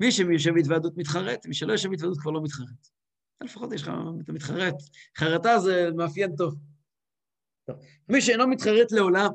מי 0.00 0.12
שיושב 0.12 0.54
בהתוועדות 0.54 0.96
מתחרט, 0.96 1.46
מי 1.46 1.54
שלא 1.54 1.72
יושב 1.72 1.90
בהתוועדות 1.90 2.18
כבר 2.18 2.30
לא 2.30 2.42
מתחרט. 2.42 2.88
לפחות 3.40 3.72
יש 3.72 3.82
לך, 3.82 3.90
אתה 4.24 4.32
מתחרט. 4.32 4.74
חרטה 5.18 5.58
זה 5.58 5.88
מאפיין 5.96 6.36
טוב. 6.36 6.54
טוב. 7.66 7.76
מי 8.08 8.20
שאינו 8.20 8.48
מתחרט 8.48 8.92
לעולם, 8.92 9.30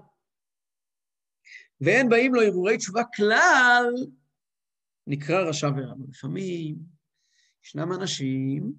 ואין 1.82 2.10
באים 2.10 2.36
לו 2.36 2.42
הרהורי 2.42 2.78
תשובה 2.78 3.02
כלל, 3.16 3.86
נקרא 5.08 5.50
רשע 5.50 5.68
ורע. 5.78 5.94
לפעמים 6.10 6.76
ישנם 7.64 7.94
אנשים, 7.94 8.74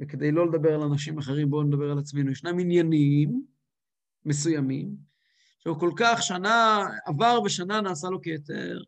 וכדי 0.00 0.32
לא 0.32 0.46
לדבר 0.46 0.74
על 0.74 0.82
אנשים 0.82 1.18
אחרים, 1.18 1.50
בואו 1.50 1.62
נדבר 1.62 1.90
על 1.90 1.98
עצמנו, 1.98 2.30
ישנם 2.30 2.58
עניינים 2.58 3.46
מסוימים, 4.24 4.96
שהוא 5.58 5.80
כל 5.80 5.90
כך 5.96 6.22
שנה 6.22 6.86
עבר 7.06 7.42
ושנה 7.44 7.80
נעשה 7.80 8.08
לו 8.08 8.22
כהיתר, 8.22 8.78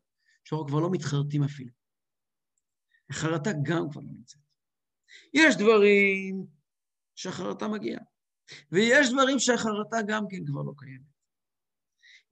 שאנחנו 0.45 0.66
כבר 0.66 0.81
לא 0.81 0.91
מתחרטים 0.91 1.43
אפילו. 1.43 1.72
החרטה 3.11 3.51
גם 3.62 3.91
כבר 3.91 4.01
לא 4.01 4.12
נמצאת. 4.12 4.41
יש 5.35 5.57
דברים 5.57 6.47
שהחרטה 7.14 7.68
מגיעה, 7.68 8.03
ויש 8.72 9.11
דברים 9.12 9.39
שהחרטה 9.39 9.97
גם 10.09 10.24
כן 10.31 10.45
כבר 10.47 10.62
לא 10.62 10.72
קיימת. 10.76 11.11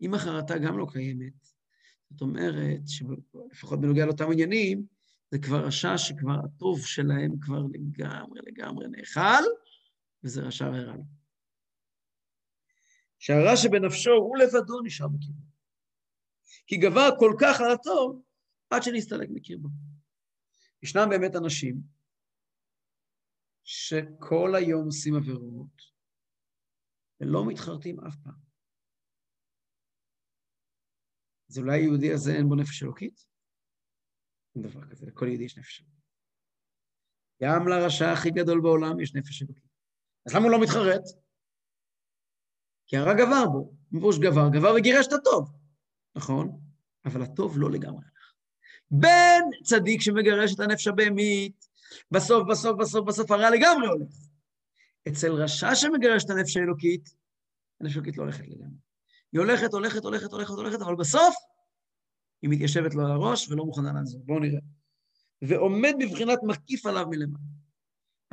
אם 0.01 0.15
החרטה 0.15 0.59
גם 0.59 0.79
לא 0.79 0.87
קיימת, 0.93 1.48
זאת 2.11 2.21
אומרת, 2.21 2.81
שלפחות 2.87 3.81
בנוגע 3.81 4.07
לאותם 4.07 4.33
עניינים, 4.33 4.87
זה 5.31 5.39
כבר 5.39 5.67
רשע 5.67 5.99
שכבר 5.99 6.37
הטוב 6.45 6.87
שלהם 6.87 7.39
כבר 7.41 7.63
לגמרי 7.73 8.41
לגמרי 8.47 8.89
נאכל, 8.89 9.45
וזה 10.25 10.43
רשע 10.43 10.71
לו. 10.71 11.05
שהרע 13.19 13.57
שבנפשו 13.57 14.11
הוא 14.11 14.39
לבדו 14.39 14.81
נשאר 14.85 15.09
בקרבו. 15.09 15.43
כי 16.67 16.77
גבר 16.77 17.09
כל 17.19 17.33
כך 17.41 17.61
על 17.61 17.73
הטוב 17.73 18.23
עד 18.71 18.83
שנסתלק 18.83 19.29
מקרבו. 19.33 19.69
ישנם 20.83 21.07
באמת 21.11 21.37
אנשים 21.37 21.81
שכל 23.65 24.55
היום 24.55 24.85
עושים 24.85 25.15
עבירות 25.15 25.83
ולא 27.21 27.47
מתחרטים 27.47 28.01
אף 28.01 28.17
פעם. 28.25 28.48
אז 31.51 31.59
אולי 31.59 31.79
היהודי 31.79 32.13
הזה 32.13 32.33
אין 32.33 32.49
בו 32.49 32.55
נפש 32.55 32.83
אלוקית? 32.83 33.27
אין 34.55 34.63
דבר 34.63 34.85
כזה, 34.91 35.07
לכל 35.07 35.27
יהודי 35.29 35.45
יש 35.45 35.59
נפש 35.59 35.81
אלוקית. 35.81 35.99
גם 37.43 37.69
לרשע 37.69 38.13
הכי 38.13 38.31
גדול 38.31 38.61
בעולם 38.61 39.01
יש 39.01 39.15
נפש 39.15 39.43
אלוקית. 39.43 39.69
אז 40.27 40.35
למה 40.35 40.45
הוא 40.45 40.53
לא 40.53 40.61
מתחרט? 40.61 41.03
כי 42.87 42.97
הרע 42.97 43.15
גבר 43.15 43.47
בו, 43.53 43.75
מבוש 43.93 44.19
גבר, 44.19 44.49
גבר 44.53 44.75
וגירש 44.77 45.07
את 45.07 45.13
הטוב, 45.13 45.53
נכון? 46.17 46.61
אבל 47.05 47.23
הטוב 47.23 47.59
לא 47.59 47.71
לגמרי 47.71 48.05
הלך. 48.05 48.35
בין 48.91 49.45
צדיק 49.65 50.01
שמגרש 50.01 50.55
את 50.55 50.61
הנפש 50.61 50.87
הבהמית, 50.87 51.69
בסוף, 52.11 52.49
בסוף, 52.51 52.79
בסוף, 52.81 53.07
בסוף 53.07 53.31
הרע 53.31 53.51
לגמרי 53.51 53.87
הולך. 53.87 54.15
אצל 55.09 55.33
רשע 55.33 55.75
שמגרש 55.75 56.25
את 56.25 56.31
הנפש 56.31 56.57
האלוקית, 56.57 57.09
הנפש 57.81 57.95
האלוקית 57.95 58.17
לא 58.17 58.23
הולכת 58.23 58.49
לגמרי. 58.49 58.88
היא 59.33 59.41
הולכת, 59.41 59.73
הולכת, 59.73 60.05
הולכת, 60.05 60.33
הולכת, 60.33 60.51
הולכת, 60.51 60.83
אבל 60.83 60.95
בסוף 60.95 61.35
היא 62.43 62.51
מתיישבת 62.51 62.95
לו 62.95 63.05
על 63.05 63.11
הראש 63.11 63.51
ולא 63.51 63.65
מוכנה 63.65 63.93
לעזור. 63.93 64.21
בואו 64.25 64.39
נראה. 64.39 64.61
ועומד 65.43 65.95
בבחינת 66.01 66.39
מקיף 66.43 66.87
עליו 66.87 67.07
מלמעלה. 67.11 67.45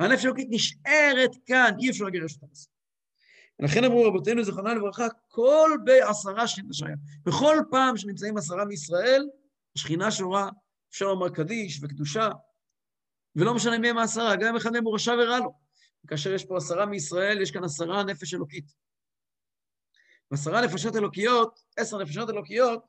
והנפש 0.00 0.24
האלוקית 0.24 0.48
נשארת 0.50 1.30
כאן, 1.46 1.74
אי 1.80 1.90
אפשר 1.90 2.04
לגרש 2.04 2.34
אותה 2.34 2.46
בסוף. 2.46 2.72
ולכן 3.60 3.84
אמרו 3.84 4.04
רבותינו 4.04 4.44
זכרונה 4.44 4.74
לברכה, 4.74 5.06
כל 5.28 5.70
בעשרה 5.84 6.48
שהיה. 6.48 6.96
בכל 7.26 7.56
פעם 7.70 7.96
שנמצאים 7.96 8.36
עשרה 8.36 8.64
מישראל, 8.64 9.28
השכינה 9.76 10.10
שורה, 10.10 10.48
אפשר 10.90 11.04
לומר 11.04 11.28
קדיש 11.28 11.80
וקדושה, 11.82 12.28
ולא 13.36 13.54
משנה 13.54 13.78
מי 13.78 13.88
הם 13.88 13.98
העשרה, 13.98 14.36
גם 14.36 14.48
אם 14.48 14.56
אחד 14.56 14.72
מהם 14.72 14.84
הוא 14.84 14.94
רשע 14.94 15.12
ורע 15.12 15.38
לו. 15.38 15.52
כאשר 16.06 16.32
יש 16.32 16.44
פה 16.44 16.56
עשרה 16.56 16.86
מישראל, 16.86 17.40
יש 17.42 17.50
כאן 17.50 17.64
עשרה 17.64 18.04
נפש 18.04 18.34
אלוקית. 18.34 18.85
ועשרה 20.30 20.64
נפשות 20.64 20.96
אלוקיות, 20.96 21.60
עשר 21.76 21.98
נפשות 21.98 22.30
אלוקיות, 22.30 22.84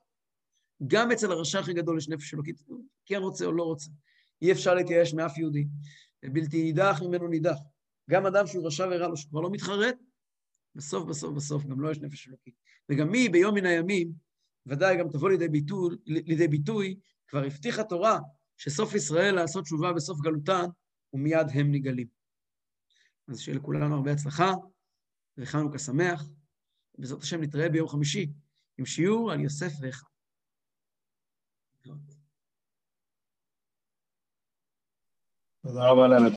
גם 0.86 1.12
אצל 1.12 1.32
הרשע 1.32 1.58
הכי 1.58 1.72
גדול 1.72 1.98
יש 1.98 2.08
נפש 2.08 2.34
אלוקית, 2.34 2.62
כן 3.06 3.16
רוצה 3.16 3.46
או 3.46 3.52
לא 3.52 3.62
רוצה. 3.62 3.90
אי 4.42 4.52
אפשר 4.52 4.74
להתייאש 4.74 5.14
מאף 5.14 5.38
יהודי. 5.38 5.66
בלתי 6.22 6.62
נידח 6.62 7.02
ממנו 7.02 7.28
נידח. 7.28 7.56
גם 8.10 8.26
אדם 8.26 8.46
שהוא 8.46 8.66
רשע 8.66 8.88
ורע 8.90 9.08
לו, 9.08 9.16
שכבר 9.16 9.40
לא 9.40 9.50
מתחרט, 9.50 9.96
בסוף, 10.74 11.04
בסוף, 11.04 11.34
בסוף, 11.34 11.64
גם 11.64 11.80
לו 11.80 11.86
לא 11.86 11.92
יש 11.92 11.98
נפש 11.98 12.28
אלוקית. 12.28 12.54
וגם 12.88 13.10
מי 13.10 13.28
ביום 13.28 13.54
מן 13.54 13.66
הימים, 13.66 14.12
ודאי 14.66 14.96
גם 14.96 15.08
תבוא 15.08 15.30
לידי 15.30 15.48
ביטוי, 15.48 15.96
לידי 16.06 16.48
ביטוי, 16.48 16.98
כבר 17.28 17.44
הבטיחה 17.44 17.84
תורה 17.84 18.18
שסוף 18.56 18.94
ישראל 18.94 19.34
לעשות 19.34 19.64
תשובה 19.64 19.92
בסוף 19.92 20.20
גלותן, 20.20 20.66
ומיד 21.12 21.46
הם 21.54 21.72
נגלים. 21.72 22.06
אז 23.28 23.40
שיהיה 23.40 23.58
לכולנו 23.58 23.94
הרבה 23.94 24.12
הצלחה, 24.12 24.52
וחנוכה 25.38 25.78
שמח. 25.78 26.24
בעזרת 26.98 27.22
השם 27.22 27.40
נתראה 27.40 27.68
ביום 27.68 27.88
חמישי 27.88 28.32
עם 28.78 28.86
שיעור 28.86 29.32
על 29.32 29.40
יוסף 29.40 29.72
ואחיו. 29.80 30.08
תודה 35.62 35.90
רבה 35.90 36.08
לאמת. 36.08 36.32